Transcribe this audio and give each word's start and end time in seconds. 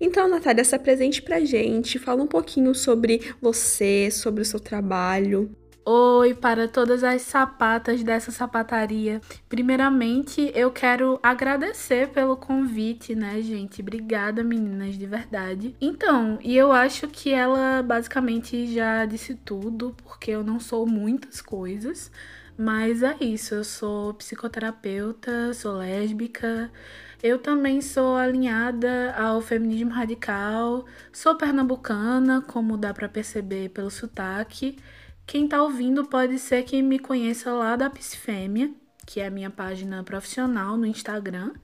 Então, 0.00 0.28
Natália, 0.28 0.64
se 0.64 0.74
apresente 0.74 1.22
pra 1.22 1.44
gente, 1.44 1.98
fala 1.98 2.22
um 2.22 2.26
pouquinho 2.26 2.74
sobre 2.74 3.34
você, 3.40 4.10
sobre 4.10 4.42
o 4.42 4.44
seu 4.44 4.60
trabalho. 4.60 5.54
Oi 5.86 6.32
para 6.32 6.66
todas 6.66 7.04
as 7.04 7.20
sapatas 7.20 8.02
dessa 8.02 8.32
sapataria. 8.32 9.20
Primeiramente, 9.50 10.50
eu 10.54 10.70
quero 10.70 11.20
agradecer 11.22 12.08
pelo 12.08 12.38
convite, 12.38 13.14
né, 13.14 13.42
gente? 13.42 13.82
Obrigada, 13.82 14.42
meninas, 14.42 14.96
de 14.96 15.06
verdade. 15.06 15.76
Então, 15.78 16.38
e 16.42 16.56
eu 16.56 16.72
acho 16.72 17.06
que 17.08 17.30
ela 17.30 17.82
basicamente 17.82 18.66
já 18.74 19.04
disse 19.04 19.34
tudo, 19.34 19.94
porque 20.02 20.30
eu 20.30 20.42
não 20.42 20.58
sou 20.58 20.86
muitas 20.86 21.42
coisas, 21.42 22.10
mas 22.56 23.02
é 23.02 23.16
isso. 23.20 23.54
Eu 23.54 23.64
sou 23.64 24.14
psicoterapeuta, 24.14 25.52
sou 25.52 25.74
lésbica, 25.74 26.72
eu 27.24 27.38
também 27.38 27.80
sou 27.80 28.16
alinhada 28.16 29.14
ao 29.16 29.40
feminismo 29.40 29.90
radical, 29.90 30.84
sou 31.10 31.34
pernambucana, 31.34 32.42
como 32.42 32.76
dá 32.76 32.92
para 32.92 33.08
perceber 33.08 33.70
pelo 33.70 33.90
sotaque. 33.90 34.76
Quem 35.26 35.48
tá 35.48 35.62
ouvindo 35.62 36.04
pode 36.04 36.38
ser 36.38 36.64
quem 36.64 36.82
me 36.82 36.98
conheça 36.98 37.50
lá 37.50 37.76
da 37.76 37.88
Psifêmia, 37.88 38.70
que 39.06 39.20
é 39.20 39.26
a 39.26 39.30
minha 39.30 39.48
página 39.48 40.04
profissional 40.04 40.76
no 40.76 40.84
Instagram. 40.84 41.54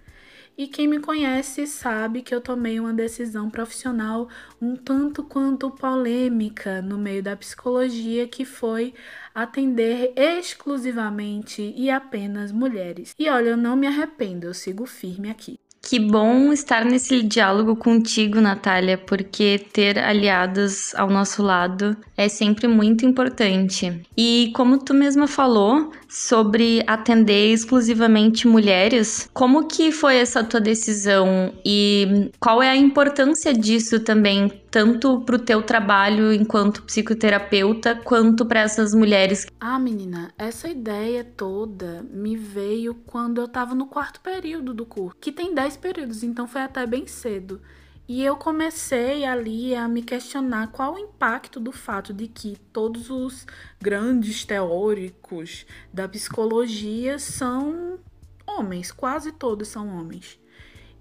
E 0.57 0.67
quem 0.67 0.87
me 0.87 1.01
conhece 1.01 1.67
sabe 1.67 2.23
que 2.23 2.35
eu 2.35 2.41
tomei 2.41 2.79
uma 2.79 2.93
decisão 2.93 3.49
profissional 3.49 4.29
um 4.61 4.77
tanto 4.77 5.25
quanto 5.25 5.71
polêmica 5.71 6.83
no 6.83 6.99
meio 6.99 7.23
da 7.23 7.37
psicologia, 7.37 8.29
que 8.29 8.45
foi 8.45 8.93
atender 9.35 10.13
exclusivamente 10.17 11.75
e 11.77 11.91
apenas 11.91 12.53
mulheres. 12.53 13.15
E 13.19 13.29
olha, 13.29 13.51
eu 13.51 13.57
não 13.57 13.75
me 13.77 13.87
arrependo, 13.87 14.47
eu 14.47 14.55
sigo 14.55 14.85
firme 14.87 15.31
aqui. 15.31 15.59
Que 15.83 15.99
bom 15.99 16.53
estar 16.53 16.85
nesse 16.85 17.23
diálogo 17.23 17.75
contigo, 17.75 18.41
Natália, 18.41 18.99
porque 18.99 19.59
ter 19.73 19.99
aliados 19.99 20.95
ao 20.95 21.09
nosso 21.09 21.43
lado 21.43 21.97
é 22.17 22.29
sempre 22.29 22.69
muito 22.69 23.07
importante. 23.07 24.03
E 24.17 24.53
como 24.55 24.79
tu 24.79 24.93
mesma 24.93 25.27
falou 25.27 25.91
sobre 26.07 26.85
atender 26.87 27.53
exclusivamente 27.53 28.47
mulheres, 28.47 29.29
como 29.33 29.67
que 29.67 29.91
foi 29.91 30.17
essa 30.17 30.45
tua 30.45 30.61
decisão 30.61 31.53
e 31.65 32.31
qual 32.39 32.63
é 32.63 32.69
a 32.69 32.77
importância 32.77 33.55
disso 33.55 34.01
também 34.01 34.49
tanto 34.71 35.21
para 35.23 35.37
o 35.37 35.39
teu 35.39 35.63
trabalho 35.63 36.33
enquanto 36.33 36.83
psicoterapeuta, 36.85 37.97
quanto 37.97 38.47
para 38.47 38.61
essas 38.61 38.95
mulheres. 38.95 39.47
Ah, 39.59 39.79
menina, 39.79 40.33
essa 40.39 40.69
ideia 40.69 41.25
toda 41.25 42.05
me 42.11 42.37
veio 42.37 42.95
quando 42.95 43.41
eu 43.41 43.47
estava 43.47 43.75
no 43.75 43.87
quarto 43.87 44.21
período 44.21 44.73
do 44.73 44.87
curso, 44.87 45.17
que 45.21 45.33
tem 45.33 45.55
10 45.55 45.77
períodos, 45.79 46.23
então 46.23 46.47
foi 46.47 46.63
até 46.63 46.87
bem 46.87 47.07
cedo. 47.07 47.61
E 48.09 48.25
eu 48.25 48.37
comecei 48.37 49.25
ali 49.25 49.73
a 49.73 49.87
me 49.87 50.03
questionar 50.03 50.73
qual 50.73 50.95
o 50.95 50.99
impacto 50.99 51.61
do 51.61 51.71
fato 51.71 52.13
de 52.13 52.27
que 52.27 52.57
todos 52.73 53.09
os 53.09 53.47
grandes 53.81 54.45
teóricos 54.45 55.65
da 55.95 56.09
psicologia 56.09 57.21
são 57.21 58.01
homens, 58.45 58.91
quase 58.91 59.31
todos 59.31 59.69
são 59.69 59.89
homens. 59.97 60.41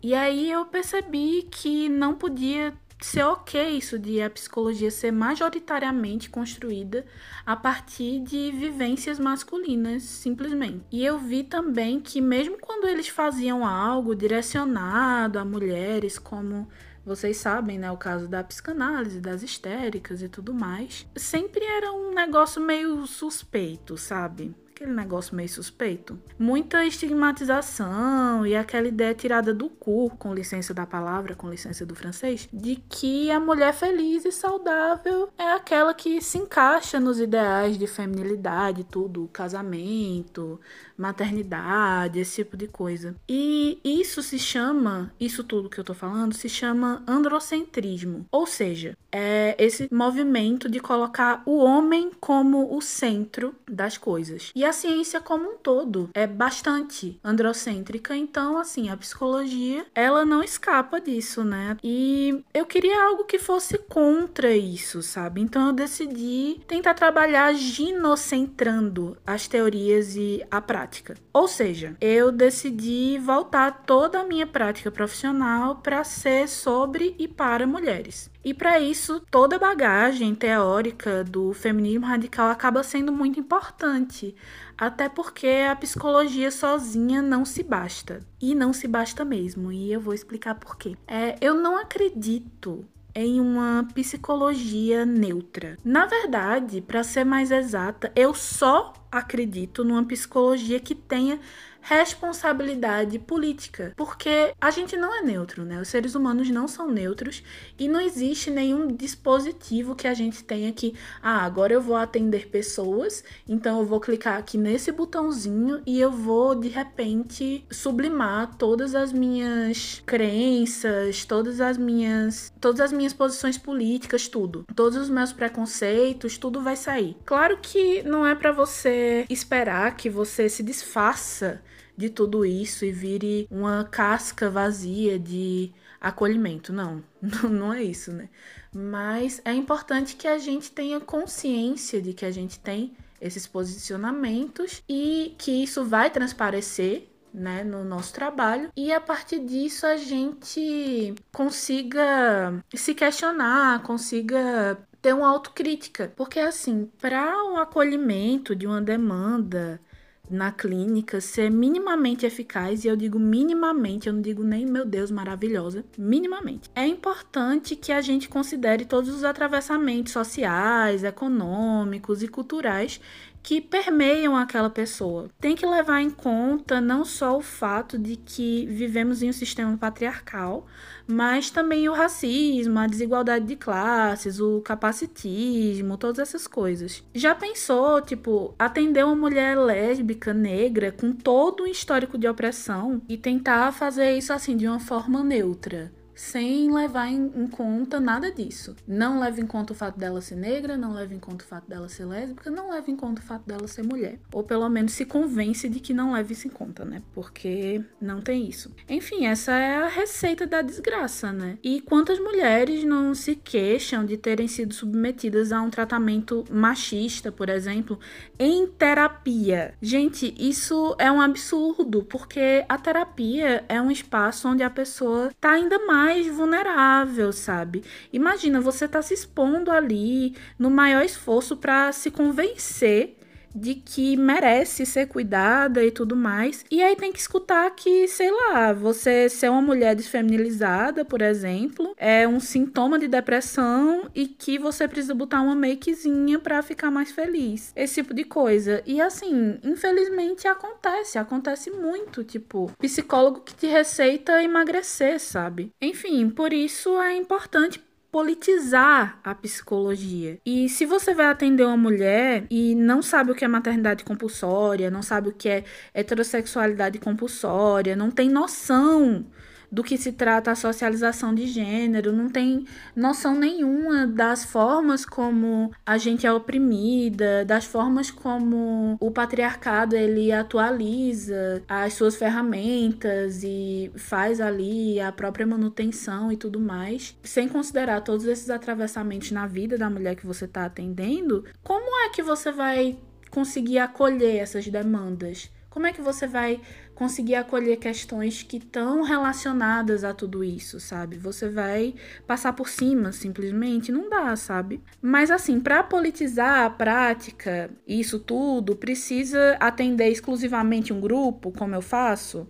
E 0.03 0.13
aí 0.13 0.51
eu 0.51 0.65
percebi 0.65 1.47
que 1.49 1.89
não 1.89 2.13
podia 2.13 2.73
ser 3.05 3.23
ok 3.23 3.69
isso 3.77 3.97
de 3.97 4.21
a 4.21 4.29
psicologia 4.29 4.91
ser 4.91 5.11
majoritariamente 5.11 6.29
construída 6.29 7.05
a 7.45 7.55
partir 7.55 8.19
de 8.19 8.51
vivências 8.51 9.19
masculinas, 9.19 10.03
simplesmente. 10.03 10.85
E 10.91 11.03
eu 11.03 11.17
vi 11.17 11.43
também 11.43 11.99
que 11.99 12.19
mesmo 12.21 12.57
quando 12.59 12.87
eles 12.87 13.07
faziam 13.07 13.65
algo 13.65 14.15
direcionado 14.15 15.39
a 15.39 15.45
mulheres, 15.45 16.19
como 16.19 16.67
vocês 17.05 17.37
sabem, 17.37 17.79
né, 17.79 17.89
o 17.91 17.97
caso 17.97 18.27
da 18.27 18.43
psicanálise, 18.43 19.19
das 19.19 19.41
histéricas 19.41 20.21
e 20.21 20.29
tudo 20.29 20.53
mais, 20.53 21.07
sempre 21.15 21.63
era 21.63 21.91
um 21.91 22.13
negócio 22.13 22.61
meio 22.61 23.07
suspeito, 23.07 23.97
sabe? 23.97 24.53
Aquele 24.79 24.93
negócio 24.93 25.35
meio 25.35 25.49
suspeito. 25.49 26.17
Muita 26.37 26.85
estigmatização 26.85 28.47
e 28.47 28.55
aquela 28.55 28.87
ideia 28.87 29.13
tirada 29.13 29.53
do 29.53 29.69
cu, 29.69 30.09
com 30.17 30.33
licença 30.33 30.73
da 30.73 30.85
palavra, 30.85 31.35
com 31.35 31.49
licença 31.49 31.85
do 31.85 31.93
francês, 31.93 32.47
de 32.53 32.77
que 32.87 33.29
a 33.29 33.41
mulher 33.41 33.73
feliz 33.73 34.23
e 34.23 34.31
saudável 34.31 35.29
é 35.37 35.51
aquela 35.51 35.93
que 35.93 36.21
se 36.21 36.37
encaixa 36.37 36.97
nos 36.97 37.19
ideais 37.19 37.77
de 37.77 37.87
feminilidade, 37.87 38.85
tudo, 38.85 39.29
casamento, 39.33 40.59
maternidade, 40.97 42.19
esse 42.19 42.43
tipo 42.43 42.55
de 42.55 42.67
coisa. 42.67 43.15
E 43.27 43.79
isso 43.83 44.23
se 44.23 44.39
chama, 44.39 45.11
isso 45.19 45.43
tudo 45.43 45.69
que 45.69 45.79
eu 45.79 45.83
tô 45.83 45.93
falando, 45.93 46.33
se 46.33 46.47
chama 46.47 47.03
androcentrismo. 47.05 48.25
Ou 48.31 48.47
seja, 48.47 48.97
é 49.11 49.55
esse 49.57 49.89
movimento 49.91 50.69
de 50.69 50.79
colocar 50.79 51.41
o 51.45 51.57
homem 51.57 52.11
como 52.19 52.75
o 52.75 52.81
centro 52.81 53.55
das 53.67 53.97
coisas. 53.97 54.51
E 54.55 54.68
a 54.69 54.73
ciência 54.73 55.19
como 55.19 55.49
um 55.49 55.57
todo 55.57 56.09
é 56.13 56.27
bastante 56.27 57.19
androcêntrica, 57.23 58.15
então 58.15 58.57
assim, 58.57 58.89
a 58.89 58.95
psicologia, 58.95 59.85
ela 59.95 60.25
não 60.25 60.43
escapa 60.43 61.01
disso, 61.01 61.43
né? 61.43 61.75
E 61.83 62.43
eu 62.53 62.65
queria 62.65 63.03
algo 63.03 63.25
que 63.25 63.39
fosse 63.39 63.77
contra 63.77 64.55
isso, 64.55 65.01
sabe? 65.01 65.41
Então 65.41 65.67
eu 65.67 65.73
decidi 65.73 66.61
tentar 66.67 66.93
trabalhar 66.93 67.53
ginocentrando 67.53 69.17
as 69.25 69.47
teorias 69.47 70.15
e 70.15 70.45
a 70.51 70.61
prática. 70.61 71.15
Ou 71.39 71.47
seja, 71.47 71.95
eu 72.01 72.33
decidi 72.33 73.17
voltar 73.17 73.85
toda 73.85 74.19
a 74.19 74.25
minha 74.25 74.45
prática 74.45 74.91
profissional 74.91 75.77
para 75.77 76.03
ser 76.03 76.49
sobre 76.49 77.15
e 77.17 77.29
para 77.29 77.65
mulheres. 77.65 78.29
E 78.43 78.53
para 78.53 78.77
isso, 78.77 79.21
toda 79.31 79.55
a 79.55 79.59
bagagem 79.59 80.35
teórica 80.35 81.23
do 81.23 81.53
feminismo 81.53 82.05
radical 82.05 82.49
acaba 82.49 82.83
sendo 82.83 83.13
muito 83.13 83.39
importante, 83.39 84.35
até 84.77 85.07
porque 85.07 85.65
a 85.71 85.77
psicologia 85.77 86.51
sozinha 86.51 87.21
não 87.21 87.45
se 87.45 87.63
basta. 87.63 88.19
E 88.41 88.53
não 88.53 88.73
se 88.73 88.85
basta 88.85 89.23
mesmo, 89.23 89.71
e 89.71 89.93
eu 89.93 90.01
vou 90.01 90.13
explicar 90.13 90.55
por 90.55 90.77
quê. 90.77 90.97
É, 91.07 91.37
eu 91.39 91.53
não 91.53 91.77
acredito 91.77 92.85
em 93.13 93.39
uma 93.39 93.87
psicologia 93.93 95.05
neutra. 95.05 95.77
Na 95.83 96.05
verdade, 96.05 96.81
para 96.81 97.03
ser 97.03 97.23
mais 97.23 97.51
exata, 97.51 98.11
eu 98.15 98.33
só 98.33 98.93
acredito 99.11 99.83
numa 99.83 100.03
psicologia 100.05 100.79
que 100.79 100.93
tenha 100.93 101.39
responsabilidade 101.89 103.17
política, 103.17 103.93
porque 103.97 104.53
a 104.61 104.69
gente 104.69 104.95
não 104.95 105.11
é 105.17 105.23
neutro, 105.23 105.65
né? 105.65 105.81
Os 105.81 105.87
seres 105.87 106.13
humanos 106.13 106.47
não 106.51 106.67
são 106.67 106.87
neutros 106.87 107.41
e 107.79 107.87
não 107.87 107.99
existe 107.99 108.51
nenhum 108.51 108.95
dispositivo 108.95 109.95
que 109.95 110.07
a 110.07 110.13
gente 110.13 110.43
tenha 110.43 110.71
que, 110.71 110.93
ah, 111.19 111.43
agora 111.43 111.73
eu 111.73 111.81
vou 111.81 111.95
atender 111.95 112.47
pessoas, 112.49 113.23
então 113.47 113.79
eu 113.79 113.85
vou 113.87 113.99
clicar 113.99 114.37
aqui 114.37 114.55
nesse 114.55 114.91
botãozinho 114.91 115.81
e 115.83 115.99
eu 115.99 116.11
vou 116.11 116.53
de 116.53 116.67
repente 116.67 117.65
sublimar 117.71 118.55
todas 118.55 118.93
as 118.93 119.11
minhas 119.11 120.03
crenças, 120.05 121.25
todas 121.25 121.59
as 121.59 121.75
minhas, 121.75 122.53
todas 122.61 122.81
as 122.81 122.91
minhas 122.91 123.13
posições 123.13 123.57
políticas, 123.57 124.27
tudo, 124.27 124.63
todos 124.75 124.95
os 124.95 125.09
meus 125.09 125.33
preconceitos, 125.33 126.37
tudo 126.37 126.61
vai 126.61 126.75
sair. 126.75 127.17
Claro 127.25 127.57
que 127.59 128.03
não 128.03 128.27
é 128.27 128.35
para 128.35 128.51
você 128.51 129.25
esperar 129.27 129.97
que 129.97 130.07
você 130.07 130.47
se 130.47 130.61
desfaça 130.61 131.59
de 131.99 132.09
tudo 132.09 132.45
isso 132.45 132.85
e 132.85 132.93
vire 132.93 133.45
uma 133.51 133.83
casca 133.83 134.49
vazia 134.49 135.19
de 135.19 135.69
acolhimento. 135.99 136.71
Não, 136.71 137.03
não 137.49 137.73
é 137.73 137.83
isso, 137.83 138.13
né? 138.13 138.29
Mas 138.73 139.41
é 139.43 139.51
importante 139.51 140.15
que 140.15 140.25
a 140.25 140.37
gente 140.37 140.71
tenha 140.71 141.01
consciência 141.01 142.01
de 142.01 142.13
que 142.13 142.25
a 142.25 142.31
gente 142.31 142.57
tem 142.57 142.95
esses 143.19 143.45
posicionamentos 143.45 144.81
e 144.87 145.35
que 145.37 145.51
isso 145.51 145.83
vai 145.83 146.09
transparecer 146.09 147.09
né, 147.33 147.65
no 147.65 147.83
nosso 147.83 148.13
trabalho 148.13 148.71
e 148.77 148.93
a 148.93 149.01
partir 149.01 149.39
disso 149.39 149.85
a 149.85 149.97
gente 149.97 151.13
consiga 151.33 152.63
se 152.73 152.95
questionar, 152.95 153.83
consiga 153.83 154.79
ter 155.01 155.13
uma 155.13 155.29
autocrítica, 155.29 156.13
porque 156.15 156.39
assim, 156.39 156.89
para 156.97 157.43
o 157.51 157.57
acolhimento 157.57 158.55
de 158.55 158.65
uma 158.65 158.81
demanda 158.81 159.81
na 160.29 160.51
clínica 160.51 161.19
ser 161.19 161.49
minimamente 161.49 162.25
eficaz, 162.25 162.83
e 162.83 162.87
eu 162.87 162.95
digo 162.95 163.19
minimamente, 163.19 164.07
eu 164.07 164.13
não 164.13 164.21
digo 164.21 164.43
nem 164.43 164.65
meu 164.65 164.85
Deus, 164.85 165.09
maravilhosa, 165.11 165.83
minimamente. 165.97 166.69
É 166.75 166.85
importante 166.85 167.75
que 167.75 167.91
a 167.91 168.01
gente 168.01 168.29
considere 168.29 168.85
todos 168.85 169.09
os 169.09 169.23
atravessamentos 169.23 170.13
sociais, 170.13 171.03
econômicos 171.03 172.21
e 172.21 172.27
culturais 172.27 173.01
que 173.41 173.61
permeiam 173.61 174.35
aquela 174.35 174.69
pessoa. 174.69 175.29
Tem 175.39 175.55
que 175.55 175.65
levar 175.65 176.01
em 176.01 176.09
conta 176.09 176.79
não 176.79 177.03
só 177.03 177.37
o 177.37 177.41
fato 177.41 177.97
de 177.97 178.15
que 178.15 178.65
vivemos 178.67 179.21
em 179.21 179.29
um 179.29 179.33
sistema 179.33 179.77
patriarcal, 179.77 180.65
mas 181.07 181.49
também 181.49 181.89
o 181.89 181.93
racismo, 181.93 182.77
a 182.77 182.87
desigualdade 182.87 183.45
de 183.45 183.55
classes, 183.55 184.39
o 184.39 184.61
capacitismo, 184.61 185.97
todas 185.97 186.19
essas 186.19 186.45
coisas. 186.45 187.03
Já 187.13 187.33
pensou, 187.33 188.01
tipo, 188.01 188.53
atender 188.59 189.03
uma 189.03 189.15
mulher 189.15 189.57
lésbica, 189.57 190.33
negra, 190.33 190.91
com 190.91 191.11
todo 191.11 191.63
um 191.63 191.67
histórico 191.67 192.17
de 192.17 192.27
opressão 192.27 193.01
e 193.09 193.17
tentar 193.17 193.71
fazer 193.71 194.17
isso 194.17 194.31
assim 194.31 194.55
de 194.55 194.67
uma 194.67 194.79
forma 194.79 195.23
neutra? 195.23 195.91
Sem 196.19 196.69
levar 196.69 197.07
em, 197.07 197.31
em, 197.33 197.47
conta 197.47 197.97
nada 197.97 198.29
disso. 198.29 198.75
Não 198.85 199.21
leva 199.21 199.39
em 199.39 199.47
conta 199.47 199.71
o 199.71 199.75
fato 199.75 199.97
dela 199.97 200.19
ser 200.19 200.35
negra, 200.35 200.75
não 200.75 200.93
leva 200.93 201.13
em 201.13 201.19
conta 201.19 201.45
o 201.45 201.47
fato 201.47 201.69
dela 201.69 201.87
ser 201.87 202.03
lésbica, 202.03 202.51
não 202.51 202.69
leva 202.69 202.91
em 202.91 202.95
conta 202.95 203.21
o 203.21 203.25
fato 203.25 203.47
dela 203.47 203.65
ser 203.69 203.83
mulher. 203.83 204.19
Ou 204.33 204.43
pelo 204.43 204.67
menos 204.67 204.91
se 204.91 205.05
convence 205.05 205.69
de 205.69 205.79
que 205.79 205.93
não 205.93 206.11
leva 206.11 206.33
isso 206.33 206.45
em 206.45 206.51
conta, 206.51 206.83
né? 206.83 207.01
Porque 207.13 207.81
não 208.01 208.19
tem 208.19 208.49
isso. 208.49 208.69
Enfim, 208.89 209.27
essa 209.27 209.53
é 209.53 209.77
a 209.77 209.87
receita 209.87 210.45
da 210.45 210.61
desgraça, 210.61 211.31
né? 211.31 211.57
E 211.63 211.79
quantas 211.79 212.19
mulheres 212.19 212.83
não 212.83 213.15
se 213.15 213.37
queixam 213.37 214.05
de 214.05 214.17
terem 214.17 214.49
sido 214.49 214.73
submetidas 214.73 215.53
a 215.53 215.61
um 215.61 215.69
tratamento 215.69 216.43
machista, 216.51 217.31
por 217.31 217.47
exemplo, 217.47 217.97
em 218.37 218.67
terapia? 218.67 219.73
Gente, 219.81 220.35
isso 220.37 220.97
é 220.99 221.09
um 221.09 221.21
absurdo, 221.21 222.03
porque 222.03 222.65
a 222.67 222.77
terapia 222.77 223.63
é 223.69 223.81
um 223.81 223.89
espaço 223.89 224.49
onde 224.49 224.63
a 224.63 224.69
pessoa 224.69 225.31
tá 225.39 225.51
ainda 225.51 225.79
mais 225.85 226.08
mais 226.09 226.27
vulnerável, 226.27 227.31
sabe? 227.31 227.83
Imagina, 228.11 228.59
você 228.59 228.87
tá 228.87 228.99
se 228.99 229.13
expondo 229.13 229.69
ali 229.69 230.35
no 230.57 230.67
maior 230.71 231.05
esforço 231.05 231.55
para 231.55 231.91
se 231.91 232.09
convencer 232.09 233.18
de 233.53 233.75
que 233.75 234.15
merece 234.15 234.85
ser 234.85 235.07
cuidada 235.07 235.83
e 235.83 235.91
tudo 235.91 236.15
mais. 236.15 236.65
E 236.69 236.81
aí 236.81 236.95
tem 236.95 237.11
que 237.11 237.19
escutar 237.19 237.69
que, 237.71 238.07
sei 238.07 238.31
lá, 238.31 238.73
você 238.73 239.29
ser 239.29 239.49
uma 239.49 239.61
mulher 239.61 239.95
desfeminilizada, 239.95 241.03
por 241.03 241.21
exemplo, 241.21 241.93
é 241.97 242.27
um 242.27 242.39
sintoma 242.39 242.99
de 242.99 243.07
depressão 243.07 244.09
e 244.13 244.27
que 244.27 244.57
você 244.57 244.87
precisa 244.87 245.13
botar 245.13 245.41
uma 245.41 245.55
makezinha 245.55 246.39
para 246.39 246.61
ficar 246.61 246.91
mais 246.91 247.11
feliz. 247.11 247.71
Esse 247.75 248.01
tipo 248.01 248.13
de 248.13 248.23
coisa. 248.23 248.81
E 248.85 249.01
assim, 249.01 249.57
infelizmente 249.63 250.47
acontece, 250.47 251.17
acontece 251.17 251.71
muito, 251.71 252.23
tipo, 252.23 252.71
psicólogo 252.79 253.41
que 253.41 253.55
te 253.55 253.67
receita 253.67 254.43
emagrecer, 254.43 255.19
sabe? 255.19 255.71
Enfim, 255.81 256.29
por 256.29 256.53
isso 256.53 256.99
é 257.01 257.15
importante 257.15 257.81
politizar 258.11 259.19
a 259.23 259.35
psicologia. 259.35 260.39
E 260.45 260.67
se 260.67 260.85
você 260.85 261.13
vai 261.13 261.27
atender 261.27 261.63
uma 261.63 261.77
mulher 261.77 262.45
e 262.49 262.73
não 262.75 263.01
sabe 263.01 263.31
o 263.31 263.35
que 263.35 263.45
é 263.45 263.47
maternidade 263.47 264.03
compulsória, 264.03 264.89
não 264.89 265.01
sabe 265.01 265.29
o 265.29 265.33
que 265.33 265.47
é 265.47 265.63
heterossexualidade 265.93 266.97
compulsória, 266.99 267.95
não 267.95 268.09
tem 268.09 268.29
noção 268.29 269.25
do 269.71 269.83
que 269.83 269.97
se 269.97 270.11
trata 270.11 270.51
a 270.51 270.55
socialização 270.55 271.33
de 271.33 271.47
gênero, 271.47 272.11
não 272.11 272.29
tem 272.29 272.65
noção 272.95 273.35
nenhuma 273.35 274.07
das 274.07 274.43
formas 274.43 275.05
como 275.05 275.71
a 275.85 275.97
gente 275.97 276.25
é 276.25 276.33
oprimida, 276.33 277.45
das 277.45 277.65
formas 277.65 278.09
como 278.09 278.97
o 278.99 279.11
patriarcado 279.11 279.95
ele 279.95 280.31
atualiza 280.31 281.63
as 281.67 281.93
suas 281.93 282.15
ferramentas 282.15 283.43
e 283.43 283.91
faz 283.95 284.41
ali 284.41 284.99
a 284.99 285.11
própria 285.11 285.45
manutenção 285.45 286.31
e 286.31 286.37
tudo 286.37 286.59
mais, 286.59 287.17
sem 287.23 287.47
considerar 287.47 288.01
todos 288.01 288.25
esses 288.25 288.49
atravessamentos 288.49 289.31
na 289.31 289.47
vida 289.47 289.77
da 289.77 289.89
mulher 289.89 290.15
que 290.15 290.25
você 290.25 290.45
está 290.45 290.65
atendendo, 290.65 291.45
como 291.63 291.95
é 292.05 292.09
que 292.09 292.23
você 292.23 292.51
vai 292.51 292.97
conseguir 293.29 293.79
acolher 293.79 294.37
essas 294.37 294.67
demandas? 294.67 295.51
Como 295.69 295.85
é 295.85 295.93
que 295.93 296.01
você 296.01 296.25
vai 296.25 296.59
conseguir 296.99 297.35
acolher 297.35 297.77
questões 297.77 298.43
que 298.43 298.57
estão 298.57 299.03
relacionadas 299.03 300.03
a 300.03 300.13
tudo 300.13 300.43
isso, 300.43 300.81
sabe? 300.81 301.17
Você 301.17 301.47
vai 301.47 301.95
passar 302.27 302.51
por 302.51 302.67
cima, 302.67 303.13
simplesmente, 303.13 303.89
não 303.89 304.09
dá, 304.09 304.35
sabe? 304.35 304.83
Mas 305.01 305.31
assim, 305.31 305.61
para 305.61 305.81
politizar 305.81 306.65
a 306.65 306.69
prática, 306.69 307.71
isso 307.87 308.19
tudo 308.19 308.75
precisa 308.75 309.55
atender 309.61 310.09
exclusivamente 310.09 310.91
um 310.91 310.99
grupo, 310.99 311.53
como 311.53 311.73
eu 311.73 311.81
faço? 311.81 312.45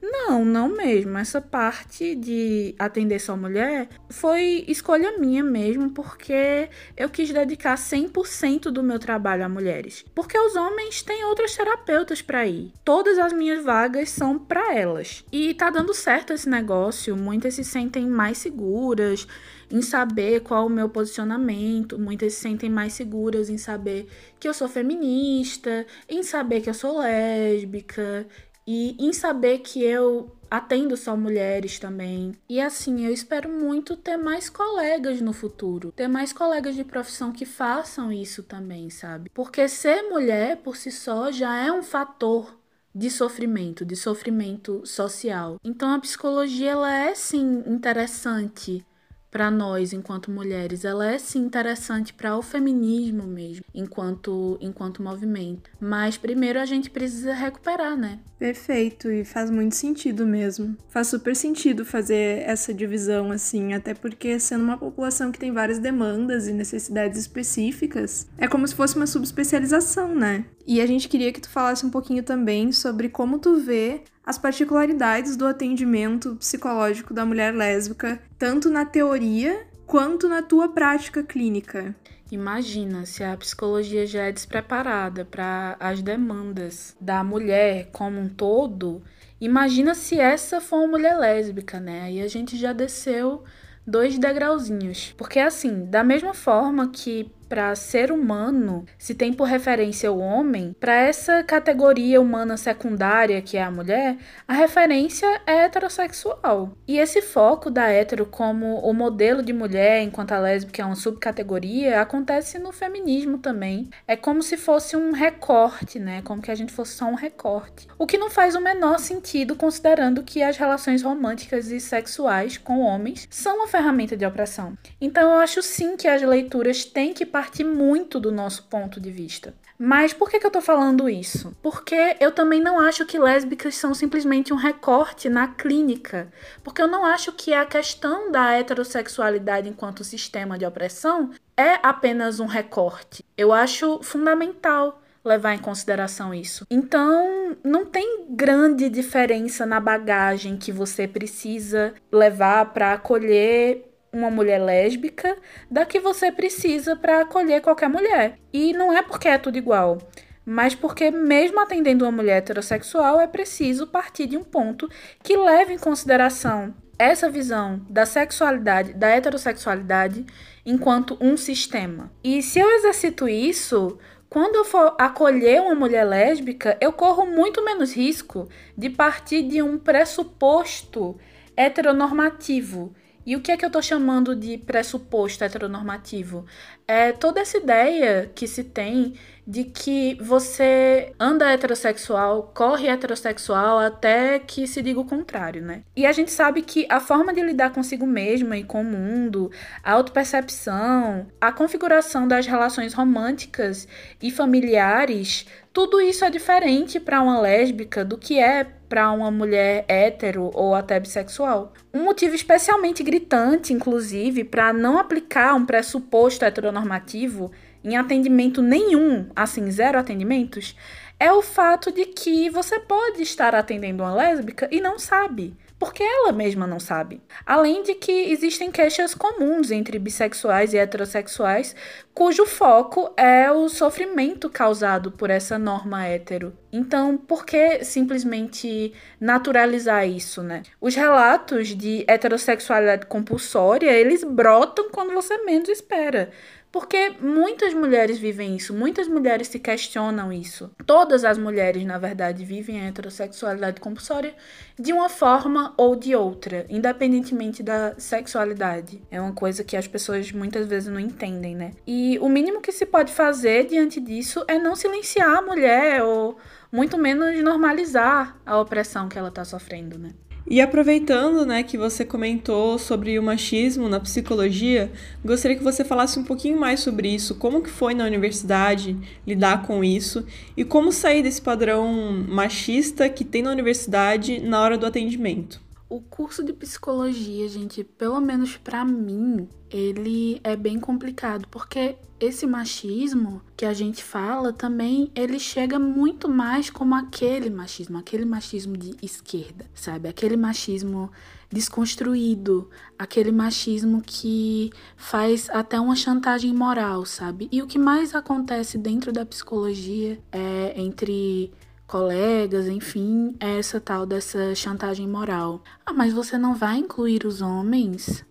Não, 0.00 0.44
não 0.44 0.68
mesmo. 0.68 1.18
Essa 1.18 1.40
parte 1.40 2.14
de 2.14 2.74
atender 2.78 3.18
só 3.18 3.36
mulher 3.36 3.88
foi 4.08 4.64
escolha 4.68 5.18
minha 5.18 5.42
mesmo, 5.42 5.90
porque 5.90 6.68
eu 6.96 7.08
quis 7.08 7.30
dedicar 7.30 7.76
100% 7.76 8.70
do 8.70 8.82
meu 8.82 8.98
trabalho 8.98 9.44
a 9.44 9.48
mulheres. 9.48 10.04
Porque 10.14 10.38
os 10.38 10.54
homens 10.56 11.02
têm 11.02 11.24
outras 11.24 11.56
terapeutas 11.56 12.22
para 12.22 12.46
ir. 12.46 12.72
Todas 12.84 13.18
as 13.18 13.32
minhas 13.32 13.64
vagas 13.64 14.10
são 14.10 14.38
para 14.38 14.74
elas. 14.74 15.24
E 15.32 15.54
tá 15.54 15.70
dando 15.70 15.92
certo 15.92 16.32
esse 16.32 16.48
negócio, 16.48 17.16
muitas 17.16 17.54
se 17.54 17.64
sentem 17.64 18.06
mais 18.06 18.38
seguras 18.38 19.26
em 19.70 19.82
saber 19.82 20.40
qual 20.40 20.66
o 20.66 20.70
meu 20.70 20.88
posicionamento, 20.88 21.98
muitas 21.98 22.34
se 22.34 22.40
sentem 22.40 22.70
mais 22.70 22.94
seguras 22.94 23.50
em 23.50 23.58
saber 23.58 24.08
que 24.40 24.48
eu 24.48 24.54
sou 24.54 24.68
feminista, 24.68 25.86
em 26.08 26.22
saber 26.22 26.60
que 26.60 26.70
eu 26.70 26.74
sou 26.74 26.98
lésbica, 27.00 28.26
e 28.70 28.94
em 28.98 29.14
saber 29.14 29.60
que 29.60 29.82
eu 29.82 30.30
atendo 30.50 30.94
só 30.94 31.16
mulheres 31.16 31.78
também. 31.78 32.34
E 32.46 32.60
assim, 32.60 33.06
eu 33.06 33.10
espero 33.10 33.48
muito 33.48 33.96
ter 33.96 34.18
mais 34.18 34.50
colegas 34.50 35.22
no 35.22 35.32
futuro, 35.32 35.90
ter 35.90 36.06
mais 36.06 36.34
colegas 36.34 36.74
de 36.74 36.84
profissão 36.84 37.32
que 37.32 37.46
façam 37.46 38.12
isso 38.12 38.42
também, 38.42 38.90
sabe? 38.90 39.30
Porque 39.32 39.66
ser 39.68 40.02
mulher 40.02 40.58
por 40.58 40.76
si 40.76 40.90
só 40.90 41.32
já 41.32 41.56
é 41.56 41.72
um 41.72 41.82
fator 41.82 42.58
de 42.94 43.10
sofrimento, 43.10 43.86
de 43.86 43.96
sofrimento 43.96 44.84
social. 44.84 45.56
Então 45.64 45.90
a 45.90 46.00
psicologia 46.00 46.72
ela 46.72 46.94
é 46.94 47.14
sim 47.14 47.62
interessante 47.66 48.84
para 49.30 49.50
nós 49.50 49.92
enquanto 49.92 50.30
mulheres, 50.30 50.84
ela 50.84 51.06
é 51.06 51.18
sim 51.18 51.40
interessante 51.40 52.12
para 52.12 52.36
o 52.36 52.42
feminismo 52.42 53.24
mesmo, 53.24 53.64
enquanto 53.74 54.58
enquanto 54.60 55.02
movimento. 55.02 55.70
Mas 55.80 56.16
primeiro 56.16 56.58
a 56.58 56.64
gente 56.64 56.90
precisa 56.90 57.32
recuperar, 57.32 57.96
né? 57.96 58.18
Perfeito, 58.38 59.10
e 59.10 59.24
faz 59.24 59.50
muito 59.50 59.74
sentido 59.74 60.24
mesmo. 60.26 60.76
Faz 60.88 61.08
super 61.08 61.34
sentido 61.34 61.84
fazer 61.84 62.42
essa 62.46 62.72
divisão 62.72 63.32
assim, 63.32 63.72
até 63.72 63.94
porque 63.94 64.38
sendo 64.38 64.64
uma 64.64 64.78
população 64.78 65.32
que 65.32 65.38
tem 65.38 65.52
várias 65.52 65.78
demandas 65.78 66.46
e 66.46 66.52
necessidades 66.52 67.18
específicas, 67.18 68.28
é 68.38 68.46
como 68.46 68.66
se 68.66 68.74
fosse 68.74 68.96
uma 68.96 69.06
subespecialização, 69.06 70.14
né? 70.14 70.44
E 70.68 70.82
a 70.82 70.86
gente 70.86 71.08
queria 71.08 71.32
que 71.32 71.40
tu 71.40 71.48
falasse 71.48 71.86
um 71.86 71.88
pouquinho 71.88 72.22
também 72.22 72.72
sobre 72.72 73.08
como 73.08 73.38
tu 73.38 73.58
vê 73.58 74.02
as 74.22 74.36
particularidades 74.36 75.34
do 75.34 75.46
atendimento 75.46 76.36
psicológico 76.36 77.14
da 77.14 77.24
mulher 77.24 77.54
lésbica, 77.54 78.20
tanto 78.38 78.68
na 78.68 78.84
teoria 78.84 79.66
quanto 79.86 80.28
na 80.28 80.42
tua 80.42 80.68
prática 80.68 81.22
clínica. 81.22 81.96
Imagina 82.30 83.06
se 83.06 83.24
a 83.24 83.34
psicologia 83.34 84.06
já 84.06 84.24
é 84.24 84.32
despreparada 84.32 85.24
para 85.24 85.74
as 85.80 86.02
demandas 86.02 86.94
da 87.00 87.24
mulher 87.24 87.88
como 87.90 88.20
um 88.20 88.28
todo. 88.28 89.02
Imagina 89.40 89.94
se 89.94 90.20
essa 90.20 90.60
for 90.60 90.80
uma 90.80 90.88
mulher 90.88 91.16
lésbica, 91.16 91.80
né? 91.80 92.02
Aí 92.02 92.20
a 92.20 92.28
gente 92.28 92.58
já 92.58 92.74
desceu 92.74 93.42
dois 93.86 94.18
degrauzinhos. 94.18 95.14
Porque 95.16 95.38
assim, 95.38 95.86
da 95.86 96.04
mesma 96.04 96.34
forma 96.34 96.88
que 96.88 97.32
para 97.48 97.74
ser 97.74 98.12
humano 98.12 98.84
se 98.98 99.14
tem 99.14 99.32
por 99.32 99.44
referência 99.44 100.12
o 100.12 100.18
homem, 100.18 100.74
para 100.78 100.94
essa 100.94 101.42
categoria 101.42 102.20
humana 102.20 102.56
secundária 102.56 103.40
que 103.40 103.56
é 103.56 103.62
a 103.62 103.70
mulher, 103.70 104.16
a 104.46 104.52
referência 104.52 105.40
é 105.46 105.64
heterossexual. 105.64 106.72
E 106.86 106.98
esse 106.98 107.22
foco 107.22 107.70
da 107.70 107.88
hétero 107.88 108.26
como 108.26 108.78
o 108.80 108.92
modelo 108.92 109.42
de 109.42 109.52
mulher 109.52 110.02
enquanto 110.02 110.32
a 110.32 110.38
lésbica 110.38 110.82
é 110.82 110.84
uma 110.84 110.94
subcategoria 110.94 112.00
acontece 112.00 112.58
no 112.58 112.72
feminismo 112.72 113.38
também. 113.38 113.88
É 114.06 114.16
como 114.16 114.42
se 114.42 114.56
fosse 114.56 114.96
um 114.96 115.12
recorte, 115.12 115.98
né? 115.98 116.22
Como 116.22 116.42
que 116.42 116.50
a 116.50 116.54
gente 116.54 116.72
fosse 116.72 116.92
só 116.92 117.06
um 117.06 117.14
recorte. 117.14 117.86
O 117.98 118.06
que 118.06 118.18
não 118.18 118.30
faz 118.30 118.54
o 118.54 118.60
menor 118.60 118.98
sentido 118.98 119.56
considerando 119.56 120.22
que 120.22 120.42
as 120.42 120.56
relações 120.56 121.02
românticas 121.02 121.70
e 121.70 121.80
sexuais 121.80 122.58
com 122.58 122.80
homens 122.80 123.26
são 123.30 123.56
uma 123.56 123.68
ferramenta 123.68 124.16
de 124.16 124.26
opressão. 124.26 124.76
Então 125.00 125.30
eu 125.32 125.38
acho 125.38 125.62
sim 125.62 125.96
que 125.96 126.08
as 126.08 126.22
leituras 126.22 126.84
têm 126.84 127.12
que 127.12 127.26
partir 127.38 127.62
muito 127.62 128.18
do 128.18 128.32
nosso 128.32 128.64
ponto 128.64 129.00
de 129.00 129.12
vista. 129.12 129.54
Mas 129.78 130.12
por 130.12 130.28
que, 130.28 130.40
que 130.40 130.46
eu 130.46 130.50
tô 130.50 130.60
falando 130.60 131.08
isso? 131.08 131.56
Porque 131.62 132.16
eu 132.18 132.32
também 132.32 132.60
não 132.60 132.80
acho 132.80 133.06
que 133.06 133.16
lésbicas 133.16 133.76
são 133.76 133.94
simplesmente 133.94 134.52
um 134.52 134.56
recorte 134.56 135.28
na 135.28 135.46
clínica. 135.46 136.32
Porque 136.64 136.82
eu 136.82 136.88
não 136.88 137.06
acho 137.06 137.30
que 137.30 137.54
a 137.54 137.64
questão 137.64 138.32
da 138.32 138.54
heterossexualidade 138.54 139.68
enquanto 139.68 140.02
sistema 140.02 140.58
de 140.58 140.66
opressão 140.66 141.30
é 141.56 141.78
apenas 141.80 142.40
um 142.40 142.46
recorte. 142.46 143.24
Eu 143.36 143.52
acho 143.52 144.02
fundamental 144.02 145.00
levar 145.24 145.54
em 145.54 145.58
consideração 145.58 146.34
isso. 146.34 146.66
Então, 146.68 147.56
não 147.62 147.86
tem 147.86 148.26
grande 148.30 148.88
diferença 148.88 149.64
na 149.64 149.78
bagagem 149.78 150.56
que 150.56 150.72
você 150.72 151.06
precisa 151.06 151.94
levar 152.10 152.72
para 152.72 152.94
acolher 152.94 153.87
uma 154.12 154.30
mulher 154.30 154.58
lésbica 154.58 155.36
da 155.70 155.84
que 155.84 156.00
você 156.00 156.32
precisa 156.32 156.96
para 156.96 157.20
acolher 157.20 157.60
qualquer 157.60 157.88
mulher. 157.88 158.38
E 158.52 158.72
não 158.72 158.96
é 158.96 159.02
porque 159.02 159.28
é 159.28 159.38
tudo 159.38 159.58
igual, 159.58 159.98
mas 160.44 160.74
porque, 160.74 161.10
mesmo 161.10 161.60
atendendo 161.60 162.04
uma 162.04 162.12
mulher 162.12 162.38
heterossexual, 162.38 163.20
é 163.20 163.26
preciso 163.26 163.86
partir 163.86 164.26
de 164.26 164.36
um 164.36 164.44
ponto 164.44 164.88
que 165.22 165.36
leve 165.36 165.74
em 165.74 165.78
consideração 165.78 166.74
essa 166.98 167.30
visão 167.30 167.84
da 167.88 168.04
sexualidade, 168.04 168.94
da 168.94 169.08
heterossexualidade, 169.08 170.24
enquanto 170.64 171.16
um 171.20 171.36
sistema. 171.36 172.10
E 172.24 172.42
se 172.42 172.58
eu 172.58 172.68
exercito 172.70 173.28
isso, 173.28 173.98
quando 174.28 174.56
eu 174.56 174.64
for 174.64 174.96
acolher 174.98 175.60
uma 175.60 175.74
mulher 175.74 176.04
lésbica, 176.04 176.76
eu 176.80 176.92
corro 176.92 177.24
muito 177.24 177.64
menos 177.64 177.94
risco 177.94 178.48
de 178.76 178.90
partir 178.90 179.42
de 179.42 179.62
um 179.62 179.78
pressuposto 179.78 181.18
heteronormativo 181.56 182.94
e 183.28 183.36
o 183.36 183.42
que 183.42 183.52
é 183.52 183.58
que 183.58 183.64
eu 183.64 183.66
estou 183.66 183.82
chamando 183.82 184.34
de 184.34 184.56
pressuposto 184.56 185.44
heteronormativo? 185.44 186.46
É 186.86 187.12
toda 187.12 187.40
essa 187.40 187.58
ideia 187.58 188.32
que 188.34 188.46
se 188.48 188.64
tem 188.64 189.12
de 189.48 189.64
que 189.64 190.18
você 190.20 191.14
anda 191.18 191.50
heterossexual, 191.50 192.52
corre 192.54 192.86
heterossexual 192.86 193.78
até 193.78 194.38
que 194.38 194.66
se 194.66 194.82
diga 194.82 195.00
o 195.00 195.06
contrário, 195.06 195.62
né? 195.62 195.80
E 195.96 196.04
a 196.04 196.12
gente 196.12 196.30
sabe 196.30 196.60
que 196.60 196.86
a 196.90 197.00
forma 197.00 197.32
de 197.32 197.40
lidar 197.40 197.70
consigo 197.70 198.06
mesma 198.06 198.58
e 198.58 198.62
com 198.62 198.82
o 198.82 198.84
mundo, 198.84 199.50
a 199.82 199.92
autopercepção, 199.92 201.28
a 201.40 201.50
configuração 201.50 202.28
das 202.28 202.46
relações 202.46 202.92
românticas 202.92 203.88
e 204.20 204.30
familiares 204.30 205.46
tudo 205.78 206.00
isso 206.00 206.24
é 206.24 206.30
diferente 206.30 206.98
para 206.98 207.22
uma 207.22 207.40
lésbica 207.40 208.04
do 208.04 208.18
que 208.18 208.36
é 208.40 208.64
para 208.88 209.12
uma 209.12 209.30
mulher 209.30 209.84
hétero 209.86 210.50
ou 210.52 210.74
até 210.74 210.98
bissexual. 210.98 211.72
Um 211.94 212.02
motivo 212.02 212.34
especialmente 212.34 213.04
gritante, 213.04 213.72
inclusive, 213.72 214.42
para 214.42 214.72
não 214.72 214.98
aplicar 214.98 215.54
um 215.54 215.64
pressuposto 215.64 216.44
heteronormativo 216.44 217.52
em 217.84 217.96
atendimento 217.96 218.62
nenhum, 218.62 219.28
assim, 219.34 219.70
zero 219.70 219.98
atendimentos, 219.98 220.76
é 221.18 221.32
o 221.32 221.42
fato 221.42 221.90
de 221.90 222.06
que 222.06 222.48
você 222.50 222.78
pode 222.78 223.22
estar 223.22 223.54
atendendo 223.54 224.02
uma 224.02 224.14
lésbica 224.14 224.68
e 224.70 224.80
não 224.80 224.98
sabe 224.98 225.56
porque 225.78 226.02
ela 226.02 226.32
mesma 226.32 226.66
não 226.66 226.80
sabe. 226.80 227.22
Além 227.46 227.82
de 227.82 227.94
que 227.94 228.10
existem 228.10 228.70
queixas 228.70 229.14
comuns 229.14 229.70
entre 229.70 229.98
bissexuais 229.98 230.74
e 230.74 230.78
heterossexuais, 230.78 231.74
cujo 232.12 232.44
foco 232.44 233.12
é 233.16 233.50
o 233.50 233.68
sofrimento 233.68 234.50
causado 234.50 235.12
por 235.12 235.30
essa 235.30 235.56
norma 235.56 236.04
hétero. 236.04 236.52
Então, 236.72 237.16
por 237.16 237.46
que 237.46 237.84
simplesmente 237.84 238.92
naturalizar 239.20 240.06
isso, 240.06 240.42
né? 240.42 240.62
Os 240.80 240.94
relatos 240.96 241.68
de 241.68 242.04
heterossexualidade 242.08 243.06
compulsória, 243.06 243.90
eles 243.90 244.24
brotam 244.24 244.90
quando 244.90 245.14
você 245.14 245.38
menos 245.44 245.68
espera. 245.68 246.30
Porque 246.70 247.14
muitas 247.20 247.72
mulheres 247.72 248.18
vivem 248.18 248.54
isso, 248.54 248.74
muitas 248.74 249.08
mulheres 249.08 249.48
se 249.48 249.58
questionam 249.58 250.32
isso. 250.32 250.70
Todas 250.86 251.24
as 251.24 251.38
mulheres, 251.38 251.84
na 251.84 251.98
verdade, 251.98 252.44
vivem 252.44 252.80
a 252.80 252.84
heterossexualidade 252.84 253.80
compulsória 253.80 254.34
de 254.78 254.92
uma 254.92 255.08
forma 255.08 255.72
ou 255.78 255.96
de 255.96 256.14
outra, 256.14 256.66
independentemente 256.68 257.62
da 257.62 257.94
sexualidade. 257.98 259.02
É 259.10 259.20
uma 259.20 259.32
coisa 259.32 259.64
que 259.64 259.76
as 259.76 259.88
pessoas 259.88 260.30
muitas 260.30 260.66
vezes 260.66 260.92
não 260.92 261.00
entendem, 261.00 261.54
né? 261.54 261.72
E 261.86 262.18
o 262.20 262.28
mínimo 262.28 262.60
que 262.60 262.70
se 262.70 262.84
pode 262.84 263.12
fazer 263.12 263.66
diante 263.66 263.98
disso 263.98 264.44
é 264.46 264.58
não 264.58 264.76
silenciar 264.76 265.38
a 265.38 265.42
mulher 265.42 266.02
ou 266.02 266.36
muito 266.70 266.98
menos 266.98 267.42
normalizar 267.42 268.36
a 268.44 268.58
opressão 268.60 269.08
que 269.08 269.18
ela 269.18 269.28
está 269.28 269.44
sofrendo, 269.44 269.98
né? 269.98 270.10
E 270.46 270.60
aproveitando, 270.60 271.44
né, 271.44 271.62
que 271.62 271.76
você 271.76 272.04
comentou 272.04 272.78
sobre 272.78 273.18
o 273.18 273.22
machismo 273.22 273.88
na 273.88 274.00
psicologia, 274.00 274.90
gostaria 275.24 275.56
que 275.56 275.62
você 275.62 275.84
falasse 275.84 276.18
um 276.18 276.24
pouquinho 276.24 276.58
mais 276.58 276.80
sobre 276.80 277.14
isso, 277.14 277.34
como 277.34 277.62
que 277.62 277.68
foi 277.68 277.92
na 277.92 278.04
universidade 278.04 278.96
lidar 279.26 279.66
com 279.66 279.84
isso 279.84 280.24
e 280.56 280.64
como 280.64 280.90
sair 280.90 281.22
desse 281.22 281.42
padrão 281.42 282.24
machista 282.26 283.08
que 283.08 283.24
tem 283.24 283.42
na 283.42 283.50
universidade 283.50 284.40
na 284.40 284.60
hora 284.60 284.78
do 284.78 284.86
atendimento. 284.86 285.67
O 285.88 286.02
curso 286.02 286.44
de 286.44 286.52
psicologia, 286.52 287.48
gente, 287.48 287.82
pelo 287.82 288.20
menos 288.20 288.58
para 288.58 288.84
mim, 288.84 289.48
ele 289.70 290.38
é 290.44 290.54
bem 290.54 290.78
complicado, 290.78 291.48
porque 291.50 291.96
esse 292.20 292.46
machismo 292.46 293.40
que 293.56 293.64
a 293.64 293.72
gente 293.72 294.04
fala 294.04 294.52
também, 294.52 295.10
ele 295.14 295.38
chega 295.38 295.78
muito 295.78 296.28
mais 296.28 296.68
como 296.68 296.94
aquele 296.94 297.48
machismo, 297.48 297.96
aquele 297.96 298.26
machismo 298.26 298.76
de 298.76 298.96
esquerda, 299.00 299.64
sabe? 299.74 300.08
Aquele 300.08 300.36
machismo 300.36 301.10
desconstruído, 301.50 302.68
aquele 302.98 303.32
machismo 303.32 304.02
que 304.04 304.70
faz 304.96 305.48
até 305.48 305.80
uma 305.80 305.96
chantagem 305.96 306.52
moral, 306.52 307.06
sabe? 307.06 307.48
E 307.50 307.62
o 307.62 307.66
que 307.66 307.78
mais 307.78 308.14
acontece 308.14 308.76
dentro 308.76 309.10
da 309.10 309.24
psicologia 309.24 310.20
é 310.30 310.74
entre 310.76 311.50
colegas, 311.88 312.68
enfim, 312.68 313.34
é 313.40 313.58
essa 313.58 313.80
tal 313.80 314.04
dessa 314.04 314.54
chantagem 314.54 315.08
moral. 315.08 315.62
Ah, 315.84 315.92
mas 315.92 316.12
você 316.12 316.36
não 316.36 316.54
vai 316.54 316.76
incluir 316.76 317.24
os 317.24 317.40
homens? 317.40 318.24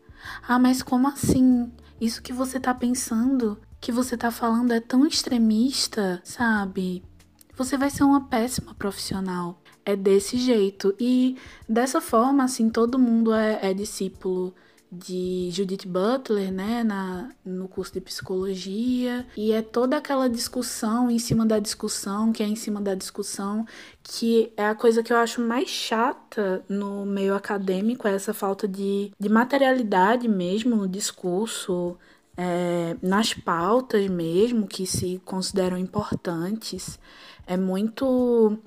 Ah, 0.48 0.60
mas 0.60 0.84
como 0.84 1.08
assim? 1.08 1.70
Isso 2.00 2.22
que 2.22 2.32
você 2.32 2.60
tá 2.60 2.74
pensando, 2.74 3.60
que 3.82 3.92
você 3.92 4.16
tá 4.16 4.30
falando 4.30 4.72
é 4.72 4.80
tão 4.80 5.06
extremista, 5.08 6.22
sabe? 6.24 7.04
Você 7.56 7.76
vai 7.76 7.90
ser 7.90 8.04
uma 8.04 8.28
péssima 8.28 8.76
profissional. 8.76 9.60
É 9.84 9.96
desse 9.96 10.38
jeito. 10.38 10.94
E 11.00 11.36
dessa 11.68 12.00
forma, 12.00 12.44
assim, 12.44 12.70
todo 12.70 13.00
mundo 13.00 13.34
é, 13.34 13.58
é 13.64 13.74
discípulo 13.74 14.54
de 14.92 15.50
Judith 15.52 15.86
Butler, 15.86 16.52
né, 16.52 16.84
na, 16.84 17.30
no 17.44 17.68
curso 17.68 17.94
de 17.94 18.02
psicologia, 18.02 19.26
e 19.36 19.52
é 19.52 19.62
toda 19.62 19.98
aquela 19.98 20.30
discussão 20.30 21.12
em 21.12 21.20
cima 21.20 21.46
da 21.46 21.60
discussão, 21.60 22.32
que 22.32 22.42
é 22.42 22.48
em 22.48 22.56
cima 22.56 22.80
da 22.80 22.96
discussão, 22.96 23.66
que 24.02 24.52
é 24.56 24.68
a 24.68 24.76
coisa 24.76 25.04
que 25.04 25.12
eu 25.12 25.18
acho 25.18 25.42
mais 25.42 25.68
chata 25.68 26.64
no 26.70 27.06
meio 27.06 27.36
acadêmico, 27.36 28.08
é 28.08 28.14
essa 28.14 28.34
falta 28.34 28.68
de, 28.68 29.12
de 29.20 29.30
materialidade 29.30 30.28
mesmo 30.28 30.76
no 30.76 30.88
discurso, 30.88 31.98
é, 32.38 32.96
nas 33.02 33.34
pautas 33.34 34.08
mesmo, 34.08 34.68
que 34.68 34.86
se 34.86 35.22
consideram 35.26 35.78
importantes. 35.78 36.98
É 37.46 37.58
muito 37.58 38.58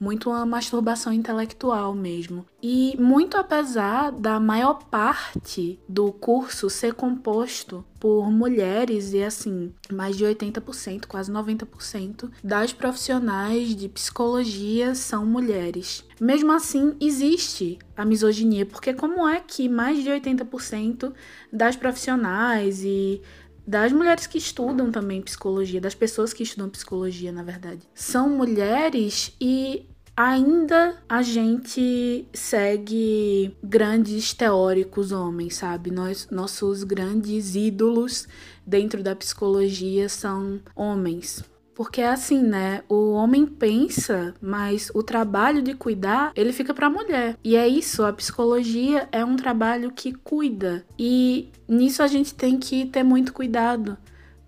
muito 0.00 0.30
uma 0.30 0.46
masturbação 0.46 1.12
intelectual 1.12 1.94
mesmo. 1.94 2.46
E 2.62 2.96
muito 2.98 3.36
apesar 3.36 4.10
da 4.10 4.40
maior 4.40 4.84
parte 4.84 5.78
do 5.86 6.10
curso 6.10 6.70
ser 6.70 6.94
composto 6.94 7.84
por 8.00 8.30
mulheres 8.30 9.12
e 9.12 9.22
assim, 9.22 9.74
mais 9.92 10.16
de 10.16 10.24
80%, 10.24 11.06
quase 11.06 11.30
90% 11.30 12.30
das 12.42 12.72
profissionais 12.72 13.76
de 13.76 13.90
psicologia 13.90 14.94
são 14.94 15.26
mulheres. 15.26 16.02
Mesmo 16.18 16.50
assim, 16.52 16.96
existe 16.98 17.78
a 17.94 18.04
misoginia, 18.04 18.64
porque 18.64 18.94
como 18.94 19.28
é 19.28 19.40
que 19.40 19.68
mais 19.68 20.02
de 20.02 20.08
80% 20.08 21.12
das 21.52 21.76
profissionais 21.76 22.82
e 22.82 23.20
das 23.66 23.92
mulheres 23.92 24.26
que 24.26 24.38
estudam 24.38 24.90
também 24.90 25.22
psicologia, 25.22 25.80
das 25.80 25.94
pessoas 25.94 26.32
que 26.32 26.42
estudam 26.42 26.68
psicologia, 26.68 27.30
na 27.30 27.42
verdade, 27.42 27.82
são 27.94 28.28
mulheres 28.28 29.32
e 29.40 29.86
ainda 30.20 30.96
a 31.08 31.22
gente 31.22 32.26
segue 32.32 33.56
grandes 33.62 34.34
teóricos 34.34 35.12
homens, 35.12 35.56
sabe? 35.56 35.90
Nós, 35.90 36.28
nossos 36.30 36.84
grandes 36.84 37.54
ídolos 37.54 38.28
dentro 38.66 39.02
da 39.02 39.16
psicologia 39.16 40.08
são 40.08 40.60
homens. 40.76 41.42
Porque 41.74 42.02
é 42.02 42.08
assim, 42.08 42.42
né? 42.42 42.82
O 42.90 43.12
homem 43.12 43.46
pensa, 43.46 44.34
mas 44.42 44.90
o 44.94 45.02
trabalho 45.02 45.62
de 45.62 45.72
cuidar, 45.72 46.32
ele 46.36 46.52
fica 46.52 46.74
para 46.74 46.88
a 46.88 46.90
mulher. 46.90 47.38
E 47.42 47.56
é 47.56 47.66
isso, 47.66 48.04
a 48.04 48.12
psicologia 48.12 49.08
é 49.10 49.24
um 49.24 49.36
trabalho 49.36 49.90
que 49.90 50.12
cuida. 50.12 50.84
E 50.98 51.48
nisso 51.66 52.02
a 52.02 52.06
gente 52.06 52.34
tem 52.34 52.58
que 52.58 52.84
ter 52.84 53.02
muito 53.02 53.32
cuidado, 53.32 53.96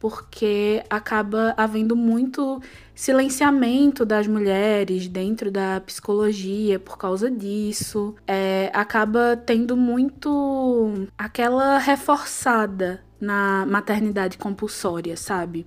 porque 0.03 0.83
acaba 0.91 1.55
havendo 1.57 1.95
muito 1.95 2.61
silenciamento 2.93 4.05
das 4.05 4.27
mulheres 4.27 5.07
dentro 5.07 5.49
da 5.49 5.81
psicologia 5.81 6.81
por 6.81 6.99
causa 6.99 7.31
disso. 7.31 8.13
É, 8.27 8.69
acaba 8.75 9.37
tendo 9.37 9.77
muito 9.77 11.07
aquela 11.17 11.79
reforçada 11.79 13.01
na 13.21 13.65
maternidade 13.65 14.37
compulsória, 14.37 15.17
sabe? 15.17 15.65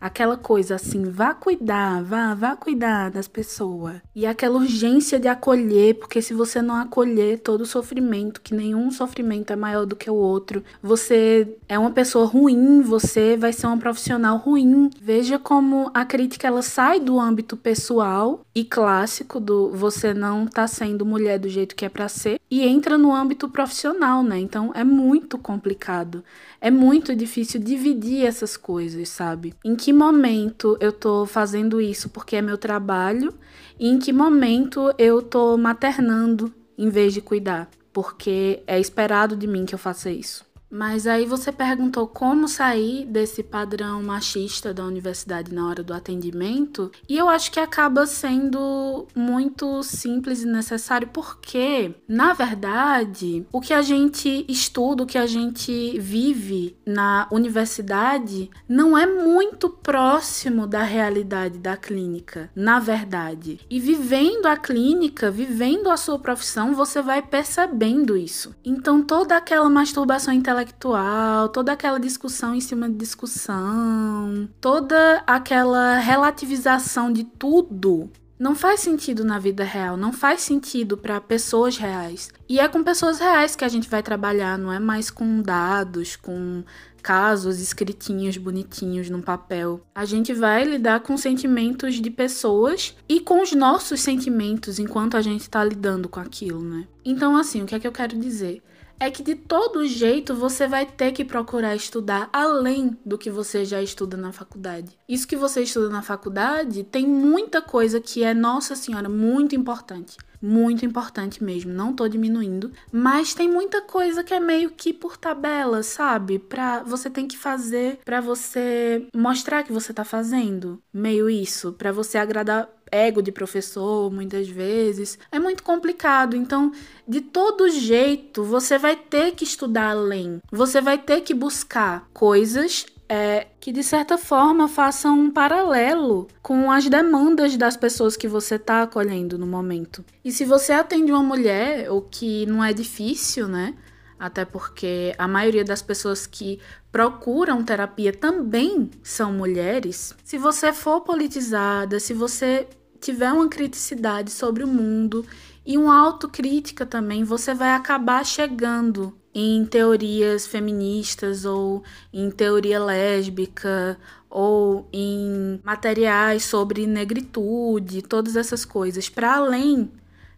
Aquela 0.00 0.36
coisa 0.36 0.76
assim, 0.76 1.10
vá 1.10 1.34
cuidar, 1.34 2.02
vá, 2.02 2.34
vá 2.34 2.56
cuidar 2.56 3.10
das 3.10 3.28
pessoas. 3.28 3.96
E 4.14 4.24
aquela 4.24 4.56
urgência 4.56 5.20
de 5.20 5.28
acolher, 5.28 5.96
porque 5.96 6.22
se 6.22 6.32
você 6.32 6.62
não 6.62 6.76
acolher 6.76 7.40
todo 7.40 7.60
o 7.60 7.66
sofrimento, 7.66 8.40
que 8.40 8.54
nenhum 8.54 8.90
sofrimento 8.90 9.52
é 9.52 9.56
maior 9.56 9.84
do 9.84 9.96
que 9.96 10.10
o 10.10 10.14
outro, 10.14 10.64
você 10.82 11.56
é 11.68 11.78
uma 11.78 11.90
pessoa 11.90 12.24
ruim, 12.24 12.80
você 12.80 13.36
vai 13.36 13.52
ser 13.52 13.66
uma 13.66 13.76
profissional 13.78 14.38
ruim. 14.38 14.88
Veja 15.00 15.38
como 15.38 15.90
a 15.92 16.04
crítica 16.04 16.46
ela 16.46 16.62
sai 16.62 16.98
do 16.98 17.20
âmbito 17.20 17.56
pessoal 17.56 18.44
e 18.54 18.64
clássico 18.64 19.38
do 19.38 19.70
você 19.70 20.14
não 20.14 20.46
tá 20.46 20.66
sendo 20.66 21.04
mulher 21.04 21.38
do 21.38 21.48
jeito 21.48 21.76
que 21.76 21.84
é 21.84 21.88
para 21.88 22.08
ser 22.08 22.40
e 22.50 22.62
entra 22.66 22.98
no 22.98 23.14
âmbito 23.14 23.48
profissional, 23.48 24.22
né? 24.22 24.38
Então 24.38 24.72
é 24.74 24.82
muito 24.82 25.38
complicado. 25.38 26.24
É 26.60 26.70
muito 26.70 27.14
difícil 27.14 27.60
dividir 27.60 28.26
essas 28.26 28.56
coisas, 28.56 29.08
sabe? 29.08 29.54
Em 29.64 29.74
que 29.74 29.89
momento 29.92 30.76
eu 30.80 30.92
tô 30.92 31.26
fazendo 31.26 31.80
isso 31.80 32.08
porque 32.08 32.36
é 32.36 32.42
meu 32.42 32.58
trabalho 32.58 33.32
e 33.78 33.88
em 33.88 33.98
que 33.98 34.12
momento 34.12 34.92
eu 34.98 35.22
tô 35.22 35.56
maternando 35.56 36.52
em 36.76 36.88
vez 36.88 37.14
de 37.14 37.20
cuidar, 37.20 37.68
porque 37.92 38.62
é 38.66 38.78
esperado 38.80 39.36
de 39.36 39.46
mim 39.46 39.64
que 39.64 39.74
eu 39.74 39.78
faça 39.78 40.10
isso. 40.10 40.49
Mas 40.70 41.06
aí 41.06 41.26
você 41.26 41.50
perguntou 41.50 42.06
como 42.06 42.46
sair 42.46 43.04
desse 43.04 43.42
padrão 43.42 44.00
machista 44.02 44.72
da 44.72 44.84
universidade 44.84 45.52
na 45.52 45.66
hora 45.66 45.82
do 45.82 45.92
atendimento, 45.92 46.92
e 47.08 47.18
eu 47.18 47.28
acho 47.28 47.50
que 47.50 47.58
acaba 47.58 48.06
sendo 48.06 49.06
muito 49.14 49.82
simples 49.82 50.42
e 50.42 50.46
necessário 50.46 51.08
porque, 51.08 51.94
na 52.06 52.32
verdade, 52.32 53.44
o 53.52 53.60
que 53.60 53.74
a 53.74 53.82
gente 53.82 54.44
estuda, 54.48 55.02
o 55.02 55.06
que 55.06 55.18
a 55.18 55.26
gente 55.26 55.98
vive 55.98 56.76
na 56.86 57.26
universidade 57.32 58.48
não 58.68 58.96
é 58.96 59.06
muito 59.06 59.68
próximo 59.68 60.66
da 60.66 60.82
realidade 60.82 61.58
da 61.58 61.76
clínica, 61.76 62.48
na 62.54 62.78
verdade. 62.78 63.58
E 63.68 63.80
vivendo 63.80 64.46
a 64.46 64.56
clínica, 64.56 65.30
vivendo 65.30 65.90
a 65.90 65.96
sua 65.96 66.18
profissão, 66.18 66.74
você 66.74 67.02
vai 67.02 67.22
percebendo 67.22 68.16
isso. 68.16 68.54
Então 68.64 69.02
toda 69.02 69.36
aquela 69.36 69.68
masturbação 69.68 70.32
intelectual 70.32 70.59
intelectual, 70.60 71.48
toda 71.48 71.72
aquela 71.72 71.98
discussão 71.98 72.54
em 72.54 72.60
cima 72.60 72.88
de 72.88 72.96
discussão, 72.96 74.48
toda 74.60 75.22
aquela 75.26 75.98
relativização 75.98 77.12
de 77.12 77.24
tudo 77.24 78.10
não 78.38 78.54
faz 78.54 78.80
sentido 78.80 79.22
na 79.22 79.38
vida 79.38 79.62
real, 79.64 79.98
não 79.98 80.14
faz 80.14 80.40
sentido 80.40 80.96
para 80.96 81.20
pessoas 81.20 81.76
reais. 81.76 82.30
E 82.48 82.58
é 82.58 82.66
com 82.66 82.82
pessoas 82.82 83.18
reais 83.18 83.54
que 83.54 83.66
a 83.66 83.68
gente 83.68 83.88
vai 83.88 84.02
trabalhar, 84.02 84.56
não 84.56 84.72
é 84.72 84.78
mais 84.78 85.10
com 85.10 85.42
dados, 85.42 86.16
com 86.16 86.64
casos 87.02 87.60
escritinhos 87.60 88.38
bonitinhos 88.38 89.10
no 89.10 89.22
papel. 89.22 89.82
A 89.94 90.06
gente 90.06 90.32
vai 90.32 90.64
lidar 90.64 91.00
com 91.00 91.18
sentimentos 91.18 91.96
de 91.96 92.10
pessoas 92.10 92.96
e 93.06 93.20
com 93.20 93.42
os 93.42 93.52
nossos 93.52 94.00
sentimentos 94.00 94.78
enquanto 94.78 95.18
a 95.18 95.22
gente 95.22 95.42
está 95.42 95.62
lidando 95.62 96.08
com 96.08 96.20
aquilo, 96.20 96.62
né? 96.62 96.86
Então, 97.04 97.36
assim, 97.36 97.62
o 97.62 97.66
que 97.66 97.74
é 97.74 97.80
que 97.80 97.86
eu 97.86 97.92
quero 97.92 98.18
dizer? 98.18 98.62
É 99.00 99.10
que 99.10 99.22
de 99.22 99.34
todo 99.34 99.86
jeito 99.86 100.34
você 100.34 100.68
vai 100.68 100.84
ter 100.84 101.10
que 101.12 101.24
procurar 101.24 101.74
estudar 101.74 102.28
além 102.32 102.96
do 103.04 103.16
que 103.16 103.30
você 103.30 103.64
já 103.64 103.80
estuda 103.82 104.16
na 104.16 104.30
faculdade. 104.30 104.96
Isso 105.08 105.26
que 105.26 105.36
você 105.36 105.62
estuda 105.62 105.88
na 105.88 106.02
faculdade 106.02 106.84
tem 106.84 107.06
muita 107.06 107.62
coisa 107.62 107.98
que 107.98 108.22
é, 108.22 108.34
nossa 108.34 108.76
senhora, 108.76 109.08
muito 109.08 109.56
importante. 109.56 110.18
Muito 110.42 110.86
importante 110.86 111.44
mesmo, 111.44 111.70
não 111.70 111.92
tô 111.92 112.08
diminuindo, 112.08 112.72
mas 112.90 113.34
tem 113.34 113.46
muita 113.46 113.82
coisa 113.82 114.24
que 114.24 114.32
é 114.32 114.40
meio 114.40 114.70
que 114.70 114.90
por 114.90 115.18
tabela, 115.18 115.82
sabe? 115.82 116.38
Pra 116.38 116.82
você 116.82 117.10
tem 117.10 117.28
que 117.28 117.36
fazer 117.36 117.98
para 118.06 118.22
você 118.22 119.06
mostrar 119.14 119.62
que 119.62 119.72
você 119.72 119.92
tá 119.92 120.02
fazendo, 120.02 120.82
meio 120.94 121.28
isso, 121.28 121.74
para 121.74 121.92
você 121.92 122.16
agradar 122.16 122.70
ego 122.90 123.22
de 123.22 123.32
professor, 123.32 124.10
muitas 124.10 124.48
vezes. 124.48 125.18
É 125.30 125.38
muito 125.38 125.62
complicado. 125.62 126.36
Então, 126.36 126.72
de 127.06 127.20
todo 127.20 127.70
jeito, 127.70 128.42
você 128.42 128.78
vai 128.78 128.96
ter 128.96 129.32
que 129.32 129.44
estudar 129.44 129.90
além. 129.90 130.40
Você 130.50 130.80
vai 130.80 130.98
ter 130.98 131.20
que 131.22 131.34
buscar 131.34 132.08
coisas 132.12 132.86
é, 133.08 133.48
que 133.58 133.72
de 133.72 133.82
certa 133.82 134.16
forma 134.16 134.68
façam 134.68 135.18
um 135.18 135.30
paralelo 135.32 136.28
com 136.40 136.70
as 136.70 136.88
demandas 136.88 137.56
das 137.56 137.76
pessoas 137.76 138.16
que 138.16 138.28
você 138.28 138.54
está 138.54 138.82
acolhendo 138.82 139.36
no 139.36 139.48
momento. 139.48 140.04
E 140.24 140.30
se 140.30 140.44
você 140.44 140.72
atende 140.72 141.10
uma 141.10 141.22
mulher, 141.22 141.90
o 141.90 142.02
que 142.02 142.46
não 142.46 142.62
é 142.62 142.72
difícil, 142.72 143.48
né? 143.48 143.74
Até 144.16 144.44
porque 144.44 145.12
a 145.18 145.26
maioria 145.26 145.64
das 145.64 145.82
pessoas 145.82 146.24
que 146.24 146.60
procuram 146.92 147.64
terapia 147.64 148.12
também 148.12 148.90
são 149.02 149.32
mulheres. 149.32 150.14
Se 150.22 150.38
você 150.38 150.72
for 150.72 151.00
politizada, 151.00 151.98
se 151.98 152.14
você 152.14 152.68
tiver 153.00 153.32
uma 153.32 153.48
criticidade 153.48 154.30
sobre 154.30 154.62
o 154.62 154.68
mundo 154.68 155.24
e 155.64 155.76
uma 155.76 155.98
autocrítica 155.98 156.86
também, 156.86 157.24
você 157.24 157.54
vai 157.54 157.74
acabar 157.74 158.24
chegando 158.24 159.16
em 159.34 159.64
teorias 159.64 160.46
feministas 160.46 161.44
ou 161.44 161.82
em 162.12 162.30
teoria 162.30 162.82
lésbica 162.82 163.98
ou 164.28 164.88
em 164.92 165.60
materiais 165.64 166.44
sobre 166.44 166.86
negritude, 166.86 168.02
todas 168.02 168.36
essas 168.36 168.64
coisas, 168.64 169.08
para 169.08 169.34
além 169.34 169.90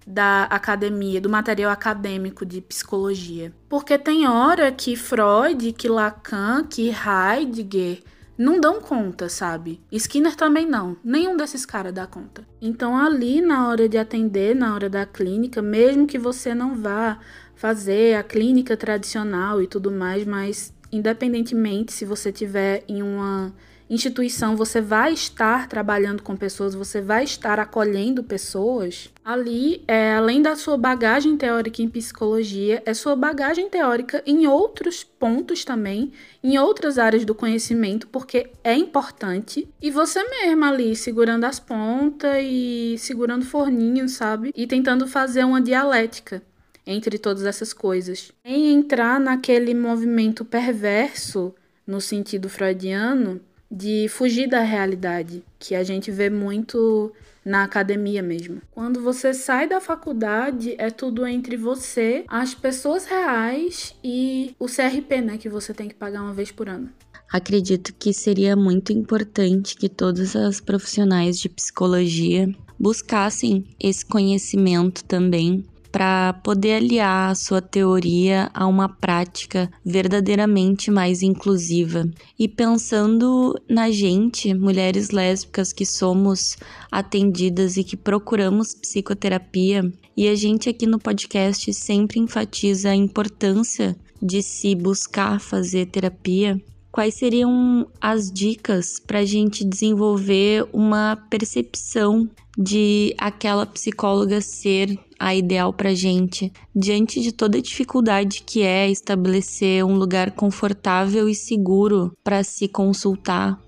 da 0.07 0.45
academia, 0.45 1.21
do 1.21 1.31
material 1.31 1.71
acadêmico 1.71 2.45
de 2.45 2.61
psicologia. 2.61 3.53
Porque 3.69 3.97
tem 3.97 4.27
hora 4.27 4.73
que 4.73 4.97
Freud, 4.97 5.73
que 5.73 5.89
Lacan, 5.89 6.65
que 6.65 6.91
Heidegger 6.91 8.03
não 8.37 8.61
dão 8.61 8.81
conta, 8.81 9.29
sabe? 9.29 9.81
Skinner 9.91 10.35
também 10.35 10.67
não. 10.67 10.97
Nenhum 11.05 11.37
desses 11.37 11.67
caras 11.67 11.93
dá 11.93 12.07
conta. 12.07 12.47
Então, 12.61 12.97
ali 12.97 13.41
na 13.41 13.69
hora 13.69 13.89
de 13.89 13.99
atender, 13.99 14.55
na 14.55 14.75
hora 14.75 14.89
da 14.89 15.05
clínica, 15.05 15.61
mesmo 15.61 16.07
que 16.07 16.19
você 16.19 16.55
não 16.55 16.75
vá 16.75 17.19
fazer 17.55 18.17
a 18.17 18.23
clínica 18.23 18.77
tradicional 18.77 19.63
e 19.63 19.67
tudo 19.67 19.91
mais, 19.91 20.25
mas 20.25 20.75
independentemente 20.91 21.93
se 21.93 22.05
você 22.05 22.33
tiver 22.33 22.85
em 22.89 23.03
uma 23.03 23.53
instituição, 23.93 24.57
você 24.57 24.81
vai 24.81 25.13
estar 25.13 25.69
trabalhando 25.69 26.23
com 26.23 26.35
pessoas, 26.35 26.75
você 26.75 27.03
vai 27.03 27.25
estar 27.25 27.61
acolhendo 27.61 28.25
pessoas. 28.25 29.11
Ali, 29.23 29.85
é, 29.87 30.15
além 30.15 30.41
da 30.41 30.57
sua 30.57 30.79
bagagem 30.79 31.37
teórica 31.37 31.83
em 31.83 31.89
psicologia, 31.89 32.83
é 32.87 32.95
sua 32.95 33.15
bagagem 33.15 33.69
teórica 33.69 34.23
em 34.25 34.47
outros 34.47 35.05
pontos 35.05 35.63
também, 35.63 36.11
em 36.43 36.59
outras 36.59 36.99
áreas 36.99 37.27
do 37.27 37.35
conhecimento, 37.35 38.09
porque 38.09 38.51
é 38.65 38.75
importante. 38.75 39.69
E 39.81 39.91
você 39.91 40.25
mesma 40.25 40.71
ali, 40.71 40.97
segurando 40.97 41.45
as 41.45 41.61
pontas 41.61 42.39
e 42.43 42.97
segurando 42.99 43.45
forninho, 43.45 44.09
sabe? 44.09 44.53
E 44.57 44.67
tentando 44.67 45.07
fazer 45.07 45.45
uma 45.45 45.61
dialética 45.61 46.43
entre 46.87 47.19
todas 47.19 47.45
essas 47.45 47.75
coisas. 47.75 48.33
Em 48.43 48.73
entrar 48.73 49.21
naquele 49.21 49.75
movimento 49.75 50.47
perverso, 50.47 51.55
no 51.87 52.01
sentido 52.01 52.49
freudiano, 52.49 53.41
de 53.73 54.07
fugir 54.09 54.47
da 54.47 54.61
realidade, 54.61 55.43
que 55.59 55.75
a 55.75 55.83
gente 55.83 56.11
vê 56.11 56.29
muito 56.29 57.11
na 57.43 57.65
academia 57.65 58.23
mesmo. 58.23 58.61
Quando 58.71 59.01
você 59.01 59.33
sai 59.33 59.67
da 59.67 59.81
faculdade, 59.81 60.75
é 60.77 60.91
tudo 60.91 61.27
entre 61.27 61.57
você, 61.57 62.25
as 62.29 62.55
pessoas 62.55 63.07
reais 63.07 63.95
e 64.05 64.55
o 64.59 64.67
CRP, 64.67 65.23
né, 65.23 65.39
que 65.39 65.49
você 65.49 65.73
tem 65.73 65.89
que 65.89 65.95
pagar 65.95 66.23
uma 66.23 66.35
vez 66.35 66.53
por 66.53 66.69
ano. 66.69 66.91
Acredito 67.33 67.95
que 67.95 68.13
seria 68.13 68.55
muito 68.55 68.93
importante 68.93 69.75
que 69.75 69.89
todas 69.89 70.37
as 70.37 70.61
profissionais 70.61 71.39
de 71.39 71.49
psicologia 71.49 72.47
buscassem 72.79 73.65
esse 73.81 74.05
conhecimento 74.05 75.03
também 75.05 75.65
para 75.93 76.33
poder 76.43 76.77
aliar 76.77 77.31
a 77.31 77.35
sua 77.35 77.61
teoria 77.61 78.51
a 78.55 78.67
uma 78.67 78.89
prática 78.89 79.71
verdadeiramente 79.85 80.91
mais 80.91 81.23
inclusiva. 81.23 82.11
E 82.39 82.49
pensando 82.49 83.55
na 83.69 83.91
gente, 83.91 84.55
mulheres 84.55 85.11
lésbicas 85.11 85.71
que 85.71 85.85
somos 85.85 86.57
atendidas 86.91 87.77
e 87.77 87.85
que 87.85 87.97
procuramos 87.97 88.75
psicoterapia, 88.75 89.93
e 90.17 90.29
a 90.29 90.35
gente 90.35 90.69
aqui 90.69 90.87
no 90.87 90.99
podcast 90.99 91.73
sempre 91.75 92.19
enfatiza 92.19 92.91
a 92.91 92.97
importância 92.97 93.95
de 94.21 94.43
se 94.43 94.75
buscar 94.75 95.41
fazer 95.41 95.87
terapia, 95.87 96.61
quais 96.91 97.15
seriam 97.15 97.87
as 98.01 98.31
dicas 98.31 99.01
para 99.01 99.21
a 99.21 99.25
gente 99.25 99.65
desenvolver 99.65 100.67
uma 100.73 101.17
percepção 101.29 102.29
de 102.57 103.15
aquela 103.19 103.65
psicóloga 103.67 104.41
ser 104.41 104.99
a 105.19 105.35
ideal 105.35 105.73
para 105.73 105.95
gente, 105.95 106.53
diante 106.75 107.21
de 107.21 107.33
toda 107.33 107.59
a 107.59 107.63
dificuldade 107.63 108.43
que 108.43 108.63
é 108.63 108.91
estabelecer 108.91 109.85
um 109.85 109.95
lugar 109.95 110.33
confortável 110.33 111.29
e 111.29 111.35
seguro 111.35 112.13
para 112.25 112.43
se 112.43 112.67
consultar, 112.67 113.59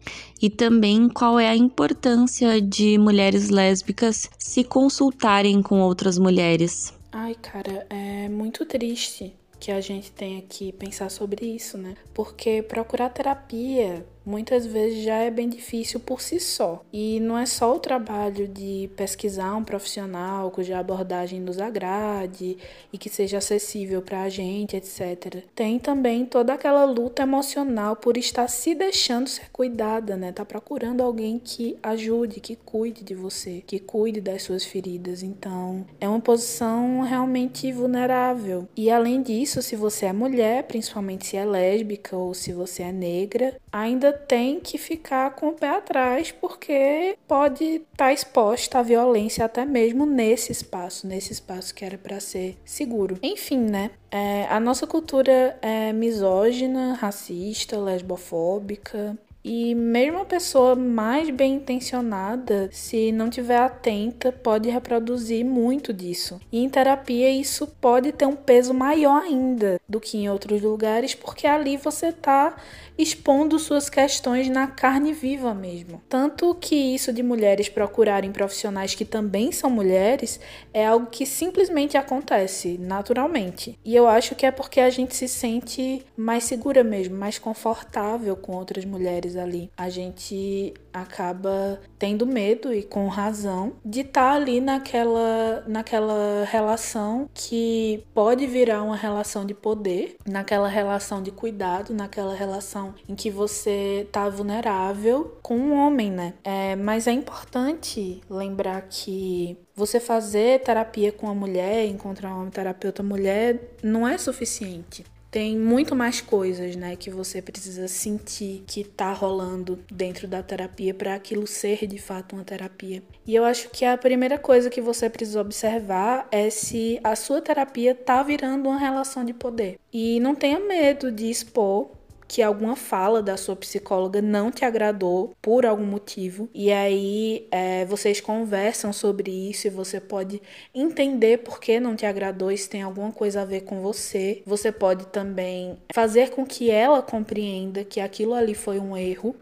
e 0.42 0.50
também 0.50 1.08
qual 1.08 1.38
é 1.38 1.48
a 1.48 1.56
importância 1.56 2.60
de 2.60 2.98
mulheres 2.98 3.50
lésbicas 3.50 4.28
se 4.38 4.64
consultarem 4.64 5.62
com 5.62 5.80
outras 5.80 6.18
mulheres. 6.18 6.92
Ai, 7.12 7.36
cara, 7.36 7.86
é 7.88 8.28
muito 8.28 8.66
triste 8.66 9.32
que 9.60 9.70
a 9.70 9.80
gente 9.80 10.10
tenha 10.10 10.42
que 10.42 10.72
pensar 10.72 11.08
sobre 11.08 11.46
isso, 11.46 11.78
né? 11.78 11.94
Porque 12.12 12.60
procurar 12.62 13.08
terapia 13.10 14.04
muitas 14.24 14.66
vezes 14.66 15.02
já 15.02 15.16
é 15.16 15.30
bem 15.30 15.48
difícil 15.48 16.00
por 16.00 16.20
si 16.20 16.40
só. 16.40 16.82
E 16.92 17.20
não 17.20 17.36
é 17.36 17.46
só 17.46 17.74
o 17.74 17.78
trabalho 17.78 18.48
de 18.48 18.90
pesquisar 18.96 19.54
um 19.54 19.64
profissional 19.64 20.50
cuja 20.50 20.78
abordagem 20.78 21.40
nos 21.40 21.58
agrade 21.58 22.56
e 22.92 22.98
que 22.98 23.08
seja 23.08 23.38
acessível 23.38 24.00
para 24.02 24.22
a 24.22 24.28
gente, 24.28 24.76
etc. 24.76 25.44
Tem 25.54 25.78
também 25.78 26.24
toda 26.24 26.54
aquela 26.54 26.84
luta 26.84 27.22
emocional 27.22 27.96
por 27.96 28.16
estar 28.16 28.48
se 28.48 28.74
deixando 28.74 29.28
ser 29.28 29.50
cuidada, 29.50 30.16
né? 30.16 30.32
Tá 30.32 30.44
procurando 30.44 31.02
alguém 31.02 31.38
que 31.38 31.76
ajude, 31.82 32.40
que 32.40 32.56
cuide 32.56 33.04
de 33.04 33.14
você, 33.14 33.62
que 33.66 33.78
cuide 33.78 34.20
das 34.20 34.42
suas 34.42 34.64
feridas. 34.64 35.22
Então, 35.22 35.84
é 36.00 36.08
uma 36.08 36.20
posição 36.20 37.00
realmente 37.02 37.70
vulnerável. 37.72 38.68
E 38.76 38.90
além 38.90 39.22
disso, 39.22 39.60
se 39.62 39.76
você 39.76 40.06
é 40.06 40.12
mulher, 40.12 40.64
principalmente 40.64 41.26
se 41.26 41.36
é 41.36 41.44
lésbica 41.44 42.16
ou 42.16 42.32
se 42.34 42.52
você 42.52 42.84
é 42.84 42.92
negra, 42.92 43.56
ainda 43.72 44.13
tem 44.14 44.60
que 44.60 44.78
ficar 44.78 45.34
com 45.34 45.48
o 45.48 45.52
pé 45.52 45.68
atrás, 45.68 46.32
porque 46.32 47.16
pode 47.28 47.64
estar 47.64 48.06
tá 48.06 48.12
exposta 48.12 48.78
à 48.78 48.82
violência 48.82 49.44
até 49.44 49.64
mesmo 49.64 50.06
nesse 50.06 50.52
espaço, 50.52 51.06
nesse 51.06 51.32
espaço 51.32 51.74
que 51.74 51.84
era 51.84 51.98
para 51.98 52.20
ser 52.20 52.56
seguro. 52.64 53.18
Enfim, 53.22 53.58
né? 53.58 53.90
É, 54.10 54.46
a 54.48 54.60
nossa 54.60 54.86
cultura 54.86 55.58
é 55.60 55.92
misógina, 55.92 56.94
racista, 56.94 57.78
lesbofóbica, 57.78 59.18
e 59.44 59.74
mesmo 59.74 60.20
a 60.20 60.24
pessoa 60.24 60.74
mais 60.74 61.28
bem 61.28 61.56
intencionada, 61.56 62.70
se 62.72 63.12
não 63.12 63.28
tiver 63.28 63.58
atenta, 63.58 64.32
pode 64.32 64.70
reproduzir 64.70 65.44
muito 65.44 65.92
disso. 65.92 66.40
E 66.50 66.64
em 66.64 66.68
terapia 66.70 67.30
isso 67.30 67.66
pode 67.78 68.10
ter 68.10 68.24
um 68.24 68.34
peso 68.34 68.72
maior 68.72 69.22
ainda 69.22 69.78
do 69.86 70.00
que 70.00 70.16
em 70.16 70.30
outros 70.30 70.62
lugares, 70.62 71.14
porque 71.14 71.46
ali 71.46 71.76
você 71.76 72.06
está 72.06 72.56
expondo 72.96 73.58
suas 73.58 73.88
questões 73.90 74.48
na 74.48 74.66
carne 74.66 75.12
viva 75.12 75.54
mesmo. 75.54 76.02
Tanto 76.08 76.54
que 76.54 76.74
isso 76.74 77.12
de 77.12 77.22
mulheres 77.22 77.68
procurarem 77.68 78.32
profissionais 78.32 78.94
que 78.94 79.04
também 79.04 79.52
são 79.52 79.70
mulheres 79.70 80.40
é 80.72 80.86
algo 80.86 81.06
que 81.06 81.26
simplesmente 81.26 81.96
acontece 81.96 82.78
naturalmente. 82.78 83.78
E 83.84 83.94
eu 83.94 84.06
acho 84.06 84.34
que 84.34 84.46
é 84.46 84.50
porque 84.50 84.80
a 84.80 84.90
gente 84.90 85.14
se 85.14 85.28
sente 85.28 86.04
mais 86.16 86.44
segura 86.44 86.84
mesmo, 86.84 87.16
mais 87.16 87.38
confortável 87.38 88.36
com 88.36 88.52
outras 88.52 88.84
mulheres 88.84 89.36
ali. 89.36 89.70
A 89.76 89.88
gente 89.88 90.74
acaba 90.92 91.80
tendo 91.98 92.26
medo 92.26 92.72
e 92.72 92.82
com 92.82 93.08
razão 93.08 93.72
de 93.84 94.00
estar 94.00 94.30
tá 94.30 94.32
ali 94.32 94.60
naquela 94.60 95.64
naquela 95.66 96.44
relação 96.44 97.28
que 97.34 98.04
pode 98.14 98.46
virar 98.46 98.82
uma 98.82 98.96
relação 98.96 99.44
de 99.44 99.54
poder, 99.54 100.16
naquela 100.26 100.68
relação 100.68 101.22
de 101.22 101.30
cuidado, 101.30 101.92
naquela 101.92 102.34
relação 102.34 102.83
em 103.08 103.14
que 103.14 103.30
você 103.30 104.06
tá 104.10 104.28
vulnerável 104.28 105.36
com 105.42 105.56
um 105.56 105.74
homem, 105.74 106.10
né? 106.10 106.34
É, 106.42 106.74
mas 106.76 107.06
é 107.06 107.12
importante 107.12 108.20
lembrar 108.28 108.82
que 108.82 109.56
você 109.74 110.00
fazer 110.00 110.60
terapia 110.60 111.12
com 111.12 111.26
uma 111.26 111.34
mulher, 111.34 111.86
encontrar 111.86 112.34
uma 112.34 112.50
terapeuta 112.50 113.02
mulher, 113.02 113.76
não 113.82 114.06
é 114.06 114.18
suficiente 114.18 115.04
tem 115.34 115.58
muito 115.58 115.96
mais 115.96 116.20
coisas, 116.20 116.76
né, 116.76 116.94
que 116.94 117.10
você 117.10 117.42
precisa 117.42 117.88
sentir 117.88 118.62
que 118.68 118.84
tá 118.84 119.12
rolando 119.12 119.80
dentro 119.90 120.28
da 120.28 120.40
terapia 120.44 120.94
para 120.94 121.12
aquilo 121.12 121.44
ser 121.44 121.88
de 121.88 121.98
fato 121.98 122.36
uma 122.36 122.44
terapia. 122.44 123.02
E 123.26 123.34
eu 123.34 123.44
acho 123.44 123.68
que 123.70 123.84
a 123.84 123.98
primeira 123.98 124.38
coisa 124.38 124.70
que 124.70 124.80
você 124.80 125.10
precisa 125.10 125.40
observar 125.40 126.28
é 126.30 126.50
se 126.50 127.00
a 127.02 127.16
sua 127.16 127.42
terapia 127.42 127.96
tá 127.96 128.22
virando 128.22 128.68
uma 128.68 128.78
relação 128.78 129.24
de 129.24 129.34
poder. 129.34 129.80
E 129.92 130.20
não 130.20 130.36
tenha 130.36 130.60
medo 130.60 131.10
de 131.10 131.28
expor 131.28 131.90
que 132.26 132.42
alguma 132.42 132.76
fala 132.76 133.22
da 133.22 133.36
sua 133.36 133.54
psicóloga 133.54 134.20
não 134.20 134.50
te 134.50 134.64
agradou 134.64 135.34
por 135.40 135.66
algum 135.66 135.84
motivo, 135.84 136.48
e 136.54 136.72
aí 136.72 137.46
é, 137.50 137.84
vocês 137.84 138.20
conversam 138.20 138.92
sobre 138.92 139.30
isso 139.30 139.66
e 139.66 139.70
você 139.70 140.00
pode 140.00 140.40
entender 140.74 141.38
por 141.38 141.60
que 141.60 141.78
não 141.78 141.94
te 141.94 142.06
agradou, 142.06 142.54
se 142.56 142.68
tem 142.68 142.82
alguma 142.82 143.12
coisa 143.12 143.42
a 143.42 143.44
ver 143.44 143.62
com 143.62 143.80
você. 143.80 144.42
Você 144.46 144.72
pode 144.72 145.06
também 145.08 145.78
fazer 145.92 146.30
com 146.30 146.46
que 146.46 146.70
ela 146.70 147.02
compreenda 147.02 147.84
que 147.84 148.00
aquilo 148.00 148.34
ali 148.34 148.54
foi 148.54 148.78
um 148.78 148.96
erro 148.96 149.34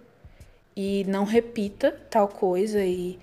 e 0.77 1.05
não 1.07 1.25
repita 1.25 1.93
tal 2.11 2.29
coisa 2.29 2.83
e 2.85 3.19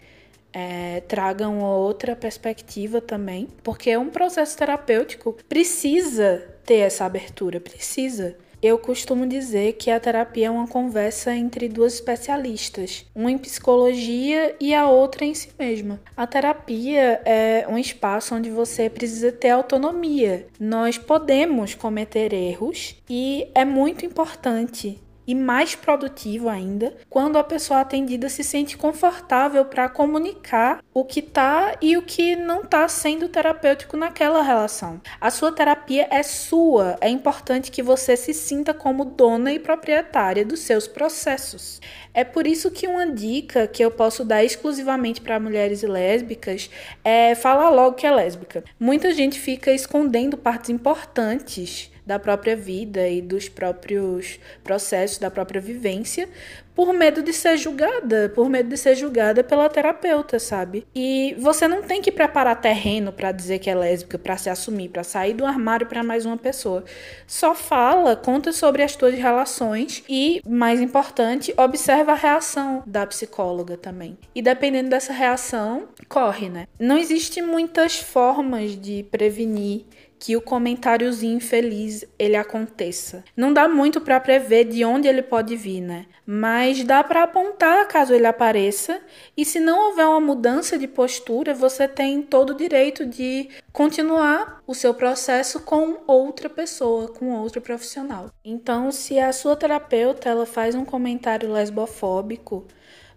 é, 0.53 1.01
traga 1.01 1.47
uma 1.47 1.75
outra 1.75 2.15
perspectiva 2.15 3.01
também, 3.01 3.47
porque 3.63 3.95
um 3.97 4.09
processo 4.09 4.57
terapêutico 4.57 5.37
precisa 5.47 6.47
ter 6.65 6.77
essa 6.77 7.05
abertura, 7.05 7.59
precisa. 7.59 8.35
Eu 8.61 8.77
costumo 8.77 9.25
dizer 9.25 9.73
que 9.73 9.89
a 9.89 9.99
terapia 9.99 10.47
é 10.47 10.49
uma 10.49 10.67
conversa 10.67 11.33
entre 11.33 11.69
duas 11.69 11.93
especialistas, 11.93 13.05
uma 13.15 13.31
em 13.31 13.37
psicologia 13.37 14.55
e 14.59 14.73
a 14.73 14.89
outra 14.89 15.23
em 15.23 15.33
si 15.33 15.49
mesma. 15.57 15.99
A 16.15 16.27
terapia 16.27 17.21
é 17.23 17.65
um 17.69 17.77
espaço 17.77 18.35
onde 18.35 18.49
você 18.49 18.89
precisa 18.89 19.31
ter 19.31 19.49
autonomia. 19.49 20.47
Nós 20.59 20.97
podemos 20.97 21.73
cometer 21.73 22.33
erros 22.33 22.95
e 23.09 23.47
é 23.55 23.63
muito 23.63 24.05
importante 24.05 24.99
e 25.29 25.35
mais 25.35 25.75
produtivo 25.75 26.49
ainda 26.49 26.97
quando 27.07 27.37
a 27.37 27.43
pessoa 27.43 27.81
atendida 27.81 28.27
se 28.29 28.43
sente 28.43 28.75
confortável 28.75 29.63
para 29.63 29.87
comunicar 29.87 30.83
o 30.91 31.05
que 31.05 31.21
tá 31.21 31.77
e 31.79 31.95
o 31.95 32.01
que 32.01 32.35
não 32.35 32.65
tá 32.65 32.87
sendo 32.87 33.29
terapêutico 33.29 33.95
naquela 33.95 34.41
relação. 34.41 34.99
A 35.21 35.29
sua 35.29 35.51
terapia 35.51 36.07
é 36.09 36.23
sua, 36.23 36.97
é 36.99 37.09
importante 37.09 37.69
que 37.69 37.83
você 37.83 38.17
se 38.17 38.33
sinta 38.33 38.73
como 38.73 39.05
dona 39.05 39.53
e 39.53 39.59
proprietária 39.59 40.43
dos 40.43 40.61
seus 40.61 40.87
processos. 40.87 41.79
É 42.11 42.23
por 42.23 42.47
isso 42.47 42.71
que 42.71 42.87
uma 42.87 43.05
dica 43.05 43.67
que 43.67 43.85
eu 43.85 43.91
posso 43.91 44.25
dar 44.25 44.43
exclusivamente 44.43 45.21
para 45.21 45.39
mulheres 45.39 45.83
lésbicas 45.83 46.71
é 47.03 47.35
falar 47.35 47.69
logo 47.69 47.95
que 47.95 48.07
é 48.07 48.11
lésbica. 48.11 48.63
Muita 48.79 49.13
gente 49.13 49.39
fica 49.39 49.71
escondendo 49.71 50.35
partes 50.35 50.71
importantes 50.71 51.91
da 52.09 52.17
própria 52.17 52.55
vida 52.55 53.07
e 53.07 53.21
dos 53.21 53.47
próprios 53.47 54.39
processos, 54.63 55.19
da 55.19 55.29
própria 55.29 55.61
vivência, 55.61 56.27
por 56.73 56.91
medo 56.91 57.21
de 57.21 57.33
ser 57.33 57.55
julgada, 57.55 58.31
por 58.33 58.49
medo 58.49 58.69
de 58.69 58.77
ser 58.77 58.95
julgada 58.95 59.43
pela 59.43 59.69
terapeuta, 59.69 60.39
sabe? 60.39 60.87
E 60.95 61.35
você 61.37 61.67
não 61.67 61.83
tem 61.83 62.01
que 62.01 62.09
preparar 62.09 62.59
terreno 62.59 63.11
para 63.11 63.31
dizer 63.31 63.59
que 63.59 63.69
é 63.69 63.75
lésbica, 63.75 64.17
para 64.17 64.37
se 64.37 64.49
assumir, 64.49 64.89
para 64.89 65.03
sair 65.03 65.33
do 65.33 65.45
armário 65.45 65.85
para 65.85 66.01
mais 66.01 66.25
uma 66.25 66.37
pessoa. 66.37 66.83
Só 67.27 67.53
fala, 67.53 68.15
conta 68.15 68.51
sobre 68.53 68.81
as 68.81 68.95
tuas 68.95 69.13
relações 69.13 70.03
e, 70.09 70.41
mais 70.47 70.81
importante, 70.81 71.53
observa 71.57 72.13
a 72.13 72.15
reação 72.15 72.81
da 72.87 73.05
psicóloga 73.05 73.77
também. 73.77 74.17
E 74.33 74.41
dependendo 74.41 74.89
dessa 74.89 75.13
reação, 75.13 75.89
corre, 76.07 76.49
né? 76.49 76.65
Não 76.79 76.97
existe 76.97 77.41
muitas 77.41 77.99
formas 77.99 78.79
de 78.79 79.03
prevenir 79.11 79.85
que 80.19 80.36
o 80.36 80.41
comentáriozinho 80.41 81.38
infeliz 81.38 82.05
ele 82.19 82.36
aconteça. 82.36 83.23
Não 83.36 83.53
dá 83.53 83.67
muito 83.69 84.01
para 84.01 84.19
prever 84.19 84.65
de 84.65 84.84
onde 84.84 85.08
ele 85.08 85.23
pode 85.23 85.55
vir, 85.55 85.79
né? 85.79 86.05
Mas 86.25 86.84
dá 86.84 87.03
para 87.03 87.23
apontar 87.23 87.88
caso 87.88 88.13
ele 88.13 88.27
apareça, 88.27 89.01
e 89.36 89.45
se 89.45 89.60
não 89.60 89.88
houver 89.88 90.05
uma 90.05 90.19
mudança 90.19 90.77
de 90.77 90.88
postura, 90.88 91.53
você 91.53 91.88
tem 91.88 92.21
todo 92.21 92.51
o 92.51 92.58
direito 92.58 93.05
de 93.05 93.49
continuar 93.71 94.62
o 94.67 94.75
seu 94.75 94.93
processo 94.93 95.62
com 95.62 95.99
outra 96.05 96.49
pessoa, 96.49 97.08
com 97.08 97.32
outro 97.32 97.62
profissional. 97.62 98.29
Então, 98.43 98.91
se 98.91 99.17
a 99.17 99.32
sua 99.32 99.55
terapeuta 99.55 100.29
ela 100.29 100.45
faz 100.45 100.75
um 100.75 100.84
comentário 100.86 101.51
lesbofóbico, 101.51 102.67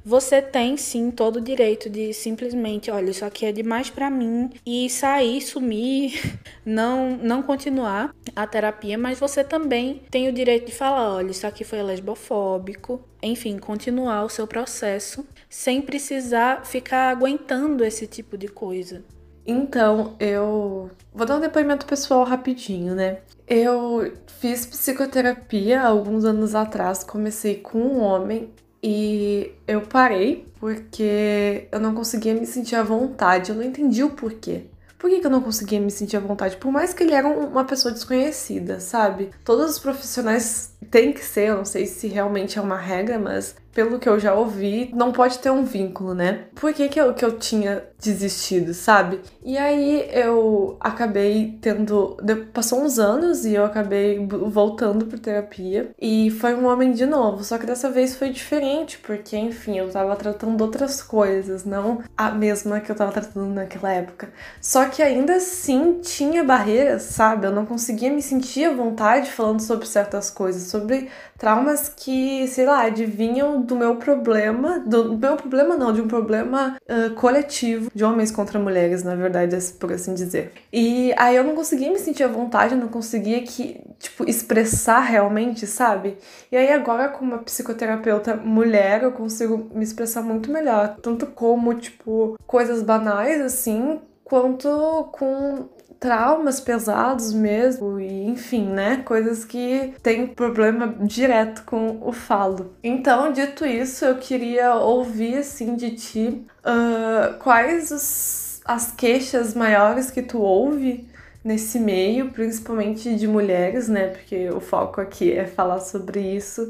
você 0.05 0.43
tem 0.43 0.77
sim 0.77 1.11
todo 1.11 1.37
o 1.37 1.41
direito 1.41 1.89
de 1.89 2.13
simplesmente, 2.13 2.91
olha, 2.91 3.11
isso 3.11 3.25
aqui 3.25 3.47
é 3.47 3.53
demais 3.53 3.91
para 3.91 4.11
mim 4.11 4.51
e 4.67 4.89
sair, 4.91 5.41
sumir, 5.41 6.39
não 6.65 7.17
não 7.17 7.43
continuar 7.43 8.15
a 8.35 8.47
terapia, 8.47 8.99
mas 8.99 9.19
você 9.19 9.45
também 9.45 10.03
tem 10.11 10.29
o 10.29 10.33
direito 10.33 10.67
de 10.67 10.73
falar, 10.73 11.15
olha, 11.15 11.31
isso 11.31 11.47
aqui 11.47 11.65
foi 11.65 11.83
lesbofóbico, 11.83 13.01
enfim, 13.23 13.59
continuar 13.59 14.25
o 14.25 14.29
seu 14.29 14.47
processo 14.47 15.25
sem 15.49 15.81
precisar 15.81 16.65
ficar 16.65 17.11
aguentando 17.11 17.85
esse 17.85 18.07
tipo 18.07 18.37
de 18.37 18.49
coisa. 18.49 19.05
Então, 19.45 20.15
eu 20.21 20.91
vou 21.13 21.27
dar 21.27 21.37
um 21.37 21.41
depoimento 21.41 21.85
pessoal 21.85 22.25
rapidinho, 22.25 22.95
né? 22.95 23.19
Eu 23.47 24.13
fiz 24.41 24.65
psicoterapia 24.65 25.83
alguns 25.83 26.25
anos 26.25 26.55
atrás, 26.55 27.03
comecei 27.03 27.57
com 27.57 27.79
um 27.79 28.01
homem 28.01 28.51
e 28.83 29.53
eu 29.67 29.83
parei 29.83 30.47
porque 30.59 31.69
eu 31.71 31.81
não 31.81 31.95
conseguia 31.95 32.35
me 32.35 32.47
sentir 32.47 32.77
à 32.77 32.83
vontade, 32.83 33.51
eu 33.51 33.57
não 33.57 33.63
entendi 33.63 34.03
o 34.03 34.11
porquê. 34.11 34.67
Por 34.99 35.11
que, 35.11 35.21
que 35.21 35.27
eu 35.27 35.31
não 35.31 35.43
conseguia 35.43 35.81
me 35.81 35.91
sentir 35.91 36.17
à 36.17 36.21
vontade? 36.21 36.57
Por 36.57 36.71
mais 36.71 36.95
que 36.95 37.03
ele 37.03 37.13
era 37.13 37.27
uma 37.29 37.65
pessoa 37.65 37.93
desconhecida, 37.93 38.79
sabe? 38.79 39.31
Todos 39.45 39.73
os 39.73 39.79
profissionais 39.79 40.72
têm 40.91 41.13
que 41.13 41.25
ser, 41.25 41.49
eu 41.49 41.57
não 41.57 41.65
sei 41.65 41.87
se 41.87 42.09
realmente 42.09 42.59
é 42.59 42.63
uma 42.63 42.77
regra, 42.77 43.19
mas 43.19 43.55
pelo 43.75 43.99
que 43.99 44.09
eu 44.09 44.19
já 44.19 44.35
ouvi, 44.35 44.91
não 44.95 45.13
pode 45.13 45.39
ter 45.39 45.51
um 45.51 45.65
vínculo, 45.65 46.15
né? 46.15 46.45
Por 46.55 46.73
que, 46.73 46.89
que, 46.89 47.01
eu, 47.01 47.15
que 47.15 47.25
eu 47.25 47.39
tinha 47.39 47.83
desistido, 47.99 48.75
sabe? 48.75 49.21
E 49.45 49.57
aí 49.57 50.09
eu 50.13 50.77
acabei 50.81 51.59
tendo. 51.61 52.17
Passou 52.53 52.83
uns 52.83 52.99
anos 52.99 53.45
e 53.45 53.55
eu 53.55 53.65
acabei 53.65 54.25
voltando 54.27 55.07
por 55.07 55.19
terapia. 55.19 55.91
E 56.01 56.31
foi 56.31 56.55
um 56.55 56.67
homem 56.67 56.93
de 56.93 57.07
novo. 57.07 57.43
Só 57.45 57.57
que 57.59 57.67
dessa 57.67 57.91
vez 57.91 58.15
foi 58.15 58.31
diferente, 58.31 58.99
porque, 58.99 59.37
enfim, 59.37 59.79
eu 59.79 59.91
tava 59.91 60.15
tratando 60.17 60.61
outras 60.61 61.03
coisas, 61.03 61.65
não 61.65 62.03
a 62.17 62.31
mesma 62.31 62.81
que 62.81 62.91
eu 62.91 62.97
tava 62.97 63.13
tratando 63.13 63.47
naquela 63.47 63.93
época. 63.93 64.31
Só 64.61 64.85
que 64.87 65.03
ainda 65.03 65.37
assim 65.37 66.01
tinha 66.03 66.45
barreiras, 66.45 67.03
sabe? 67.03 67.47
Eu 67.47 67.53
não 67.53 67.65
conseguia 67.65 68.13
me 68.13 68.21
sentir 68.21 68.65
à 68.67 68.75
vontade 68.75 69.31
falando 69.31 69.61
sobre 69.61 69.87
certas 69.87 70.31
coisas, 70.31 70.65
sobre 70.73 71.09
traumas 71.39 71.89
que, 71.89 72.49
sei 72.49 72.65
lá, 72.67 72.87
adivinham 72.87 73.61
do 73.61 73.77
meu 73.77 73.97
problema, 73.97 74.81
do 74.81 75.17
meu 75.17 75.37
problema 75.37 75.77
não, 75.77 75.93
de 75.93 76.01
um 76.01 76.09
problema 76.09 76.77
uh, 76.89 77.15
coletivo 77.15 77.91
de 77.95 78.03
homens 78.03 78.31
contra 78.31 78.59
mulheres, 78.59 79.03
na 79.03 79.15
verdade, 79.15 79.57
por 79.79 79.93
assim 79.93 80.15
dizer. 80.15 80.53
E 80.73 81.13
aí 81.19 81.37
eu 81.37 81.45
não 81.45 81.55
conseguia 81.55 81.91
me 81.91 81.99
sentir 81.99 82.25
à 82.25 82.29
vontade, 82.29 82.75
não 82.75 82.89
conseguia 82.89 83.43
que, 83.43 83.81
tipo, 83.99 84.29
expressar 84.29 85.01
realmente, 85.01 85.67
sabe? 85.67 86.17
E 86.51 86.57
aí 86.57 86.73
agora 86.73 87.09
com 87.09 87.25
uma 87.25 87.39
psicoterapeuta 87.39 88.35
mulher, 88.37 89.03
eu 89.03 89.13
consigo 89.13 89.71
me 89.75 89.85
expressar 89.85 90.23
muito 90.23 90.51
melhor, 90.51 90.97
tanto 91.03 91.27
como, 91.27 91.75
tipo, 91.75 92.39
coisas 92.47 92.83
banais 92.83 93.41
assim, 93.41 94.01
quanto 94.25 95.11
com 95.13 95.69
traumas 96.03 96.59
pesados 96.59 97.33
mesmo, 97.33 98.01
e 98.01 98.25
enfim, 98.27 98.67
né? 98.67 99.03
Coisas 99.05 99.45
que 99.45 99.95
têm 100.03 100.27
problema 100.27 100.97
direto 101.01 101.63
com 101.65 102.01
o 102.03 102.11
falo. 102.11 102.75
Então, 102.83 103.33
dito 103.33 103.65
isso, 103.65 104.05
eu 104.05 104.17
queria 104.17 104.75
ouvir 104.75 105.37
assim 105.39 105.77
de 105.77 105.93
ti 105.93 106.45
uh, 106.67 107.39
quais 107.39 107.93
os, 107.93 108.61
as 108.65 108.91
queixas 108.91 109.55
maiores 109.55 110.11
que 110.11 110.23
tu 110.23 110.41
ouve 110.41 111.09
nesse 111.45 111.79
meio, 111.79 112.33
principalmente 112.33 113.15
de 113.15 113.29
mulheres, 113.29 113.89
né? 113.89 114.09
Porque 114.09 114.51
o 114.51 114.59
foco 114.59 115.01
aqui 115.01 115.33
é 115.33 115.47
falar 115.47 115.79
sobre 115.79 116.19
isso. 116.19 116.69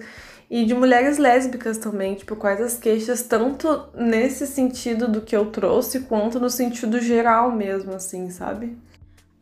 E 0.51 0.67
de 0.67 0.75
mulheres 0.75 1.17
lésbicas 1.17 1.79
também, 1.79 2.15
tipo, 2.17 2.37
quais 2.37 2.61
as 2.61 2.77
queixas, 2.77 3.23
tanto 3.23 3.87
nesse 3.95 4.47
sentido 4.47 5.09
do 5.09 5.23
que 5.23 5.35
eu 5.35 5.47
trouxe, 5.47 6.01
quanto 6.01 6.39
no 6.39 6.51
sentido 6.51 7.01
geral 7.01 7.51
mesmo, 7.51 7.95
assim, 7.95 8.29
sabe? 8.29 8.77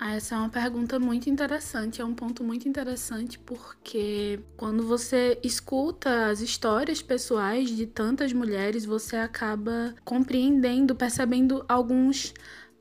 Ah, 0.02 0.14
essa 0.14 0.34
é 0.34 0.38
uma 0.38 0.48
pergunta 0.48 0.98
muito 0.98 1.28
interessante, 1.28 2.00
é 2.00 2.04
um 2.04 2.14
ponto 2.14 2.42
muito 2.42 2.66
interessante 2.66 3.38
porque 3.38 4.40
quando 4.56 4.82
você 4.82 5.38
escuta 5.42 6.28
as 6.28 6.40
histórias 6.40 7.02
pessoais 7.02 7.68
de 7.68 7.86
tantas 7.86 8.32
mulheres, 8.32 8.86
você 8.86 9.16
acaba 9.16 9.94
compreendendo, 10.02 10.96
percebendo 10.96 11.62
alguns 11.68 12.32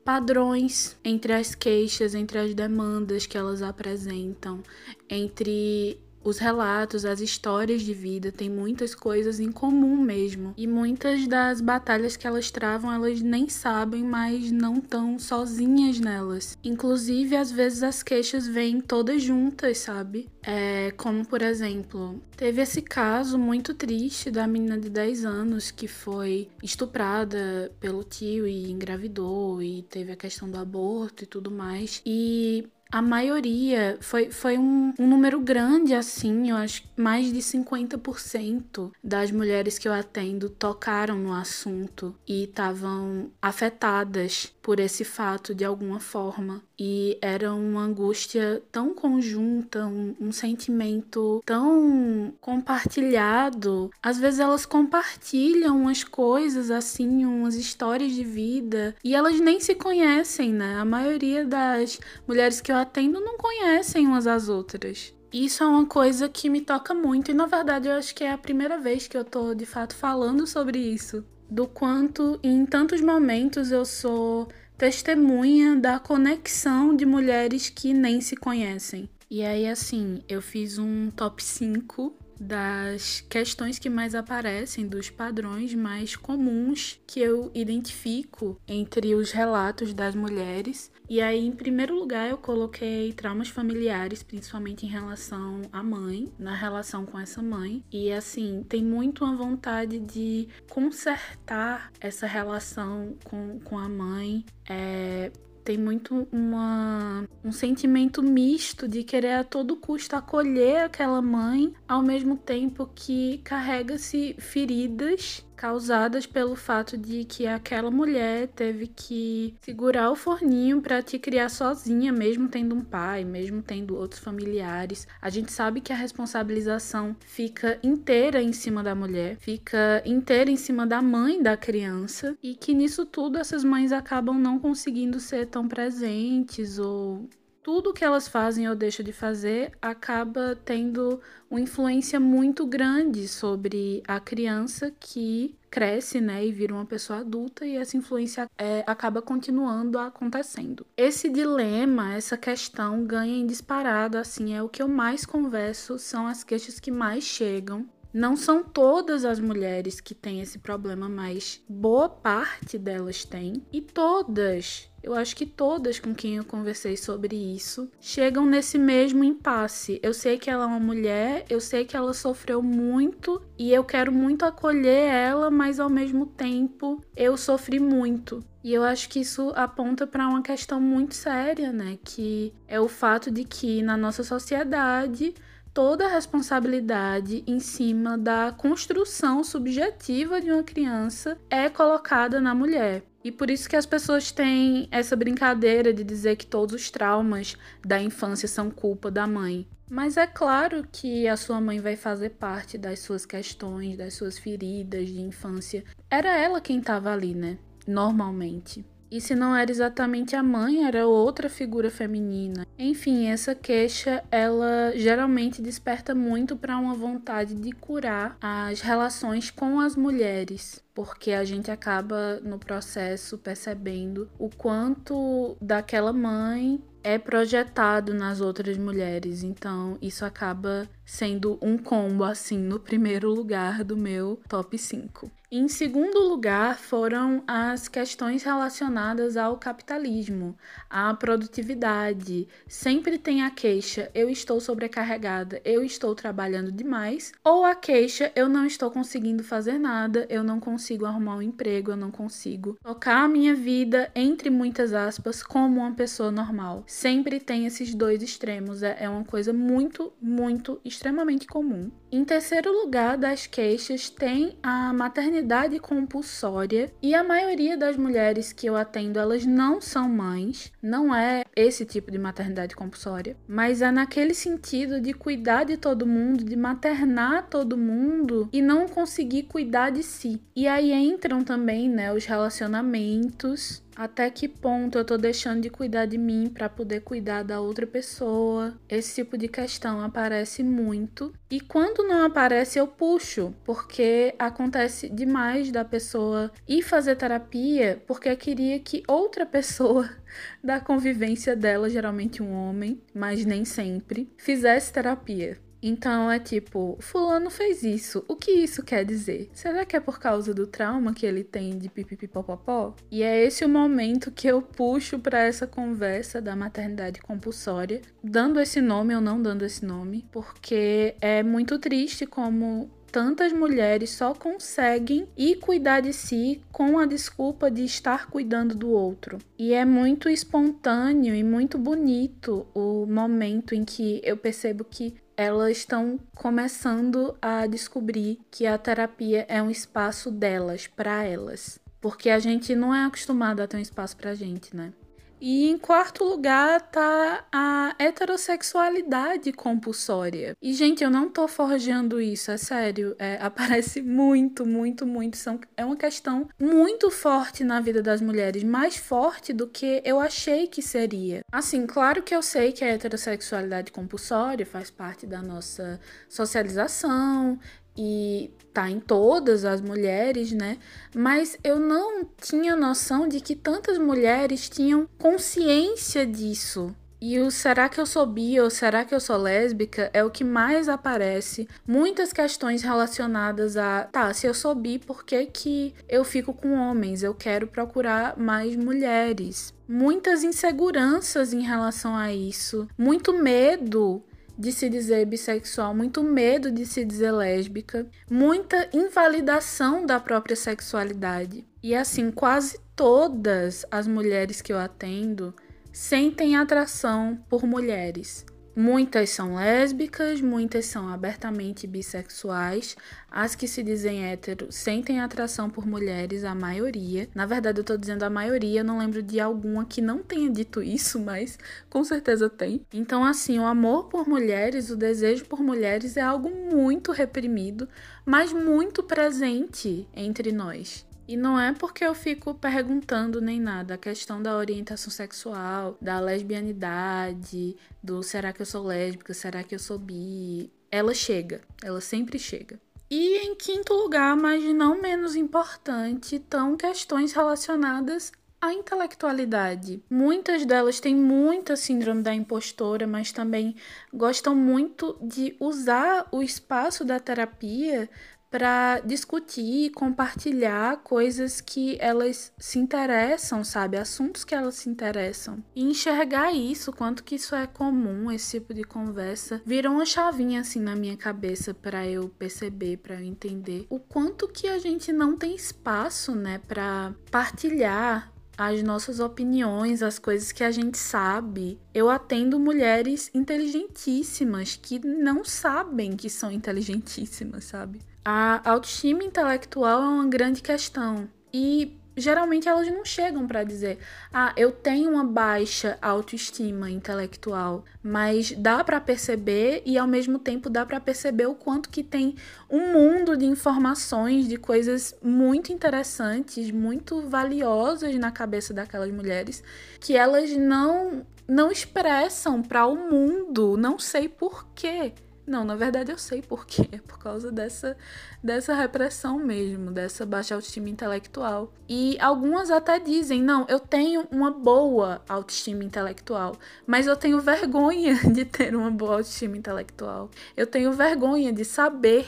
padrões 0.02 0.96
entre 1.04 1.34
as 1.34 1.54
queixas, 1.54 2.14
entre 2.14 2.38
as 2.38 2.54
demandas 2.54 3.26
que 3.26 3.36
elas 3.36 3.60
apresentam, 3.60 4.62
entre 5.06 6.00
os 6.22 6.38
relatos, 6.38 7.04
as 7.04 7.20
histórias 7.20 7.82
de 7.82 7.94
vida 7.94 8.30
têm 8.30 8.50
muitas 8.50 8.94
coisas 8.94 9.40
em 9.40 9.50
comum 9.50 9.96
mesmo. 9.96 10.54
E 10.56 10.66
muitas 10.66 11.26
das 11.26 11.60
batalhas 11.60 12.16
que 12.16 12.26
elas 12.26 12.50
travam, 12.50 12.92
elas 12.92 13.20
nem 13.20 13.48
sabem, 13.48 14.02
mas 14.04 14.50
não 14.50 14.74
estão 14.74 15.18
sozinhas 15.18 15.98
nelas. 15.98 16.56
Inclusive, 16.62 17.36
às 17.36 17.50
vezes 17.50 17.82
as 17.82 18.02
queixas 18.02 18.46
vêm 18.46 18.80
todas 18.80 19.22
juntas, 19.22 19.78
sabe? 19.78 20.28
É, 20.42 20.92
como 20.96 21.24
por 21.26 21.42
exemplo, 21.42 22.20
teve 22.36 22.62
esse 22.62 22.82
caso 22.82 23.38
muito 23.38 23.74
triste 23.74 24.30
da 24.30 24.46
menina 24.46 24.78
de 24.78 24.88
10 24.88 25.24
anos 25.24 25.70
que 25.70 25.86
foi 25.86 26.48
estuprada 26.62 27.70
pelo 27.78 28.02
tio 28.02 28.46
e 28.46 28.70
engravidou, 28.70 29.62
e 29.62 29.82
teve 29.82 30.12
a 30.12 30.16
questão 30.16 30.50
do 30.50 30.58
aborto 30.58 31.24
e 31.24 31.26
tudo 31.26 31.50
mais. 31.50 32.02
E 32.04 32.66
a 32.90 33.00
maioria 33.00 33.96
foi, 34.00 34.30
foi 34.30 34.58
um, 34.58 34.92
um, 34.98 35.06
número 35.06 35.40
grande, 35.40 35.94
assim, 35.94 36.50
eu 36.50 36.56
acho 36.56 36.82
mais 36.96 37.32
de 37.32 37.40
50% 37.40 38.92
das 39.02 39.30
mulheres 39.30 39.78
que 39.78 39.88
eu 39.88 39.92
atendo 39.92 40.50
tocaram 40.50 41.16
no 41.16 41.32
assunto 41.32 42.14
e 42.26 42.44
estavam 42.44 43.30
afetadas 43.40 44.52
por 44.62 44.80
esse 44.80 45.04
fato 45.04 45.54
de 45.54 45.64
alguma 45.64 46.00
forma. 46.00 46.62
E 46.82 47.18
era 47.20 47.52
uma 47.52 47.82
angústia 47.82 48.62
tão 48.72 48.94
conjunta, 48.94 49.84
um, 49.84 50.14
um 50.18 50.32
sentimento 50.32 51.42
tão 51.44 52.32
compartilhado. 52.40 53.90
Às 54.02 54.18
vezes 54.18 54.40
elas 54.40 54.64
compartilham 54.64 55.76
umas 55.76 56.02
coisas 56.02 56.70
assim, 56.70 57.26
umas 57.26 57.54
histórias 57.54 58.12
de 58.12 58.24
vida, 58.24 58.96
e 59.04 59.14
elas 59.14 59.38
nem 59.38 59.60
se 59.60 59.74
conhecem, 59.74 60.54
né? 60.54 60.76
A 60.76 60.84
maioria 60.86 61.44
das 61.44 62.00
mulheres 62.26 62.62
que 62.62 62.72
eu 62.72 62.76
atendo 62.76 63.20
não 63.20 63.36
conhecem 63.36 64.06
umas 64.06 64.26
às 64.26 64.48
outras. 64.48 65.12
Isso 65.30 65.62
é 65.62 65.66
uma 65.66 65.84
coisa 65.84 66.30
que 66.30 66.48
me 66.48 66.62
toca 66.62 66.94
muito 66.94 67.30
e 67.30 67.34
na 67.34 67.44
verdade 67.44 67.88
eu 67.88 67.94
acho 67.94 68.14
que 68.14 68.24
é 68.24 68.32
a 68.32 68.38
primeira 68.38 68.78
vez 68.78 69.06
que 69.06 69.16
eu 69.16 69.24
tô 69.24 69.54
de 69.54 69.66
fato 69.66 69.94
falando 69.94 70.46
sobre 70.46 70.78
isso, 70.78 71.24
do 71.48 71.68
quanto 71.68 72.40
em 72.42 72.66
tantos 72.66 73.00
momentos 73.00 73.70
eu 73.70 73.84
sou 73.84 74.48
testemunha 74.80 75.76
da 75.76 75.98
conexão 75.98 76.96
de 76.96 77.04
mulheres 77.04 77.68
que 77.68 77.92
nem 77.92 78.18
se 78.22 78.34
conhecem. 78.34 79.10
E 79.30 79.42
aí, 79.42 79.68
assim, 79.68 80.22
eu 80.26 80.40
fiz 80.40 80.78
um 80.78 81.10
top 81.10 81.44
5 81.44 82.16
das 82.40 83.20
questões 83.28 83.78
que 83.78 83.90
mais 83.90 84.14
aparecem, 84.14 84.88
dos 84.88 85.10
padrões 85.10 85.74
mais 85.74 86.16
comuns 86.16 86.98
que 87.06 87.20
eu 87.20 87.50
identifico 87.54 88.58
entre 88.66 89.14
os 89.14 89.32
relatos 89.32 89.92
das 89.92 90.14
mulheres. 90.14 90.90
E 91.10 91.20
aí, 91.20 91.44
em 91.44 91.50
primeiro 91.50 91.98
lugar, 91.98 92.30
eu 92.30 92.38
coloquei 92.38 93.12
traumas 93.12 93.48
familiares, 93.48 94.22
principalmente 94.22 94.86
em 94.86 94.88
relação 94.88 95.62
à 95.72 95.82
mãe, 95.82 96.32
na 96.38 96.54
relação 96.54 97.04
com 97.04 97.18
essa 97.18 97.42
mãe. 97.42 97.82
E 97.90 98.12
assim, 98.12 98.64
tem 98.68 98.84
muito 98.84 99.24
uma 99.24 99.36
vontade 99.36 99.98
de 99.98 100.46
consertar 100.68 101.90
essa 102.00 102.28
relação 102.28 103.16
com, 103.24 103.58
com 103.58 103.76
a 103.76 103.88
mãe. 103.88 104.44
É, 104.68 105.32
tem 105.64 105.76
muito 105.76 106.28
uma, 106.32 107.28
um 107.44 107.52
sentimento 107.52 108.22
misto 108.22 108.88
de 108.88 109.02
querer 109.02 109.34
a 109.34 109.44
todo 109.44 109.76
custo 109.76 110.16
acolher 110.16 110.84
aquela 110.84 111.20
mãe, 111.20 111.72
ao 111.88 112.02
mesmo 112.02 112.36
tempo 112.36 112.88
que 112.94 113.38
carrega-se 113.38 114.34
feridas 114.38 115.44
causadas 115.60 116.24
pelo 116.24 116.56
fato 116.56 116.96
de 116.96 117.22
que 117.22 117.46
aquela 117.46 117.90
mulher 117.90 118.48
teve 118.48 118.86
que 118.86 119.54
segurar 119.60 120.10
o 120.10 120.16
forninho 120.16 120.80
para 120.80 121.02
te 121.02 121.18
criar 121.18 121.50
sozinha, 121.50 122.10
mesmo 122.10 122.48
tendo 122.48 122.74
um 122.74 122.80
pai, 122.80 123.26
mesmo 123.26 123.60
tendo 123.60 123.94
outros 123.94 124.22
familiares. 124.22 125.06
A 125.20 125.28
gente 125.28 125.52
sabe 125.52 125.82
que 125.82 125.92
a 125.92 125.96
responsabilização 125.96 127.14
fica 127.26 127.78
inteira 127.82 128.40
em 128.40 128.54
cima 128.54 128.82
da 128.82 128.94
mulher, 128.94 129.36
fica 129.36 130.02
inteira 130.06 130.50
em 130.50 130.56
cima 130.56 130.86
da 130.86 131.02
mãe 131.02 131.42
da 131.42 131.58
criança 131.58 132.34
e 132.42 132.54
que 132.54 132.72
nisso 132.72 133.04
tudo 133.04 133.36
essas 133.36 133.62
mães 133.62 133.92
acabam 133.92 134.38
não 134.38 134.58
conseguindo 134.58 135.20
ser 135.20 135.44
tão 135.44 135.68
presentes 135.68 136.78
ou 136.78 137.28
tudo 137.62 137.92
que 137.92 138.04
elas 138.04 138.26
fazem 138.28 138.68
ou 138.68 138.74
deixam 138.74 139.04
de 139.04 139.12
fazer 139.12 139.72
acaba 139.80 140.56
tendo 140.64 141.20
uma 141.50 141.60
influência 141.60 142.18
muito 142.18 142.66
grande 142.66 143.28
sobre 143.28 144.02
a 144.06 144.18
criança 144.18 144.92
que 144.98 145.54
cresce, 145.70 146.20
né, 146.20 146.44
e 146.44 146.50
vira 146.50 146.74
uma 146.74 146.84
pessoa 146.84 147.20
adulta 147.20 147.64
e 147.64 147.76
essa 147.76 147.96
influência 147.96 148.50
é, 148.58 148.82
acaba 148.86 149.22
continuando 149.22 149.98
acontecendo. 149.98 150.84
Esse 150.96 151.28
dilema, 151.28 152.14
essa 152.14 152.36
questão 152.36 153.04
ganha 153.04 153.36
em 153.36 153.46
disparado, 153.46 154.18
assim, 154.18 154.52
é 154.54 154.62
o 154.62 154.68
que 154.68 154.82
eu 154.82 154.88
mais 154.88 155.24
converso, 155.24 155.98
são 155.98 156.26
as 156.26 156.42
queixas 156.42 156.80
que 156.80 156.90
mais 156.90 157.22
chegam 157.22 157.88
não 158.12 158.36
são 158.36 158.64
todas 158.64 159.24
as 159.24 159.38
mulheres 159.38 160.00
que 160.00 160.14
têm 160.14 160.40
esse 160.40 160.58
problema, 160.58 161.08
mas 161.08 161.62
boa 161.68 162.08
parte 162.08 162.76
delas 162.76 163.24
têm. 163.24 163.64
E 163.72 163.80
todas, 163.80 164.89
eu 165.02 165.14
acho 165.14 165.34
que 165.34 165.46
todas 165.46 165.98
com 165.98 166.14
quem 166.14 166.36
eu 166.36 166.44
conversei 166.44 166.96
sobre 166.96 167.36
isso, 167.36 167.90
chegam 168.00 168.46
nesse 168.46 168.78
mesmo 168.78 169.24
impasse. 169.24 169.98
Eu 170.02 170.12
sei 170.12 170.38
que 170.38 170.50
ela 170.50 170.64
é 170.64 170.66
uma 170.66 170.80
mulher, 170.80 171.44
eu 171.48 171.60
sei 171.60 171.84
que 171.84 171.96
ela 171.96 172.12
sofreu 172.12 172.62
muito 172.62 173.40
e 173.58 173.72
eu 173.72 173.84
quero 173.84 174.12
muito 174.12 174.44
acolher 174.44 175.08
ela, 175.08 175.50
mas 175.50 175.80
ao 175.80 175.88
mesmo 175.88 176.26
tempo 176.26 177.02
eu 177.16 177.36
sofri 177.36 177.80
muito. 177.80 178.44
E 178.62 178.74
eu 178.74 178.84
acho 178.84 179.08
que 179.08 179.20
isso 179.20 179.52
aponta 179.56 180.06
para 180.06 180.28
uma 180.28 180.42
questão 180.42 180.80
muito 180.80 181.14
séria, 181.14 181.72
né? 181.72 181.98
Que 182.04 182.52
é 182.68 182.78
o 182.78 182.88
fato 182.88 183.30
de 183.30 183.42
que 183.44 183.82
na 183.82 183.96
nossa 183.96 184.22
sociedade 184.22 185.34
toda 185.72 186.06
a 186.06 186.10
responsabilidade 186.10 187.44
em 187.46 187.60
cima 187.60 188.18
da 188.18 188.52
construção 188.52 189.42
subjetiva 189.44 190.40
de 190.40 190.50
uma 190.50 190.62
criança 190.62 191.38
é 191.48 191.68
colocada 191.68 192.40
na 192.40 192.54
mulher. 192.54 193.02
E 193.22 193.30
por 193.30 193.50
isso 193.50 193.68
que 193.68 193.76
as 193.76 193.84
pessoas 193.84 194.32
têm 194.32 194.88
essa 194.90 195.14
brincadeira 195.14 195.92
de 195.92 196.02
dizer 196.02 196.36
que 196.36 196.46
todos 196.46 196.74
os 196.74 196.90
traumas 196.90 197.56
da 197.84 198.00
infância 198.00 198.48
são 198.48 198.70
culpa 198.70 199.10
da 199.10 199.26
mãe. 199.26 199.68
Mas 199.88 200.16
é 200.16 200.26
claro 200.26 200.86
que 200.90 201.26
a 201.26 201.36
sua 201.36 201.60
mãe 201.60 201.80
vai 201.80 201.96
fazer 201.96 202.30
parte 202.30 202.78
das 202.78 203.00
suas 203.00 203.26
questões, 203.26 203.98
das 203.98 204.14
suas 204.14 204.38
feridas 204.38 205.08
de 205.08 205.20
infância. 205.20 205.84
Era 206.08 206.38
ela 206.38 206.60
quem 206.60 206.78
estava 206.78 207.12
ali, 207.12 207.34
né? 207.34 207.58
Normalmente. 207.86 208.84
E 209.10 209.20
se 209.20 209.34
não 209.34 209.54
era 209.56 209.70
exatamente 209.70 210.36
a 210.36 210.42
mãe, 210.42 210.84
era 210.84 211.06
outra 211.06 211.48
figura 211.48 211.90
feminina. 211.90 212.66
Enfim, 212.78 213.26
essa 213.26 213.54
queixa, 213.54 214.22
ela 214.30 214.92
geralmente 214.94 215.60
desperta 215.60 216.14
muito 216.14 216.56
para 216.56 216.78
uma 216.78 216.94
vontade 216.94 217.54
de 217.54 217.72
curar 217.72 218.36
as 218.40 218.80
relações 218.80 219.50
com 219.50 219.80
as 219.80 219.96
mulheres, 219.96 220.82
porque 220.94 221.32
a 221.32 221.44
gente 221.44 221.70
acaba 221.70 222.40
no 222.42 222.58
processo 222.58 223.36
percebendo 223.38 224.28
o 224.38 224.48
quanto 224.48 225.56
daquela 225.60 226.12
mãe 226.12 226.80
é 227.02 227.18
projetado 227.18 228.14
nas 228.14 228.40
outras 228.40 228.76
mulheres. 228.76 229.42
Então, 229.42 229.96
isso 230.00 230.24
acaba 230.24 230.88
sendo 231.10 231.58
um 231.60 231.76
combo 231.76 232.22
assim 232.22 232.56
no 232.56 232.78
primeiro 232.78 233.34
lugar 233.34 233.82
do 233.82 233.96
meu 233.96 234.40
top 234.48 234.78
5. 234.78 235.28
Em 235.52 235.66
segundo 235.66 236.20
lugar, 236.20 236.78
foram 236.78 237.42
as 237.44 237.88
questões 237.88 238.44
relacionadas 238.44 239.36
ao 239.36 239.56
capitalismo, 239.56 240.56
à 240.88 241.12
produtividade. 241.12 242.46
Sempre 242.68 243.18
tem 243.18 243.42
a 243.42 243.50
queixa: 243.50 244.12
eu 244.14 244.30
estou 244.30 244.60
sobrecarregada, 244.60 245.60
eu 245.64 245.82
estou 245.82 246.14
trabalhando 246.14 246.70
demais, 246.70 247.32
ou 247.42 247.64
a 247.64 247.74
queixa: 247.74 248.30
eu 248.36 248.48
não 248.48 248.64
estou 248.64 248.92
conseguindo 248.92 249.42
fazer 249.42 249.76
nada, 249.76 250.24
eu 250.30 250.44
não 250.44 250.60
consigo 250.60 251.04
arrumar 251.04 251.38
um 251.38 251.42
emprego, 251.42 251.90
eu 251.90 251.96
não 251.96 252.12
consigo 252.12 252.78
tocar 252.80 253.24
a 253.24 253.28
minha 253.28 253.52
vida, 253.52 254.08
entre 254.14 254.50
muitas 254.50 254.92
aspas, 254.92 255.42
como 255.42 255.80
uma 255.80 255.94
pessoa 255.94 256.30
normal. 256.30 256.84
Sempre 256.86 257.40
tem 257.40 257.66
esses 257.66 257.92
dois 257.92 258.22
extremos, 258.22 258.84
é, 258.84 258.98
é 259.00 259.08
uma 259.08 259.24
coisa 259.24 259.52
muito, 259.52 260.12
muito 260.22 260.80
extremamente 261.00 261.46
comum. 261.46 261.90
Em 262.12 262.24
terceiro 262.24 262.70
lugar 262.70 263.16
das 263.16 263.46
queixas 263.46 264.10
tem 264.10 264.58
a 264.62 264.92
maternidade 264.92 265.78
compulsória 265.78 266.92
e 267.00 267.14
a 267.14 267.24
maioria 267.24 267.74
das 267.74 267.96
mulheres 267.96 268.52
que 268.52 268.66
eu 268.66 268.76
atendo 268.76 269.18
elas 269.18 269.46
não 269.46 269.80
são 269.80 270.06
mães, 270.08 270.70
não 270.82 271.14
é 271.14 271.44
esse 271.56 271.86
tipo 271.86 272.10
de 272.10 272.18
maternidade 272.18 272.76
compulsória, 272.76 273.34
mas 273.48 273.80
é 273.80 273.90
naquele 273.90 274.34
sentido 274.34 275.00
de 275.00 275.14
cuidar 275.14 275.64
de 275.64 275.78
todo 275.78 276.06
mundo, 276.06 276.44
de 276.44 276.56
maternar 276.56 277.48
todo 277.48 277.78
mundo 277.78 278.50
e 278.52 278.60
não 278.60 278.86
conseguir 278.86 279.44
cuidar 279.44 279.90
de 279.90 280.02
si. 280.02 280.42
E 280.54 280.68
aí 280.68 280.92
entram 280.92 281.42
também, 281.42 281.88
né, 281.88 282.12
os 282.12 282.26
relacionamentos 282.26 283.82
até 284.00 284.30
que 284.30 284.48
ponto 284.48 284.96
eu 284.96 285.04
tô 285.04 285.18
deixando 285.18 285.60
de 285.60 285.68
cuidar 285.68 286.06
de 286.06 286.16
mim 286.16 286.48
para 286.48 286.70
poder 286.70 287.00
cuidar 287.02 287.42
da 287.42 287.60
outra 287.60 287.86
pessoa? 287.86 288.74
Esse 288.88 289.16
tipo 289.16 289.36
de 289.36 289.46
questão 289.46 290.00
aparece 290.00 290.62
muito. 290.62 291.34
E 291.50 291.60
quando 291.60 292.02
não 292.02 292.24
aparece, 292.24 292.78
eu 292.78 292.86
puxo, 292.88 293.54
porque 293.62 294.34
acontece 294.38 295.10
demais 295.10 295.70
da 295.70 295.84
pessoa 295.84 296.50
ir 296.66 296.80
fazer 296.80 297.14
terapia 297.16 298.02
porque 298.06 298.34
queria 298.36 298.80
que 298.80 299.02
outra 299.06 299.44
pessoa 299.44 300.08
da 300.64 300.80
convivência 300.80 301.54
dela, 301.54 301.90
geralmente 301.90 302.42
um 302.42 302.54
homem, 302.54 303.02
mas 303.14 303.44
nem 303.44 303.66
sempre, 303.66 304.32
fizesse 304.38 304.90
terapia. 304.90 305.58
Então 305.82 306.30
é 306.30 306.38
tipo, 306.38 306.96
fulano 307.00 307.50
fez 307.50 307.82
isso. 307.82 308.24
O 308.28 308.36
que 308.36 308.50
isso 308.50 308.82
quer 308.82 309.04
dizer? 309.04 309.50
Será 309.52 309.84
que 309.84 309.96
é 309.96 310.00
por 310.00 310.18
causa 310.18 310.52
do 310.52 310.66
trauma 310.66 311.14
que 311.14 311.26
ele 311.26 311.44
tem 311.44 311.78
de 311.78 311.88
pipipipopopó? 311.88 312.94
E 313.10 313.22
é 313.22 313.44
esse 313.44 313.64
o 313.64 313.68
momento 313.68 314.30
que 314.30 314.46
eu 314.46 314.60
puxo 314.60 315.18
para 315.18 315.40
essa 315.40 315.66
conversa 315.66 316.40
da 316.40 316.54
maternidade 316.54 317.20
compulsória, 317.20 318.00
dando 318.22 318.60
esse 318.60 318.80
nome 318.80 319.14
ou 319.14 319.20
não 319.20 319.40
dando 319.40 319.64
esse 319.64 319.84
nome, 319.84 320.26
porque 320.30 321.14
é 321.20 321.42
muito 321.42 321.78
triste 321.78 322.26
como 322.26 322.90
tantas 323.10 323.52
mulheres 323.52 324.10
só 324.10 324.32
conseguem 324.34 325.26
ir 325.36 325.56
cuidar 325.56 326.00
de 326.00 326.12
si 326.12 326.60
com 326.70 326.98
a 326.98 327.06
desculpa 327.06 327.70
de 327.70 327.84
estar 327.84 328.30
cuidando 328.30 328.74
do 328.74 328.90
outro. 328.90 329.38
E 329.58 329.74
é 329.74 329.84
muito 329.84 330.28
espontâneo 330.28 331.34
e 331.34 331.42
muito 331.42 331.76
bonito 331.76 332.66
o 332.74 333.06
momento 333.06 333.74
em 333.74 333.84
que 333.84 334.20
eu 334.22 334.36
percebo 334.36 334.84
que 334.84 335.14
elas 335.40 335.78
estão 335.78 336.20
começando 336.34 337.34
a 337.40 337.66
descobrir 337.66 338.38
que 338.50 338.66
a 338.66 338.76
terapia 338.76 339.46
é 339.48 339.62
um 339.62 339.70
espaço 339.70 340.30
delas, 340.30 340.86
para 340.86 341.24
elas. 341.24 341.80
Porque 341.98 342.28
a 342.28 342.38
gente 342.38 342.74
não 342.74 342.94
é 342.94 343.06
acostumado 343.06 343.60
a 343.60 343.66
ter 343.66 343.78
um 343.78 343.80
espaço 343.80 344.18
pra 344.18 344.34
gente, 344.34 344.76
né? 344.76 344.92
E 345.40 345.70
em 345.70 345.78
quarto 345.78 346.24
lugar 346.24 346.80
tá 346.90 347.46
a 347.50 347.94
heterossexualidade 347.98 349.52
compulsória. 349.52 350.54
E, 350.60 350.74
gente, 350.74 351.02
eu 351.02 351.10
não 351.10 351.28
tô 351.28 351.48
forjando 351.48 352.20
isso, 352.20 352.50
é 352.50 352.56
sério. 352.56 353.16
É, 353.18 353.38
aparece 353.42 354.02
muito, 354.02 354.66
muito, 354.66 355.06
muito. 355.06 355.36
São, 355.36 355.58
é 355.76 355.84
uma 355.84 355.96
questão 355.96 356.48
muito 356.60 357.10
forte 357.10 357.64
na 357.64 357.80
vida 357.80 358.02
das 358.02 358.20
mulheres, 358.20 358.62
mais 358.62 358.96
forte 358.96 359.52
do 359.52 359.66
que 359.66 360.02
eu 360.04 360.20
achei 360.20 360.66
que 360.66 360.82
seria. 360.82 361.42
Assim, 361.50 361.86
claro 361.86 362.22
que 362.22 362.34
eu 362.34 362.42
sei 362.42 362.72
que 362.72 362.84
a 362.84 362.88
heterossexualidade 362.88 363.90
compulsória 363.92 364.66
faz 364.66 364.90
parte 364.90 365.26
da 365.26 365.40
nossa 365.40 365.98
socialização, 366.28 367.58
e 368.02 368.50
tá 368.72 368.88
em 368.88 368.98
todas 368.98 369.66
as 369.66 369.82
mulheres, 369.82 370.52
né? 370.52 370.78
Mas 371.14 371.58
eu 371.62 371.78
não 371.78 372.24
tinha 372.40 372.74
noção 372.74 373.28
de 373.28 373.40
que 373.40 373.54
tantas 373.54 373.98
mulheres 373.98 374.70
tinham 374.70 375.06
consciência 375.18 376.24
disso. 376.24 376.96
E 377.20 377.38
o 377.38 377.50
será 377.50 377.90
que 377.90 378.00
eu 378.00 378.06
sou 378.06 378.24
bi 378.24 378.58
ou 378.58 378.70
será 378.70 379.04
que 379.04 379.14
eu 379.14 379.20
sou 379.20 379.36
lésbica 379.36 380.08
é 380.14 380.24
o 380.24 380.30
que 380.30 380.42
mais 380.42 380.88
aparece. 380.88 381.68
Muitas 381.86 382.32
questões 382.32 382.80
relacionadas 382.80 383.76
a, 383.76 384.04
tá, 384.04 384.32
se 384.32 384.46
eu 384.46 384.54
sou 384.54 384.74
bi, 384.74 384.98
por 384.98 385.22
que, 385.22 385.44
que 385.44 385.94
eu 386.08 386.24
fico 386.24 386.54
com 386.54 386.72
homens? 386.72 387.22
Eu 387.22 387.34
quero 387.34 387.66
procurar 387.66 388.38
mais 388.38 388.74
mulheres. 388.74 389.74
Muitas 389.86 390.42
inseguranças 390.42 391.52
em 391.52 391.60
relação 391.60 392.16
a 392.16 392.32
isso, 392.32 392.88
muito 392.96 393.34
medo 393.34 394.22
de 394.60 394.72
se 394.72 394.90
dizer 394.90 395.24
bissexual, 395.24 395.94
muito 395.94 396.22
medo 396.22 396.70
de 396.70 396.84
se 396.84 397.02
dizer 397.02 397.32
lésbica, 397.32 398.06
muita 398.30 398.90
invalidação 398.92 400.04
da 400.04 400.20
própria 400.20 400.54
sexualidade. 400.54 401.66
E 401.82 401.94
assim, 401.94 402.30
quase 402.30 402.78
todas 402.94 403.86
as 403.90 404.06
mulheres 404.06 404.60
que 404.60 404.70
eu 404.70 404.78
atendo 404.78 405.54
sentem 405.90 406.56
atração 406.56 407.42
por 407.48 407.64
mulheres. 407.64 408.44
Muitas 408.74 409.30
são 409.30 409.56
lésbicas, 409.56 410.40
muitas 410.40 410.86
são 410.86 411.08
abertamente 411.08 411.88
bissexuais. 411.88 412.96
As 413.28 413.56
que 413.56 413.66
se 413.66 413.82
dizem 413.82 414.24
hétero 414.24 414.68
sentem 414.70 415.20
atração 415.20 415.68
por 415.68 415.84
mulheres, 415.84 416.44
a 416.44 416.54
maioria. 416.54 417.28
Na 417.34 417.46
verdade, 417.46 417.80
eu 417.80 417.84
tô 417.84 417.96
dizendo 417.96 418.22
a 418.22 418.30
maioria, 418.30 418.84
não 418.84 418.98
lembro 418.98 419.22
de 419.22 419.40
alguma 419.40 419.84
que 419.84 420.00
não 420.00 420.22
tenha 420.22 420.48
dito 420.48 420.80
isso, 420.80 421.18
mas 421.18 421.58
com 421.88 422.04
certeza 422.04 422.48
tem. 422.48 422.86
Então, 422.92 423.24
assim, 423.24 423.58
o 423.58 423.64
amor 423.64 424.04
por 424.04 424.28
mulheres, 424.28 424.88
o 424.88 424.96
desejo 424.96 425.44
por 425.46 425.60
mulheres 425.60 426.16
é 426.16 426.22
algo 426.22 426.48
muito 426.48 427.10
reprimido, 427.10 427.88
mas 428.24 428.52
muito 428.52 429.02
presente 429.02 430.06
entre 430.14 430.52
nós. 430.52 431.09
E 431.30 431.36
não 431.36 431.56
é 431.56 431.72
porque 431.72 432.04
eu 432.04 432.12
fico 432.12 432.52
perguntando 432.54 433.40
nem 433.40 433.60
nada. 433.60 433.94
A 433.94 433.96
questão 433.96 434.42
da 434.42 434.56
orientação 434.56 435.12
sexual, 435.12 435.96
da 436.02 436.18
lesbianidade, 436.18 437.76
do 438.02 438.20
será 438.20 438.52
que 438.52 438.60
eu 438.60 438.66
sou 438.66 438.84
lésbica, 438.84 439.32
será 439.32 439.62
que 439.62 439.72
eu 439.72 439.78
sou 439.78 439.96
bi, 439.96 440.72
ela 440.90 441.14
chega, 441.14 441.60
ela 441.84 442.00
sempre 442.00 442.36
chega. 442.36 442.80
E 443.08 443.46
em 443.46 443.54
quinto 443.54 443.94
lugar, 443.94 444.36
mas 444.36 444.64
não 444.74 445.00
menos 445.00 445.36
importante, 445.36 446.34
estão 446.34 446.76
questões 446.76 447.32
relacionadas 447.32 448.32
à 448.60 448.74
intelectualidade. 448.74 450.02
Muitas 450.10 450.66
delas 450.66 450.98
têm 450.98 451.14
muita 451.14 451.76
síndrome 451.76 452.24
da 452.24 452.34
impostora, 452.34 453.06
mas 453.06 453.30
também 453.30 453.76
gostam 454.12 454.56
muito 454.56 455.16
de 455.22 455.56
usar 455.60 456.26
o 456.32 456.42
espaço 456.42 457.04
da 457.04 457.20
terapia 457.20 458.10
para 458.50 459.00
discutir, 459.00 459.90
compartilhar 459.90 460.98
coisas 460.98 461.60
que 461.60 461.96
elas 462.00 462.52
se 462.58 462.78
interessam, 462.78 463.62
sabe? 463.62 463.96
Assuntos 463.96 464.44
que 464.44 464.54
elas 464.54 464.74
se 464.74 464.88
interessam. 464.88 465.62
E 465.74 465.82
enxergar 465.82 466.52
isso, 466.52 466.92
quanto 466.92 467.22
que 467.22 467.36
isso 467.36 467.54
é 467.54 467.66
comum, 467.66 468.30
esse 468.30 468.58
tipo 468.58 468.74
de 468.74 468.82
conversa, 468.82 469.62
virou 469.64 469.94
uma 469.94 470.04
chavinha 470.04 470.60
assim 470.60 470.80
na 470.80 470.96
minha 470.96 471.16
cabeça 471.16 471.72
para 471.72 472.06
eu 472.06 472.28
perceber, 472.28 472.96
para 472.98 473.14
eu 473.14 473.24
entender 473.24 473.86
o 473.88 474.00
quanto 474.00 474.48
que 474.48 474.66
a 474.66 474.78
gente 474.78 475.12
não 475.12 475.36
tem 475.36 475.54
espaço, 475.54 476.34
né, 476.34 476.60
para 476.66 477.14
partilhar 477.30 478.32
as 478.58 478.82
nossas 478.82 479.20
opiniões, 479.20 480.02
as 480.02 480.18
coisas 480.18 480.52
que 480.52 480.62
a 480.62 480.70
gente 480.70 480.98
sabe. 480.98 481.80
Eu 481.94 482.10
atendo 482.10 482.60
mulheres 482.60 483.30
inteligentíssimas 483.32 484.76
que 484.76 484.98
não 484.98 485.42
sabem 485.42 486.14
que 486.14 486.28
são 486.28 486.50
inteligentíssimas, 486.52 487.64
sabe? 487.64 488.00
A 488.24 488.60
autoestima 488.70 489.24
intelectual 489.24 490.02
é 490.02 490.08
uma 490.08 490.26
grande 490.28 490.60
questão. 490.60 491.28
E 491.52 491.98
geralmente 492.16 492.68
elas 492.68 492.86
não 492.88 493.02
chegam 493.02 493.46
para 493.46 493.64
dizer: 493.64 493.98
"Ah, 494.32 494.52
eu 494.56 494.70
tenho 494.72 495.10
uma 495.10 495.24
baixa 495.24 495.98
autoestima 496.02 496.90
intelectual", 496.90 497.82
mas 498.02 498.52
dá 498.52 498.84
para 498.84 499.00
perceber 499.00 499.82
e 499.86 499.96
ao 499.96 500.06
mesmo 500.06 500.38
tempo 500.38 500.68
dá 500.68 500.84
para 500.84 501.00
perceber 501.00 501.46
o 501.46 501.54
quanto 501.54 501.88
que 501.88 502.02
tem 502.02 502.36
um 502.68 502.92
mundo 502.92 503.36
de 503.38 503.46
informações, 503.46 504.46
de 504.46 504.58
coisas 504.58 505.14
muito 505.22 505.72
interessantes, 505.72 506.70
muito 506.70 507.22
valiosas 507.22 508.14
na 508.16 508.30
cabeça 508.30 508.74
daquelas 508.74 509.10
mulheres 509.10 509.62
que 509.98 510.14
elas 510.16 510.50
não 510.56 511.26
não 511.48 511.72
expressam 511.72 512.62
para 512.62 512.86
o 512.86 512.94
mundo, 512.94 513.76
não 513.76 513.98
sei 513.98 514.28
por 514.28 514.66
quê. 514.74 515.12
Não, 515.50 515.64
na 515.64 515.74
verdade 515.74 516.12
eu 516.12 516.16
sei 516.16 516.40
por 516.40 516.64
quê. 516.64 516.88
É 516.92 516.98
por 517.02 517.18
causa 517.18 517.50
dessa, 517.50 517.96
dessa 518.40 518.72
repressão 518.72 519.36
mesmo, 519.36 519.90
dessa 519.90 520.24
baixa 520.24 520.54
autoestima 520.54 520.88
intelectual. 520.88 521.72
E 521.88 522.16
algumas 522.20 522.70
até 522.70 523.00
dizem: 523.00 523.42
não, 523.42 523.66
eu 523.68 523.80
tenho 523.80 524.28
uma 524.30 524.52
boa 524.52 525.20
autoestima 525.28 525.82
intelectual, 525.82 526.54
mas 526.86 527.08
eu 527.08 527.16
tenho 527.16 527.40
vergonha 527.40 528.14
de 528.32 528.44
ter 528.44 528.76
uma 528.76 528.92
boa 528.92 529.16
autoestima 529.16 529.56
intelectual. 529.56 530.30
Eu 530.56 530.68
tenho 530.68 530.92
vergonha 530.92 531.52
de 531.52 531.64
saber 531.64 532.26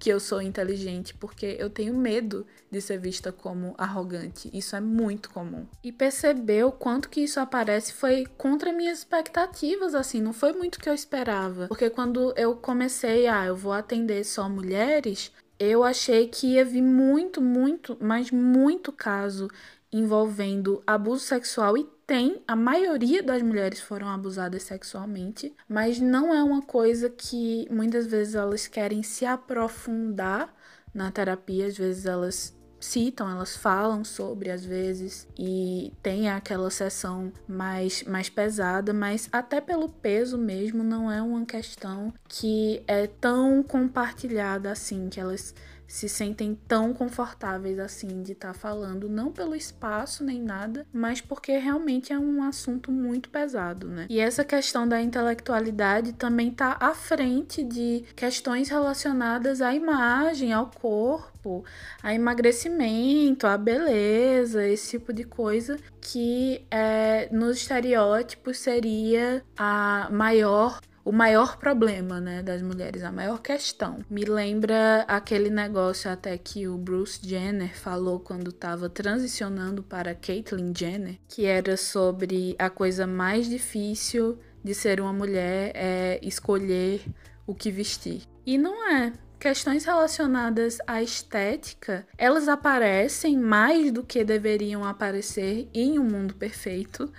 que 0.00 0.08
eu 0.08 0.18
sou 0.18 0.40
inteligente, 0.40 1.12
porque 1.14 1.56
eu 1.58 1.68
tenho 1.68 1.94
medo 1.94 2.46
de 2.70 2.80
ser 2.80 2.98
vista 2.98 3.30
como 3.30 3.74
arrogante. 3.76 4.50
Isso 4.52 4.74
é 4.74 4.80
muito 4.80 5.28
comum. 5.28 5.66
E 5.84 5.92
perceber 5.92 6.64
o 6.64 6.72
quanto 6.72 7.10
que 7.10 7.20
isso 7.20 7.38
aparece 7.38 7.92
foi 7.92 8.24
contra 8.38 8.72
minhas 8.72 9.00
expectativas, 9.00 9.94
assim, 9.94 10.22
não 10.22 10.32
foi 10.32 10.54
muito 10.54 10.76
o 10.76 10.80
que 10.80 10.88
eu 10.88 10.94
esperava. 10.94 11.68
Porque 11.68 11.90
quando 11.90 12.32
eu 12.34 12.56
comecei, 12.56 13.26
ah, 13.26 13.44
eu 13.44 13.54
vou 13.54 13.74
atender 13.74 14.24
só 14.24 14.48
mulheres, 14.48 15.30
eu 15.58 15.84
achei 15.84 16.26
que 16.26 16.54
ia 16.54 16.64
vir 16.64 16.82
muito, 16.82 17.42
muito, 17.42 17.94
mas 18.00 18.30
muito 18.30 18.90
caso 18.90 19.48
envolvendo 19.92 20.82
abuso 20.86 21.24
sexual 21.24 21.76
e 21.76 21.86
tem, 22.10 22.42
a 22.48 22.56
maioria 22.56 23.22
das 23.22 23.40
mulheres 23.40 23.78
foram 23.78 24.08
abusadas 24.08 24.64
sexualmente, 24.64 25.54
mas 25.68 26.00
não 26.00 26.34
é 26.34 26.42
uma 26.42 26.60
coisa 26.60 27.08
que 27.08 27.68
muitas 27.70 28.04
vezes 28.04 28.34
elas 28.34 28.66
querem 28.66 29.00
se 29.00 29.24
aprofundar 29.24 30.52
na 30.92 31.12
terapia, 31.12 31.68
às 31.68 31.78
vezes 31.78 32.06
elas 32.06 32.52
citam, 32.80 33.30
elas 33.30 33.54
falam 33.56 34.02
sobre 34.04 34.50
às 34.50 34.64
vezes 34.64 35.28
e 35.38 35.92
tem 36.02 36.28
aquela 36.28 36.68
sessão 36.68 37.32
mais 37.46 38.02
mais 38.02 38.28
pesada, 38.28 38.92
mas 38.92 39.28
até 39.30 39.60
pelo 39.60 39.88
peso 39.88 40.36
mesmo 40.36 40.82
não 40.82 41.12
é 41.12 41.22
uma 41.22 41.46
questão 41.46 42.12
que 42.26 42.82
é 42.88 43.06
tão 43.06 43.62
compartilhada 43.62 44.72
assim 44.72 45.08
que 45.08 45.20
elas 45.20 45.54
se 45.90 46.08
sentem 46.08 46.56
tão 46.68 46.94
confortáveis 46.94 47.76
assim 47.80 48.22
de 48.22 48.30
estar 48.30 48.52
tá 48.52 48.54
falando, 48.54 49.08
não 49.08 49.32
pelo 49.32 49.56
espaço 49.56 50.22
nem 50.22 50.40
nada, 50.40 50.86
mas 50.92 51.20
porque 51.20 51.58
realmente 51.58 52.12
é 52.12 52.18
um 52.18 52.44
assunto 52.44 52.92
muito 52.92 53.28
pesado, 53.28 53.88
né? 53.88 54.06
E 54.08 54.20
essa 54.20 54.44
questão 54.44 54.86
da 54.86 55.02
intelectualidade 55.02 56.12
também 56.12 56.50
está 56.50 56.76
à 56.78 56.94
frente 56.94 57.64
de 57.64 58.04
questões 58.14 58.68
relacionadas 58.68 59.60
à 59.60 59.74
imagem, 59.74 60.52
ao 60.52 60.70
corpo, 60.70 61.64
a 62.00 62.14
emagrecimento, 62.14 63.48
a 63.48 63.58
beleza, 63.58 64.64
esse 64.64 64.96
tipo 64.96 65.12
de 65.12 65.24
coisa 65.24 65.76
que 66.00 66.64
é, 66.70 67.28
nos 67.32 67.56
estereótipos 67.56 68.58
seria 68.58 69.44
a 69.56 70.08
maior 70.12 70.80
o 71.04 71.12
maior 71.12 71.56
problema, 71.56 72.20
né, 72.20 72.42
das 72.42 72.62
mulheres, 72.62 73.02
a 73.02 73.10
maior 73.10 73.40
questão. 73.40 73.98
Me 74.08 74.24
lembra 74.24 75.04
aquele 75.08 75.50
negócio 75.50 76.10
até 76.10 76.36
que 76.36 76.68
o 76.68 76.76
Bruce 76.76 77.20
Jenner 77.22 77.76
falou 77.76 78.20
quando 78.20 78.50
estava 78.50 78.88
transicionando 78.88 79.82
para 79.82 80.14
Caitlyn 80.14 80.72
Jenner, 80.76 81.18
que 81.28 81.46
era 81.46 81.76
sobre 81.76 82.54
a 82.58 82.68
coisa 82.68 83.06
mais 83.06 83.48
difícil 83.48 84.38
de 84.62 84.74
ser 84.74 85.00
uma 85.00 85.12
mulher 85.12 85.72
é 85.74 86.20
escolher 86.22 87.02
o 87.46 87.54
que 87.54 87.70
vestir. 87.70 88.22
E 88.44 88.58
não 88.58 88.88
é. 88.88 89.12
Questões 89.38 89.86
relacionadas 89.86 90.76
à 90.86 91.02
estética, 91.02 92.06
elas 92.18 92.46
aparecem 92.46 93.38
mais 93.38 93.90
do 93.90 94.04
que 94.04 94.22
deveriam 94.22 94.84
aparecer 94.84 95.66
em 95.72 95.98
um 95.98 96.04
mundo 96.04 96.34
perfeito, 96.34 97.10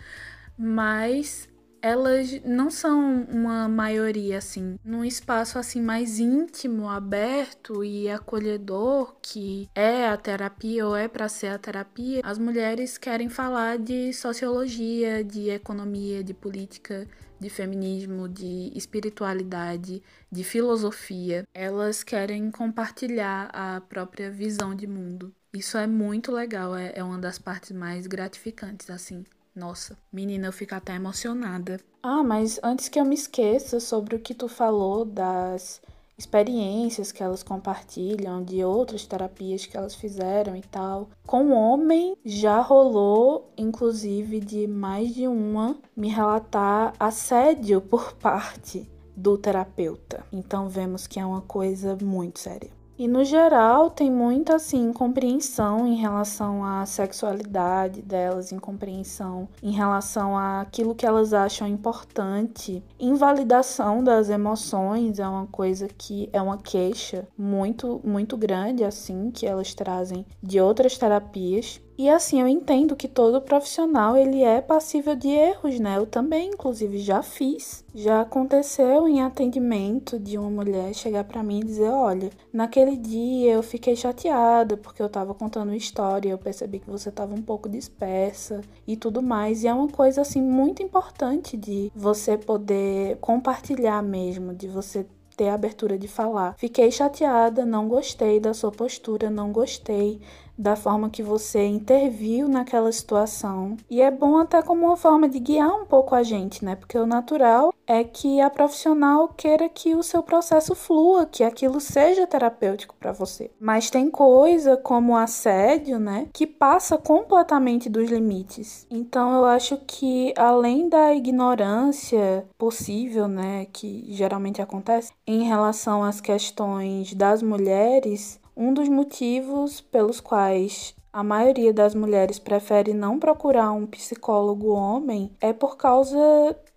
mas 0.55 1.49
elas 1.81 2.41
não 2.45 2.69
são 2.69 3.23
uma 3.23 3.67
maioria 3.67 4.37
assim, 4.37 4.77
num 4.83 5.03
espaço 5.03 5.57
assim 5.57 5.81
mais 5.81 6.19
íntimo, 6.19 6.87
aberto 6.87 7.83
e 7.83 8.09
acolhedor 8.09 9.15
que 9.21 9.69
é 9.73 10.07
a 10.07 10.15
terapia 10.17 10.85
ou 10.85 10.95
é 10.95 11.07
para 11.07 11.27
ser 11.27 11.47
a 11.47 11.57
terapia. 11.57 12.21
As 12.23 12.37
mulheres 12.37 12.97
querem 12.97 13.29
falar 13.29 13.77
de 13.77 14.13
sociologia, 14.13 15.23
de 15.23 15.49
economia, 15.49 16.23
de 16.23 16.33
política, 16.33 17.07
de 17.39 17.49
feminismo, 17.49 18.29
de 18.29 18.71
espiritualidade, 18.75 20.03
de 20.31 20.43
filosofia. 20.43 21.43
Elas 21.53 22.03
querem 22.03 22.51
compartilhar 22.51 23.49
a 23.51 23.81
própria 23.81 24.29
visão 24.29 24.75
de 24.75 24.85
mundo. 24.85 25.33
Isso 25.51 25.77
é 25.77 25.87
muito 25.87 26.31
legal, 26.31 26.75
é, 26.75 26.93
é 26.95 27.03
uma 27.03 27.17
das 27.17 27.39
partes 27.39 27.71
mais 27.71 28.07
gratificantes 28.07 28.89
assim 28.89 29.25
nossa, 29.55 29.97
menina, 30.11 30.47
eu 30.47 30.53
fico 30.53 30.73
até 30.73 30.95
emocionada. 30.95 31.79
Ah, 32.01 32.23
mas 32.23 32.59
antes 32.63 32.89
que 32.89 32.99
eu 32.99 33.05
me 33.05 33.15
esqueça 33.15 33.79
sobre 33.79 34.15
o 34.15 34.19
que 34.19 34.33
tu 34.33 34.47
falou 34.47 35.05
das 35.05 35.81
experiências 36.17 37.11
que 37.11 37.23
elas 37.23 37.41
compartilham, 37.41 38.43
de 38.43 38.63
outras 38.63 39.05
terapias 39.05 39.65
que 39.65 39.75
elas 39.75 39.95
fizeram 39.95 40.55
e 40.55 40.61
tal. 40.61 41.09
Com 41.25 41.47
o 41.47 41.55
homem 41.55 42.15
já 42.23 42.61
rolou, 42.61 43.51
inclusive, 43.57 44.39
de 44.39 44.67
mais 44.67 45.13
de 45.13 45.27
uma 45.27 45.75
me 45.95 46.09
relatar 46.09 46.93
assédio 46.99 47.81
por 47.81 48.13
parte 48.21 48.89
do 49.15 49.37
terapeuta. 49.37 50.23
Então 50.31 50.69
vemos 50.69 51.07
que 51.07 51.19
é 51.19 51.25
uma 51.25 51.41
coisa 51.41 51.97
muito 52.01 52.39
séria. 52.39 52.80
E 53.01 53.07
no 53.07 53.25
geral 53.25 53.89
tem 53.89 54.11
muita 54.11 54.57
assim 54.57 54.89
incompreensão 54.89 55.87
em 55.87 55.95
relação 55.95 56.63
à 56.63 56.85
sexualidade 56.85 57.99
delas, 57.99 58.51
incompreensão 58.51 59.49
em 59.63 59.71
relação 59.71 60.37
àquilo 60.37 60.93
que 60.93 61.03
elas 61.03 61.33
acham 61.33 61.67
importante. 61.67 62.83
Invalidação 62.99 64.03
das 64.03 64.29
emoções 64.29 65.17
é 65.17 65.27
uma 65.27 65.47
coisa 65.47 65.87
que 65.87 66.29
é 66.31 66.39
uma 66.39 66.59
queixa 66.59 67.27
muito 67.35 67.99
muito 68.03 68.37
grande 68.37 68.83
assim 68.83 69.31
que 69.31 69.47
elas 69.47 69.73
trazem 69.73 70.23
de 70.43 70.61
outras 70.61 70.95
terapias. 70.95 71.81
E 72.01 72.09
assim, 72.09 72.41
eu 72.41 72.47
entendo 72.47 72.95
que 72.95 73.07
todo 73.07 73.39
profissional 73.39 74.17
ele 74.17 74.41
é 74.41 74.59
passível 74.59 75.15
de 75.15 75.27
erros, 75.27 75.79
né? 75.79 75.97
Eu 75.99 76.07
também, 76.07 76.49
inclusive, 76.49 76.97
já 76.97 77.21
fiz. 77.21 77.85
Já 77.93 78.21
aconteceu 78.21 79.07
em 79.07 79.21
atendimento 79.21 80.17
de 80.17 80.35
uma 80.35 80.49
mulher 80.49 80.95
chegar 80.95 81.23
para 81.25 81.43
mim 81.43 81.59
e 81.59 81.63
dizer: 81.63 81.91
"Olha, 81.91 82.31
naquele 82.51 82.97
dia 82.97 83.53
eu 83.53 83.61
fiquei 83.61 83.95
chateada 83.95 84.75
porque 84.77 84.99
eu 84.99 85.09
tava 85.09 85.35
contando 85.35 85.69
uma 85.69 85.77
história, 85.77 86.31
eu 86.31 86.39
percebi 86.39 86.79
que 86.79 86.89
você 86.89 87.11
tava 87.11 87.35
um 87.35 87.41
pouco 87.43 87.69
dispersa 87.69 88.61
e 88.87 88.97
tudo 88.97 89.21
mais". 89.21 89.61
E 89.63 89.67
é 89.67 89.73
uma 89.73 89.87
coisa 89.87 90.21
assim 90.21 90.41
muito 90.41 90.81
importante 90.81 91.55
de 91.55 91.91
você 91.95 92.35
poder 92.35 93.17
compartilhar 93.17 94.01
mesmo, 94.01 94.55
de 94.55 94.67
você 94.67 95.05
ter 95.37 95.49
a 95.49 95.53
abertura 95.53 95.97
de 95.97 96.07
falar. 96.07 96.55
Fiquei 96.57 96.91
chateada, 96.91 97.65
não 97.65 97.87
gostei 97.87 98.39
da 98.39 98.53
sua 98.53 98.71
postura, 98.71 99.29
não 99.29 99.51
gostei 99.51 100.19
da 100.61 100.75
forma 100.75 101.09
que 101.09 101.23
você 101.23 101.65
interviu 101.65 102.47
naquela 102.47 102.91
situação. 102.91 103.75
E 103.89 104.01
é 104.01 104.11
bom 104.11 104.37
até 104.37 104.61
como 104.61 104.85
uma 104.85 104.97
forma 104.97 105.27
de 105.27 105.39
guiar 105.39 105.73
um 105.73 105.85
pouco 105.85 106.13
a 106.13 106.23
gente, 106.23 106.63
né? 106.63 106.75
Porque 106.75 106.97
o 106.97 107.05
natural 107.05 107.73
é 107.87 108.03
que 108.03 108.39
a 108.39 108.49
profissional 108.49 109.27
queira 109.29 109.67
que 109.67 109.95
o 109.95 110.03
seu 110.03 110.23
processo 110.23 110.75
flua, 110.75 111.25
que 111.25 111.43
aquilo 111.43 111.79
seja 111.81 112.27
terapêutico 112.27 112.95
para 112.99 113.11
você. 113.11 113.51
Mas 113.59 113.89
tem 113.89 114.09
coisa 114.09 114.77
como 114.77 115.17
assédio, 115.17 115.99
né, 115.99 116.27
que 116.31 116.47
passa 116.47 116.97
completamente 116.97 117.89
dos 117.89 118.09
limites. 118.09 118.85
Então 118.89 119.35
eu 119.35 119.45
acho 119.45 119.77
que 119.85 120.33
além 120.37 120.87
da 120.87 121.13
ignorância 121.13 122.45
possível, 122.57 123.27
né, 123.27 123.65
que 123.73 124.05
geralmente 124.09 124.61
acontece 124.61 125.11
em 125.25 125.43
relação 125.43 126.03
às 126.03 126.21
questões 126.21 127.13
das 127.13 127.41
mulheres, 127.41 128.39
um 128.61 128.75
dos 128.75 128.87
motivos 128.87 129.81
pelos 129.81 130.21
quais 130.21 130.93
a 131.11 131.23
maioria 131.23 131.73
das 131.73 131.95
mulheres 131.95 132.37
prefere 132.37 132.93
não 132.93 133.17
procurar 133.17 133.71
um 133.71 133.87
psicólogo 133.87 134.67
homem 134.67 135.31
é 135.41 135.51
por 135.51 135.75
causa 135.75 136.19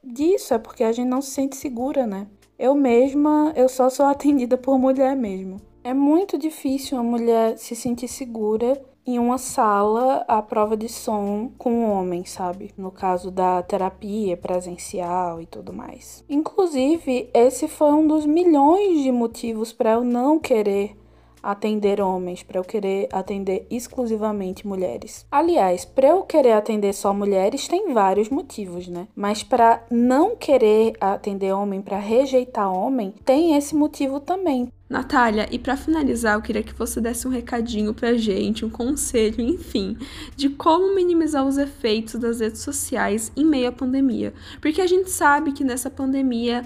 disso, 0.03 0.55
é 0.55 0.59
porque 0.59 0.83
a 0.83 0.93
gente 0.93 1.09
não 1.09 1.21
se 1.21 1.33
sente 1.33 1.57
segura, 1.57 2.07
né? 2.07 2.27
Eu 2.59 2.75
mesma, 2.75 3.53
eu 3.55 3.69
só 3.69 3.91
sou 3.91 4.07
atendida 4.09 4.57
por 4.57 4.79
mulher 4.79 5.15
mesmo. 5.15 5.59
É 5.85 5.93
muito 5.93 6.39
difícil 6.39 6.99
uma 6.99 7.19
mulher 7.19 7.59
se 7.59 7.77
sentir 7.77 8.09
segura 8.09 8.83
em 9.07 9.19
uma 9.19 9.37
sala 9.37 10.25
à 10.27 10.41
prova 10.41 10.79
de 10.79 10.89
som 10.89 11.51
com 11.59 11.71
um 11.71 11.91
homem, 11.91 12.25
sabe? 12.25 12.73
No 12.79 12.91
caso 12.91 13.31
da 13.31 13.63
terapia 13.63 14.39
presencial 14.39 15.39
e 15.39 15.45
tudo 15.45 15.75
mais. 15.75 16.25
Inclusive, 16.31 17.29
esse 17.35 17.69
foi 17.69 17.93
um 17.93 18.07
dos 18.07 18.25
milhões 18.25 19.03
de 19.03 19.13
motivos 19.13 19.71
para 19.75 19.93
eu 19.93 20.03
não 20.03 20.39
querer 20.39 20.97
atender 21.45 22.01
homens, 22.01 22.43
para 22.43 22.59
eu 22.59 22.65
querer 22.65 23.09
atender 23.13 23.67
exclusivamente 23.71 24.67
mulheres. 24.67 25.27
Aliás, 25.31 25.85
para 25.85 26.09
eu 26.09 26.23
querer 26.23 26.53
atender 26.53 26.93
só 26.95 27.13
mulheres 27.13 27.69
tem 27.69 27.93
vários 27.93 28.29
motivos, 28.29 28.89
né? 28.89 29.07
Mas 29.15 29.43
para 29.43 29.85
não 29.91 30.35
querer 30.35 30.95
atender 31.01 31.53
homem, 31.53 31.83
para 31.83 31.99
rejeitar 31.99 32.73
homem, 32.73 33.15
tem 33.25 33.57
esse 33.57 33.75
motivo 33.75 34.21
também. 34.21 34.71
Natália, 34.89 35.49
e 35.51 35.59
para 35.59 35.77
finalizar, 35.77 36.35
eu 36.35 36.43
queria 36.43 36.63
que 36.63 36.75
você 36.75 37.01
desse 37.01 37.27
um 37.27 37.31
recadinho 37.31 37.95
pra 37.95 38.15
gente, 38.15 38.65
um 38.65 38.71
conselho, 38.71 39.41
enfim, 39.41 39.97
de 40.37 40.51
como 40.51 40.95
minimizar 40.95 41.45
os 41.45 41.57
efeitos 41.57 42.15
das 42.15 42.39
redes 42.41 42.61
sociais 42.61 43.33
em 43.35 43.45
meio 43.45 43.69
à 43.69 43.73
pandemia. 43.73 44.33
Porque 44.61 44.81
a 44.81 44.87
gente 44.87 45.11
sabe 45.11 45.53
que 45.53 45.65
nessa 45.65 45.91
pandemia 45.91 46.65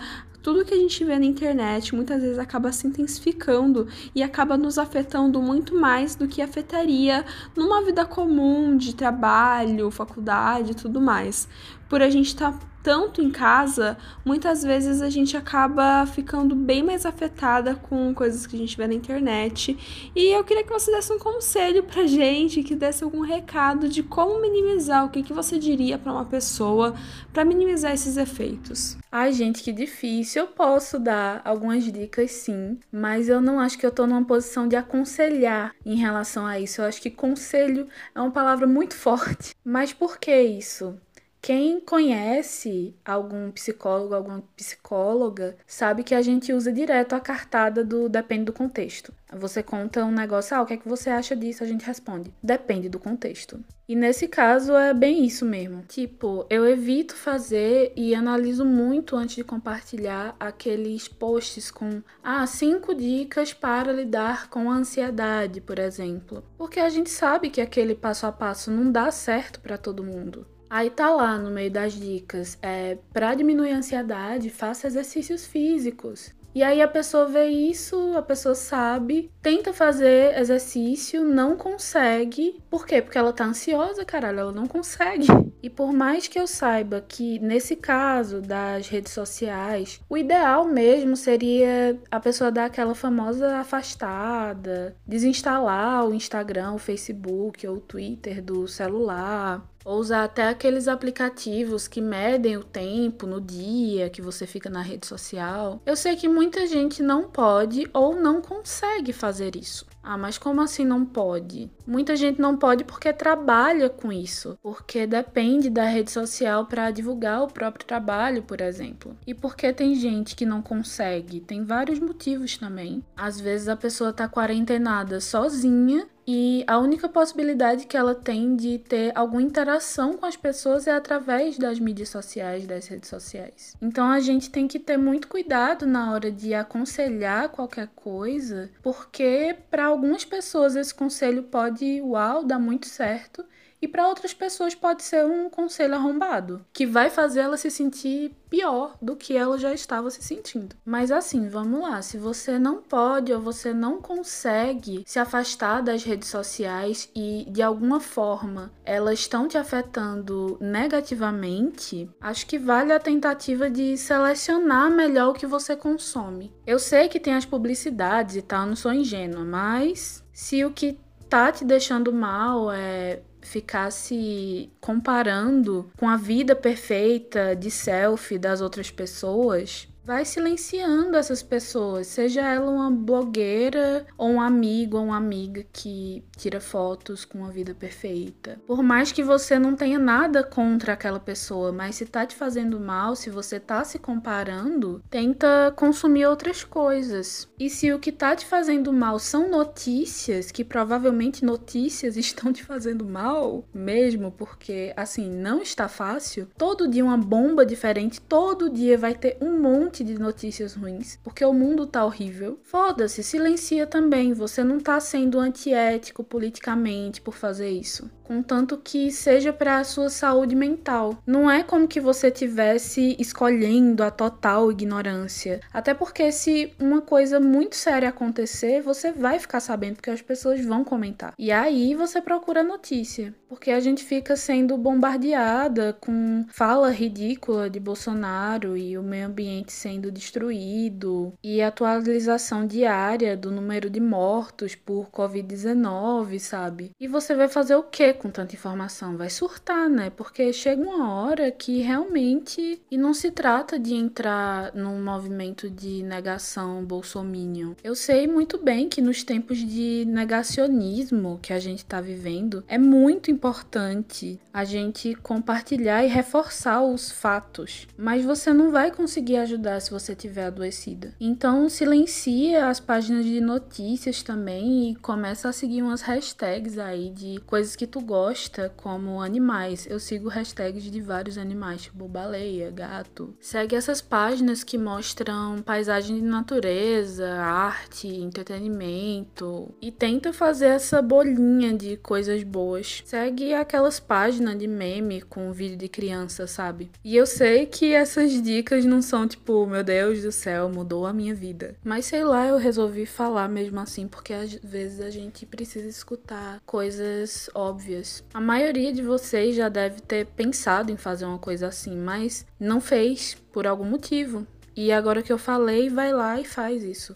tudo 0.49 0.65
que 0.65 0.73
a 0.73 0.79
gente 0.79 1.05
vê 1.05 1.19
na 1.19 1.27
internet 1.27 1.95
muitas 1.95 2.23
vezes 2.23 2.39
acaba 2.39 2.73
se 2.73 2.87
intensificando 2.87 3.87
e 4.15 4.23
acaba 4.23 4.57
nos 4.57 4.79
afetando 4.79 5.43
muito 5.43 5.75
mais 5.75 6.15
do 6.15 6.27
que 6.27 6.41
afetaria 6.41 7.23
numa 7.55 7.85
vida 7.85 8.07
comum 8.07 8.75
de 8.75 8.95
trabalho, 8.95 9.91
faculdade 9.91 10.73
e 10.73 10.75
tudo 10.75 11.03
mais. 11.03 11.47
Por 11.89 12.03
a 12.03 12.11
gente 12.11 12.29
estar 12.29 12.53
tá 12.53 12.69
tanto 12.83 13.21
em 13.21 13.31
casa, 13.31 13.99
muitas 14.25 14.63
vezes 14.63 15.03
a 15.03 15.11
gente 15.11 15.37
acaba 15.37 16.07
ficando 16.07 16.55
bem 16.55 16.83
mais 16.83 17.05
afetada 17.05 17.75
com 17.75 18.15
coisas 18.15 18.47
que 18.47 18.57
a 18.57 18.59
gente 18.59 18.77
vê 18.77 18.87
na 18.87 18.95
internet. 18.95 20.11
E 20.15 20.35
eu 20.35 20.43
queria 20.45 20.65
que 20.65 20.73
você 20.73 20.91
desse 20.91 21.13
um 21.13 21.19
conselho 21.19 21.83
pra 21.83 22.07
gente, 22.07 22.63
que 22.63 22.75
desse 22.75 23.05
algum 23.05 23.21
recado 23.21 23.89
de 23.89 24.03
como 24.03 24.41
minimizar, 24.41 25.05
o 25.05 25.11
que, 25.11 25.23
que 25.23 25.33
você 25.33 25.59
diria 25.59 25.99
para 25.99 26.13
uma 26.13 26.25
pessoa 26.25 26.95
para 27.33 27.45
minimizar 27.45 27.93
esses 27.93 28.17
efeitos. 28.17 28.97
Ai, 29.11 29.33
gente, 29.33 29.63
que 29.63 29.73
difícil. 29.73 30.43
Eu 30.43 30.49
posso 30.49 30.99
dar 30.99 31.43
algumas 31.45 31.85
dicas, 31.85 32.31
sim, 32.31 32.79
mas 32.93 33.29
eu 33.29 33.41
não 33.41 33.59
acho 33.61 33.79
que 33.79 33.85
eu 33.85 33.91
tô 33.91 34.07
numa 34.07 34.25
posição 34.25 34.69
de 34.69 34.77
aconselhar 34.77 35.75
em 35.85 35.97
relação 35.97 36.47
a 36.47 36.59
isso. 36.59 36.81
Eu 36.81 36.87
acho 36.87 37.03
que 37.03 37.11
conselho 37.11 37.89
é 38.15 38.21
uma 38.21 38.31
palavra 38.31 38.67
muito 38.67 38.95
forte. 38.95 39.55
Mas 39.65 39.93
por 39.93 40.19
que 40.19 40.35
isso? 40.41 40.99
Quem 41.41 41.81
conhece 41.81 42.95
algum 43.05 43.51
psicólogo, 43.51 44.15
alguma 44.15 44.43
psicóloga, 44.57 45.57
sabe 45.67 46.03
que 46.03 46.15
a 46.15 46.21
gente 46.21 46.53
usa 46.53 46.73
direto 46.73 47.15
a 47.15 47.21
cartada 47.21 47.85
do 47.85 48.09
depende 48.09 48.47
do 48.47 48.53
contexto. 48.53 49.15
Você 49.33 49.63
conta 49.63 50.05
um 50.05 50.11
negócio, 50.11 50.57
ah, 50.57 50.63
o 50.63 50.67
que 50.67 50.75
é 50.75 50.77
que 50.77 50.89
você 50.89 51.11
acha 51.11 51.37
disso? 51.37 51.63
A 51.63 51.67
gente 51.67 51.85
responde, 51.85 52.33
depende 52.43 52.89
do 52.89 52.99
contexto. 52.99 53.63
E 53.89 53.95
nesse 53.95 54.27
caso 54.27 54.75
é 54.75 54.93
bem 54.93 55.25
isso 55.25 55.45
mesmo. 55.45 55.83
Tipo, 55.89 56.45
eu 56.51 56.67
evito 56.67 57.15
fazer 57.15 57.93
e 57.97 58.15
analiso 58.15 58.65
muito 58.65 59.17
antes 59.17 59.37
de 59.37 59.45
compartilhar 59.45 60.35
aqueles 60.39 61.09
posts 61.09 61.71
com, 61.71 62.03
ah, 62.23 62.47
cinco 62.47 62.95
dicas 62.95 63.55
para 63.55 63.93
lidar 63.93 64.51
com 64.51 64.71
a 64.71 64.75
ansiedade, 64.75 65.61
por 65.61 65.79
exemplo. 65.79 66.43
Porque 66.59 66.81
a 66.81 66.89
gente 66.89 67.11
sabe 67.11 67.49
que 67.49 67.61
aquele 67.61 67.95
passo 67.95 68.27
a 68.27 68.33
passo 68.33 68.71
não 68.71 68.91
dá 68.91 69.11
certo 69.11 69.61
para 69.61 69.79
todo 69.79 70.05
mundo. 70.05 70.47
Aí 70.71 70.91
tá 70.91 71.11
lá 71.11 71.39
no 71.39 71.51
meio 71.51 71.71
das 71.71 71.93
dicas, 71.93 72.59
é, 72.63 72.99
para 73.13 73.35
diminuir 73.35 73.73
a 73.73 73.79
ansiedade, 73.79 74.51
faça 74.51 74.87
exercícios 74.87 75.47
físicos. 75.47 76.37
E 76.55 76.63
aí 76.63 76.83
a 76.83 76.89
pessoa 76.89 77.27
vê 77.27 77.47
isso, 77.47 78.17
a 78.17 78.23
pessoa 78.23 78.55
sabe, 78.55 79.31
tenta 79.41 79.73
fazer 79.73 80.37
exercício, 80.37 81.23
não 81.23 81.57
consegue. 81.57 82.61
Por 82.69 82.87
quê? 82.87 83.01
Porque 83.01 83.17
ela 83.19 83.33
tá 83.33 83.45
ansiosa, 83.45 84.05
caralho, 84.05 84.41
ela 84.41 84.53
não 84.53 84.67
consegue. 84.67 85.27
E 85.61 85.69
por 85.69 85.93
mais 85.93 86.29
que 86.29 86.39
eu 86.39 86.47
saiba 86.47 87.05
que 87.07 87.41
nesse 87.41 87.75
caso 87.75 88.41
das 88.41 88.87
redes 88.87 89.13
sociais, 89.13 90.01
o 90.09 90.17
ideal 90.17 90.65
mesmo 90.65 91.17
seria 91.17 91.99
a 92.09 92.21
pessoa 92.21 92.53
dar 92.53 92.67
aquela 92.67 92.95
famosa 92.95 93.57
afastada, 93.57 94.95
desinstalar 95.05 96.07
o 96.07 96.15
Instagram, 96.15 96.75
o 96.75 96.79
Facebook 96.79 97.67
ou 97.67 97.79
o 97.79 97.81
Twitter 97.81 98.41
do 98.41 98.69
celular, 98.69 99.69
ou 99.85 99.99
usar 99.99 100.25
até 100.25 100.49
aqueles 100.49 100.89
aplicativos 100.89 101.89
que 101.89 102.01
medem 102.01 102.57
o 102.57 102.65
tempo 102.65 103.27
no 103.27 103.41
dia 103.41 104.11
que 104.11 104.21
você 104.21 104.47
fica 104.47 104.69
na 104.69 104.83
rede 104.83 105.07
social. 105.07 105.81
Eu 105.87 105.97
sei 105.97 106.17
que 106.17 106.29
muita 106.29 106.67
gente 106.67 107.03
não 107.03 107.25
pode 107.25 107.89
ou 107.93 108.15
não 108.15 108.41
consegue 108.41 109.13
fazer 109.13 109.57
isso. 109.57 109.87
Ah, 110.03 110.17
mas 110.17 110.39
como 110.39 110.63
assim 110.63 110.87
não 110.87 111.05
pode? 111.05 111.71
Muita 111.87 112.17
gente 112.17 112.41
não 112.41 112.57
pode 112.57 112.83
porque 112.83 113.13
trabalha 113.13 113.91
com 113.91 114.11
isso, 114.11 114.59
porque 114.63 115.07
depende 115.07 115.69
da 115.69 115.85
rede 115.85 116.11
social 116.11 116.65
para 116.65 116.91
divulgar 116.91 117.43
o 117.43 117.53
próprio 117.53 117.85
trabalho, 117.87 118.43
por 118.43 118.61
exemplo. 118.61 119.15
E 119.27 119.35
porque 119.35 119.71
tem 119.71 119.95
gente 119.95 120.35
que 120.35 120.47
não 120.47 120.63
consegue? 120.63 121.41
Tem 121.41 121.63
vários 121.63 121.99
motivos 121.99 122.57
também. 122.57 123.05
Às 123.15 123.39
vezes 123.39 123.69
a 123.69 123.77
pessoa 123.77 124.13
tá 124.13 124.27
quarentenada 124.27 125.21
sozinha 125.21 126.09
e 126.31 126.63
a 126.67 126.79
única 126.79 127.09
possibilidade 127.09 127.87
que 127.87 127.97
ela 127.97 128.15
tem 128.15 128.55
de 128.55 128.77
ter 128.77 129.13
alguma 129.15 129.41
interação 129.41 130.13
com 130.13 130.27
as 130.27 130.37
pessoas 130.37 130.87
é 130.87 130.93
através 130.93 131.57
das 131.57 131.81
mídias 131.81 132.11
sociais, 132.11 132.67
das 132.67 132.87
redes 132.87 133.09
sociais. 133.09 133.75
Então 133.81 134.11
a 134.11 134.21
gente 134.21 134.51
tem 134.51 134.69
que 134.69 134.79
ter 134.79 134.99
muito 134.99 135.27
cuidado 135.27 135.87
na 135.87 136.13
hora 136.13 136.31
de 136.31 136.53
aconselhar 136.53 137.49
qualquer 137.49 137.89
coisa, 137.97 138.71
porque 138.83 139.57
para 139.71 139.87
algumas 139.87 140.23
pessoas 140.23 140.77
esse 140.77 140.93
conselho 140.95 141.45
pode, 141.45 142.03
uau, 142.03 142.45
dar 142.45 142.59
muito 142.59 142.87
certo, 142.87 143.43
e 143.81 143.89
para 143.89 144.09
outras 144.09 144.35
pessoas 144.35 144.75
pode 144.75 145.03
ser 145.03 145.25
um 145.25 145.49
conselho 145.49 145.95
arrombado, 145.95 146.65
que 146.73 146.87
vai 146.87 147.11
fazer 147.11 147.41
ela 147.41 147.57
se 147.57 147.71
sentir 147.71 148.35
pior 148.49 148.97
do 149.01 149.15
que 149.15 149.37
ela 149.37 149.59
já 149.59 149.73
estava 149.73 150.11
se 150.11 150.23
sentindo. 150.23 150.75
Mas 150.85 151.11
assim, 151.11 151.49
vamos 151.49 151.81
lá, 151.83 152.01
se 152.03 152.17
você 152.17 152.59
não 152.59 152.83
pode 152.83 153.33
ou 153.33 153.41
você 153.41 153.73
não 153.73 154.01
consegue 154.01 155.05
se 155.07 155.19
afastar 155.19 155.83
das 155.83 156.03
redes 156.03 156.29
sociais 156.29 157.11
e 157.15 157.47
de 157.49 157.63
alguma 157.63 158.01
forma 158.01 158.73
elas 158.85 159.21
estão 159.21 159.47
te 159.47 159.59
afetando 159.59 160.57
negativamente, 160.61 162.11
acho 162.21 162.47
que 162.47 162.59
vale 162.59 162.93
a 162.93 163.01
tentativa 163.01 163.71
de 163.71 163.97
selecionar 163.97 164.91
melhor 164.91 165.31
o 165.31 165.35
que 165.35 165.47
você 165.47 165.77
consome. 165.77 166.53
Eu 166.67 166.79
sei 166.79 167.09
que 167.09 167.21
tem 167.21 167.35
as 167.35 167.45
publicidades 167.45 168.37
e 168.37 168.43
tal, 168.43 168.67
não 168.67 168.77
sou 168.77 168.93
ingênua, 168.93 169.45
mas 169.45 170.25
se 170.33 170.65
o 170.65 170.71
que 170.71 170.99
tá 171.29 171.53
te 171.53 171.65
deixando 171.65 172.13
mal 172.13 172.73
é 172.73 173.21
ficar 173.49 173.91
se 173.91 174.71
comparando 174.81 175.91
com 175.97 176.09
a 176.09 176.17
vida 176.17 176.55
perfeita 176.55 177.57
de 177.57 177.71
selfie 177.71 178.39
das 178.39 178.61
outras 178.61 178.91
pessoas, 178.91 179.89
vai 180.09 180.25
silenciando 180.25 181.19
essas 181.19 181.43
pessoas, 181.43 182.07
seja 182.07 182.41
ela 182.41 182.71
uma 182.71 182.91
blogueira 182.91 184.07
ou 184.17 184.31
um 184.31 184.41
amigo 184.41 184.97
ou 184.97 185.05
uma 185.05 185.19
amiga 185.19 185.67
que 185.71 186.25
tira 186.35 186.63
fotos 186.63 187.27
com 187.27 187.45
a 187.45 187.51
vida 187.51 187.75
perfeita. 187.75 188.59
Por 188.67 188.83
mais 188.83 189.13
que 189.13 189.23
você 189.23 189.59
não 189.59 189.77
tenha 189.77 189.99
nada 189.99 190.43
contra 190.43 190.95
aquela 190.95 191.21
pessoa, 191.21 191.73
mas 191.73 191.97
se 191.97 192.07
tá 192.07 192.25
te 192.25 192.35
fazendo 192.35 192.81
mal, 192.81 193.15
se 193.15 193.29
você 193.29 193.61
tá 193.61 193.85
se 193.85 193.99
comparando, 193.99 195.03
tenta 195.11 195.75
consumir 195.77 196.25
outras 196.25 196.65
coisas. 196.65 197.47
E 197.59 197.69
se 197.69 197.93
o 197.93 197.99
que 197.99 198.11
tá 198.11 198.35
te 198.35 198.47
fazendo 198.47 198.91
mal 198.95 199.19
são 199.19 199.51
notícias, 199.51 200.51
que 200.51 200.65
provavelmente 200.65 201.45
notícias 201.45 202.17
estão 202.17 202.51
te 202.51 202.65
fazendo 202.65 203.05
mal, 203.05 203.63
mesmo 203.75 204.33
porque 204.33 204.91
assim 204.97 205.29
não 205.29 205.61
está 205.61 205.87
fácil, 205.87 206.49
todo 206.57 206.89
dia 206.89 207.05
uma 207.05 207.19
bomba 207.19 207.67
diferente, 207.67 208.23
todo 208.23 208.71
dia 208.71 208.97
vai 208.97 209.15
ter 209.15 209.37
um 209.43 209.61
monte 209.61 209.98
de 210.05 210.19
notícias 210.19 210.75
ruins, 210.75 211.19
porque 211.23 211.45
o 211.45 211.53
mundo 211.53 211.87
tá 211.87 212.05
horrível. 212.05 212.59
Foda-se, 212.63 213.23
silencia 213.23 213.87
também. 213.87 214.33
Você 214.33 214.63
não 214.65 214.79
tá 214.79 214.99
sendo 215.01 215.39
antiético 215.39 216.25
politicamente 216.25 217.21
por 217.21 217.35
fazer 217.35 217.71
isso 217.71 218.11
contanto 218.29 218.77
que 218.77 219.11
seja 219.11 219.55
para 219.55 219.79
a 219.79 219.85
sua 219.85 220.11
saúde 220.11 220.55
mental. 220.55 221.17
Não 221.27 221.51
é 221.51 221.63
como 221.63 221.89
que 221.89 221.99
você 221.99 222.31
tivesse 222.31 223.17
escolhendo 223.19 224.03
a 224.03 224.11
total 224.11 224.71
ignorância. 224.71 225.61
Até 225.73 225.95
porque 225.95 226.31
se 226.31 226.75
uma 226.79 227.01
coisa 227.01 227.41
muito 227.41 227.75
séria 227.75 228.11
acontecer, 228.11 228.83
você 228.83 229.13
vai 229.13 229.39
ficar 229.39 229.61
sabendo 229.61 229.95
porque 229.95 230.11
as 230.11 230.21
pessoas 230.21 230.63
vão 230.63 230.85
comentar. 230.85 231.33
E 231.39 231.51
aí 231.51 231.95
você 231.95 232.21
procura 232.21 232.63
notícia, 232.63 233.35
porque 233.49 233.71
a 233.71 233.81
gente 233.81 234.05
fica 234.05 234.37
sendo 234.37 234.77
bombardeada 234.77 235.97
com 235.99 236.45
fala 236.51 236.91
ridícula 236.91 237.71
de 237.71 237.81
Bolsonaro 237.81 238.77
e 238.77 238.99
o 238.99 239.03
meio 239.03 239.27
ambiente 239.27 239.73
sendo 239.73 240.13
destruído 240.13 241.33
e 241.43 241.63
atualização 241.63 242.67
diária 242.67 243.35
do 243.35 243.51
número 243.51 243.89
de 243.89 244.01
mortos 244.01 244.75
por 244.75 245.09
Covid-19, 245.09 246.39
sabe? 246.39 246.91
E 247.01 247.09
você 247.09 247.35
vai 247.35 247.49
fazer 247.49 247.75
o 247.75 247.85
que 247.85 248.18
com 248.19 248.31
tanta 248.31 248.55
informação? 248.55 249.17
Vai 249.17 249.31
surtar, 249.31 249.89
né? 249.89 250.11
Porque 250.11 250.53
chega 250.53 250.83
uma 250.83 251.15
hora 251.15 251.51
que 251.51 251.81
realmente. 251.81 252.81
E 252.91 252.99
não 252.99 253.15
se 253.15 253.31
trata 253.31 253.79
de 253.79 253.95
entrar 253.95 254.75
num 254.75 255.03
movimento 255.03 255.71
de 255.71 256.03
negação 256.03 256.85
bolsominion. 256.85 257.75
Eu 257.83 257.95
sei 257.95 258.27
muito 258.27 258.59
bem 258.59 258.89
que 258.89 259.01
nos 259.01 259.23
tempos 259.23 259.59
de 259.59 260.05
negacionismo 260.07 261.39
que 261.41 261.53
a 261.53 261.59
gente 261.59 261.85
tá 261.85 262.01
vivendo, 262.01 262.65
é 262.67 262.79
muito 262.79 263.31
importante 263.31 264.41
a 264.53 264.65
gente 264.65 265.15
compartilhar 265.15 266.05
e 266.05 266.09
reforçar 266.09 266.83
os 266.83 267.11
fatos. 267.11 267.87
Mas 267.97 268.25
você 268.25 268.53
não 268.53 268.71
vai 268.71 268.91
conseguir 268.91 269.37
ajudar 269.37 269.81
se 269.81 269.91
você 269.91 270.15
tiver 270.15 270.47
adoecida. 270.47 271.15
Então 271.21 271.69
silencia 271.69 272.69
as 272.69 272.81
páginas 272.81 273.25
de 273.25 273.41
notícias 273.41 274.23
também 274.23 274.91
e 274.91 274.97
começa 274.97 275.49
a 275.49 275.53
seguir 275.53 275.83
umas 275.83 276.03
hashtags 276.03 276.79
aí 276.79 277.11
de 277.11 277.41
coisas 277.47 277.77
que 277.77 277.87
tu 277.87 278.01
gosta, 278.09 278.73
como 278.75 279.21
animais. 279.21 279.87
Eu 279.87 280.01
sigo 280.01 280.31
hashtags 280.31 280.91
de 280.91 280.99
vários 280.99 281.37
animais, 281.37 281.83
tipo 281.83 282.09
baleia, 282.09 282.71
gato. 282.71 283.37
Segue 283.39 283.77
essas 283.77 284.01
páginas 284.01 284.65
que 284.65 284.79
mostram 284.79 285.61
paisagem 285.63 286.17
de 286.17 286.23
natureza, 286.23 287.31
arte, 287.35 288.09
entretenimento 288.09 289.75
e 289.83 289.93
tenta 289.93 290.33
fazer 290.33 290.69
essa 290.69 291.03
bolinha 291.03 291.77
de 291.77 291.99
coisas 291.99 292.43
boas. 292.43 293.03
Segue 293.05 293.53
aquelas 293.53 294.01
páginas 294.01 294.59
de 294.59 294.67
meme 294.67 295.21
com 295.21 295.53
vídeo 295.53 295.77
de 295.77 295.89
criança, 295.89 296.47
sabe? 296.47 296.91
E 297.05 297.15
eu 297.15 297.27
sei 297.27 297.67
que 297.67 297.93
essas 297.93 298.43
dicas 298.43 298.87
não 298.87 299.03
são 299.03 299.29
tipo, 299.29 299.67
meu 299.67 299.85
Deus 299.85 300.23
do 300.23 300.33
céu, 300.33 300.71
mudou 300.71 301.05
a 301.05 301.13
minha 301.13 301.35
vida. 301.35 301.77
Mas 301.85 302.07
sei 302.07 302.25
lá, 302.25 302.47
eu 302.47 302.57
resolvi 302.57 303.05
falar 303.05 303.49
mesmo 303.51 303.79
assim, 303.81 304.09
porque 304.09 304.33
às 304.33 304.55
vezes 304.55 305.01
a 305.01 305.11
gente 305.11 305.45
precisa 305.45 305.87
escutar 305.87 306.63
coisas 306.65 307.51
óbvias. 307.55 307.98
A 308.33 308.41
maioria 308.41 308.93
de 308.93 309.03
vocês 309.03 309.57
já 309.57 309.69
deve 309.69 310.01
ter 310.01 310.27
pensado 310.27 310.91
em 310.91 310.97
fazer 310.97 311.25
uma 311.25 311.39
coisa 311.39 311.69
assim, 311.69 311.97
mas 311.97 312.47
não 312.59 312.81
fez 312.81 313.37
por 313.53 313.67
algum 313.67 313.85
motivo. 313.85 314.47
E 314.77 314.93
agora 314.93 315.23
que 315.23 315.33
eu 315.33 315.39
falei, 315.39 315.89
vai 315.89 316.13
lá 316.13 316.41
e 316.41 316.45
faz 316.45 316.83
isso. 316.83 317.15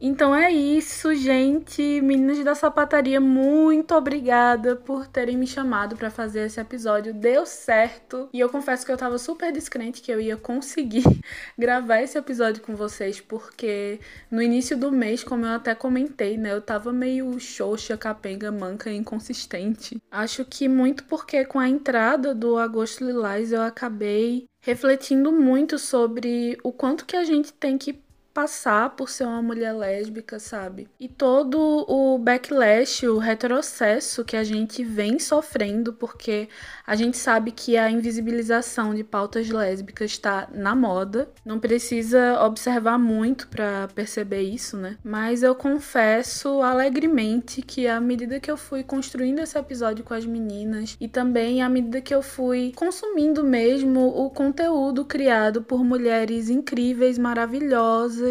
Então 0.00 0.34
é 0.34 0.50
isso, 0.50 1.14
gente. 1.14 2.00
Meninas 2.00 2.42
da 2.44 2.54
sapataria, 2.54 3.20
muito 3.20 3.94
obrigada 3.94 4.76
por 4.76 5.06
terem 5.06 5.36
me 5.36 5.46
chamado 5.46 5.96
para 5.96 6.10
fazer 6.10 6.46
esse 6.46 6.60
episódio. 6.60 7.12
Deu 7.12 7.44
certo. 7.44 8.28
E 8.32 8.38
eu 8.38 8.48
confesso 8.48 8.86
que 8.86 8.92
eu 8.92 8.96
tava 8.96 9.18
super 9.18 9.52
descrente 9.52 10.00
que 10.00 10.12
eu 10.12 10.20
ia 10.20 10.36
conseguir 10.36 11.04
gravar 11.58 12.00
esse 12.00 12.16
episódio 12.16 12.62
com 12.62 12.76
vocês, 12.76 13.20
porque 13.20 13.98
no 14.30 14.40
início 14.40 14.76
do 14.76 14.92
mês, 14.92 15.24
como 15.24 15.44
eu 15.44 15.52
até 15.52 15.74
comentei, 15.74 16.36
né, 16.36 16.52
eu 16.52 16.62
tava 16.62 16.92
meio 16.92 17.38
xoxa, 17.40 17.96
capenga, 17.96 18.52
manca, 18.52 18.92
inconsistente. 18.92 20.00
Acho 20.10 20.44
que 20.44 20.68
muito 20.68 21.04
porque 21.04 21.44
com 21.44 21.58
a 21.58 21.68
entrada 21.68 22.34
do 22.34 22.56
Agosto 22.56 23.04
Lilás 23.04 23.52
eu 23.52 23.62
acabei 23.62 24.46
refletindo 24.60 25.32
muito 25.32 25.78
sobre 25.78 26.58
o 26.62 26.72
quanto 26.72 27.06
que 27.06 27.16
a 27.16 27.24
gente 27.24 27.52
tem 27.52 27.78
que 27.78 27.98
passar 28.38 28.90
por 28.90 29.10
ser 29.10 29.24
uma 29.24 29.42
mulher 29.42 29.72
lésbica, 29.72 30.38
sabe? 30.38 30.86
E 31.00 31.08
todo 31.08 31.58
o 31.88 32.16
backlash, 32.18 33.04
o 33.08 33.18
retrocesso 33.18 34.24
que 34.24 34.36
a 34.36 34.44
gente 34.44 34.84
vem 34.84 35.18
sofrendo, 35.18 35.92
porque 35.92 36.48
a 36.86 36.94
gente 36.94 37.16
sabe 37.16 37.50
que 37.50 37.76
a 37.76 37.90
invisibilização 37.90 38.94
de 38.94 39.02
pautas 39.02 39.50
lésbicas 39.50 40.12
está 40.12 40.48
na 40.54 40.72
moda. 40.76 41.28
Não 41.44 41.58
precisa 41.58 42.40
observar 42.44 42.96
muito 42.96 43.48
para 43.48 43.88
perceber 43.92 44.42
isso, 44.42 44.76
né? 44.76 44.96
Mas 45.02 45.42
eu 45.42 45.56
confesso 45.56 46.62
alegremente 46.62 47.60
que 47.60 47.88
à 47.88 48.00
medida 48.00 48.38
que 48.38 48.50
eu 48.52 48.56
fui 48.56 48.84
construindo 48.84 49.40
esse 49.40 49.58
episódio 49.58 50.04
com 50.04 50.14
as 50.14 50.24
meninas 50.24 50.96
e 51.00 51.08
também 51.08 51.60
à 51.60 51.68
medida 51.68 52.00
que 52.00 52.14
eu 52.14 52.22
fui 52.22 52.72
consumindo 52.76 53.42
mesmo 53.42 54.06
o 54.06 54.30
conteúdo 54.30 55.04
criado 55.04 55.60
por 55.60 55.82
mulheres 55.82 56.48
incríveis, 56.48 57.18
maravilhosas, 57.18 58.27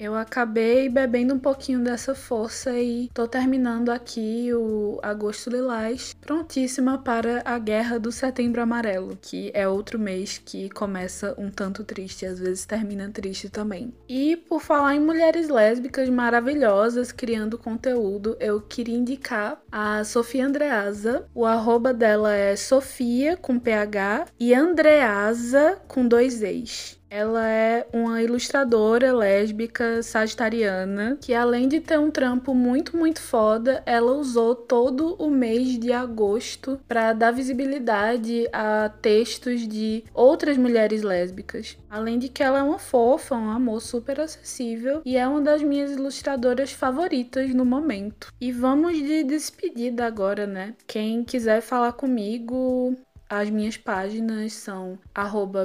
eu 0.00 0.14
acabei 0.14 0.88
bebendo 0.88 1.34
um 1.34 1.38
pouquinho 1.38 1.84
dessa 1.84 2.14
força 2.14 2.72
e 2.78 3.10
tô 3.12 3.28
terminando 3.28 3.90
aqui 3.90 4.48
o 4.54 4.98
Agosto 5.02 5.50
Lilás, 5.50 6.16
prontíssima 6.18 6.96
para 6.96 7.42
a 7.44 7.58
Guerra 7.58 7.98
do 7.98 8.10
Setembro 8.10 8.62
Amarelo, 8.62 9.18
que 9.20 9.50
é 9.52 9.68
outro 9.68 9.98
mês 9.98 10.40
que 10.42 10.70
começa 10.70 11.34
um 11.36 11.50
tanto 11.50 11.84
triste, 11.84 12.24
às 12.24 12.38
vezes 12.38 12.64
termina 12.64 13.10
triste 13.10 13.50
também. 13.50 13.92
E 14.08 14.36
por 14.36 14.62
falar 14.62 14.94
em 14.94 15.00
mulheres 15.00 15.50
lésbicas 15.50 16.08
maravilhosas 16.08 17.12
criando 17.12 17.58
conteúdo, 17.58 18.38
eu 18.40 18.58
queria 18.60 18.96
indicar 18.96 19.60
a 19.70 20.02
Sofia 20.04 20.46
Andreasa. 20.46 21.26
O 21.34 21.44
arroba 21.44 21.92
dela 21.92 22.32
é 22.34 22.56
Sofia 22.56 23.36
com 23.36 23.58
PH 23.58 24.28
e 24.40 24.54
Andreasa 24.54 25.78
com 25.86 26.08
dois 26.08 26.42
E's. 26.42 26.99
Ela 27.10 27.48
é 27.48 27.86
uma 27.92 28.22
ilustradora 28.22 29.12
lésbica 29.12 30.00
sagitariana 30.00 31.18
que, 31.20 31.34
além 31.34 31.66
de 31.66 31.80
ter 31.80 31.98
um 31.98 32.08
trampo 32.08 32.54
muito, 32.54 32.96
muito 32.96 33.20
foda, 33.20 33.82
ela 33.84 34.12
usou 34.12 34.54
todo 34.54 35.16
o 35.18 35.28
mês 35.28 35.76
de 35.76 35.92
agosto 35.92 36.80
para 36.86 37.12
dar 37.12 37.32
visibilidade 37.32 38.48
a 38.52 38.88
textos 39.02 39.66
de 39.66 40.04
outras 40.14 40.56
mulheres 40.56 41.02
lésbicas. 41.02 41.76
Além 41.90 42.16
de 42.16 42.28
que 42.28 42.44
ela 42.44 42.60
é 42.60 42.62
uma 42.62 42.78
fofa, 42.78 43.34
um 43.34 43.50
amor 43.50 43.80
super 43.80 44.20
acessível 44.20 45.02
e 45.04 45.16
é 45.16 45.26
uma 45.26 45.40
das 45.40 45.62
minhas 45.62 45.90
ilustradoras 45.90 46.70
favoritas 46.70 47.52
no 47.52 47.64
momento. 47.64 48.32
E 48.40 48.52
vamos 48.52 48.96
de 48.96 49.24
despedida 49.24 50.06
agora, 50.06 50.46
né? 50.46 50.74
Quem 50.86 51.24
quiser 51.24 51.60
falar 51.60 51.92
comigo, 51.94 52.96
as 53.30 53.48
minhas 53.48 53.76
páginas 53.76 54.52
são 54.54 54.98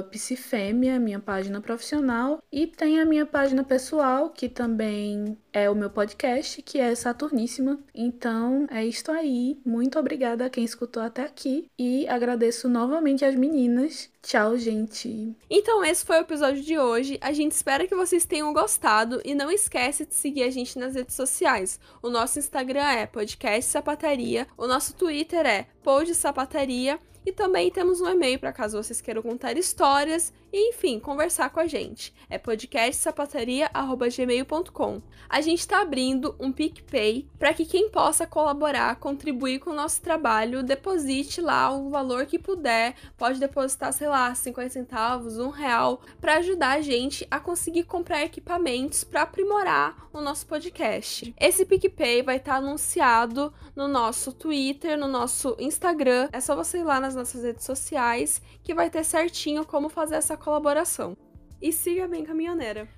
psifêmea, 0.08 1.00
minha 1.00 1.18
página 1.18 1.60
profissional, 1.60 2.40
e 2.52 2.64
tem 2.64 3.00
a 3.00 3.04
minha 3.04 3.26
página 3.26 3.64
pessoal, 3.64 4.30
que 4.30 4.48
também 4.48 5.36
é 5.52 5.68
o 5.68 5.74
meu 5.74 5.90
podcast, 5.90 6.62
que 6.62 6.78
é 6.78 6.94
Saturníssima. 6.94 7.80
Então 7.92 8.68
é 8.70 8.84
isto 8.86 9.10
aí. 9.10 9.58
Muito 9.64 9.98
obrigada 9.98 10.46
a 10.46 10.50
quem 10.50 10.64
escutou 10.64 11.02
até 11.02 11.24
aqui 11.24 11.68
e 11.76 12.06
agradeço 12.08 12.68
novamente 12.68 13.24
às 13.24 13.34
meninas. 13.34 14.08
Tchau, 14.22 14.56
gente. 14.56 15.34
Então 15.50 15.84
esse 15.84 16.04
foi 16.04 16.18
o 16.18 16.20
episódio 16.20 16.62
de 16.62 16.78
hoje. 16.78 17.18
A 17.20 17.32
gente 17.32 17.52
espera 17.52 17.86
que 17.86 17.94
vocês 17.96 18.24
tenham 18.24 18.52
gostado 18.52 19.20
e 19.24 19.34
não 19.34 19.50
esquece 19.50 20.06
de 20.06 20.14
seguir 20.14 20.44
a 20.44 20.50
gente 20.50 20.78
nas 20.78 20.94
redes 20.94 21.16
sociais. 21.16 21.80
O 22.00 22.10
nosso 22.10 22.38
Instagram 22.38 22.84
é 22.84 23.06
podcast 23.06 23.70
sapataria, 23.70 24.46
o 24.56 24.66
nosso 24.66 24.94
Twitter 24.94 25.44
é 25.46 25.66
pod 25.82 26.14
sapataria 26.14 27.00
e 27.26 27.32
também 27.32 27.70
temos 27.72 28.00
um 28.00 28.08
e-mail 28.08 28.38
para 28.38 28.52
caso 28.52 28.80
vocês 28.80 29.00
queiram 29.00 29.20
contar 29.20 29.58
histórias 29.58 30.32
e, 30.52 30.70
enfim, 30.70 30.98
conversar 30.98 31.50
com 31.50 31.60
a 31.60 31.66
gente. 31.66 32.14
É 32.30 32.38
podcastsapataria.gmail.com. 32.38 35.02
A 35.28 35.40
gente 35.40 35.58
está 35.60 35.80
abrindo 35.80 36.36
um 36.38 36.52
PicPay 36.52 37.28
para 37.38 37.52
que 37.52 37.64
quem 37.64 37.90
possa 37.90 38.24
colaborar, 38.26 38.96
contribuir 38.96 39.58
com 39.58 39.70
o 39.70 39.74
nosso 39.74 40.00
trabalho, 40.00 40.62
deposite 40.62 41.40
lá 41.40 41.70
o 41.70 41.90
valor 41.90 42.26
que 42.26 42.38
puder. 42.38 42.94
Pode 43.16 43.40
depositar, 43.40 43.92
sei 43.92 44.08
lá, 44.08 44.34
50 44.34 44.70
centavos, 44.70 45.38
um 45.38 45.50
real, 45.50 46.00
para 46.20 46.36
ajudar 46.36 46.78
a 46.78 46.80
gente 46.80 47.26
a 47.30 47.40
conseguir 47.40 47.84
comprar 47.84 48.22
equipamentos 48.22 49.04
para 49.04 49.22
aprimorar 49.22 50.08
o 50.12 50.20
nosso 50.20 50.46
podcast. 50.46 51.34
Esse 51.38 51.66
PicPay 51.66 52.22
vai 52.22 52.36
estar 52.36 52.52
tá 52.52 52.58
anunciado 52.58 53.52
no 53.74 53.88
nosso 53.88 54.32
Twitter, 54.32 54.98
no 54.98 55.08
nosso 55.08 55.56
Instagram. 55.58 56.28
É 56.32 56.40
só 56.40 56.56
você 56.56 56.78
ir 56.78 56.84
lá 56.84 57.00
nas 57.00 57.14
nossas 57.14 57.42
redes 57.42 57.64
sociais 57.64 58.40
que 58.62 58.74
vai 58.74 58.90
ter 58.90 59.04
certinho 59.04 59.64
como 59.64 59.88
fazer 59.88 60.16
colaboração. 60.36 61.16
E 61.60 61.72
siga 61.72 62.06
bem 62.06 62.24
caminhoneira. 62.24 62.88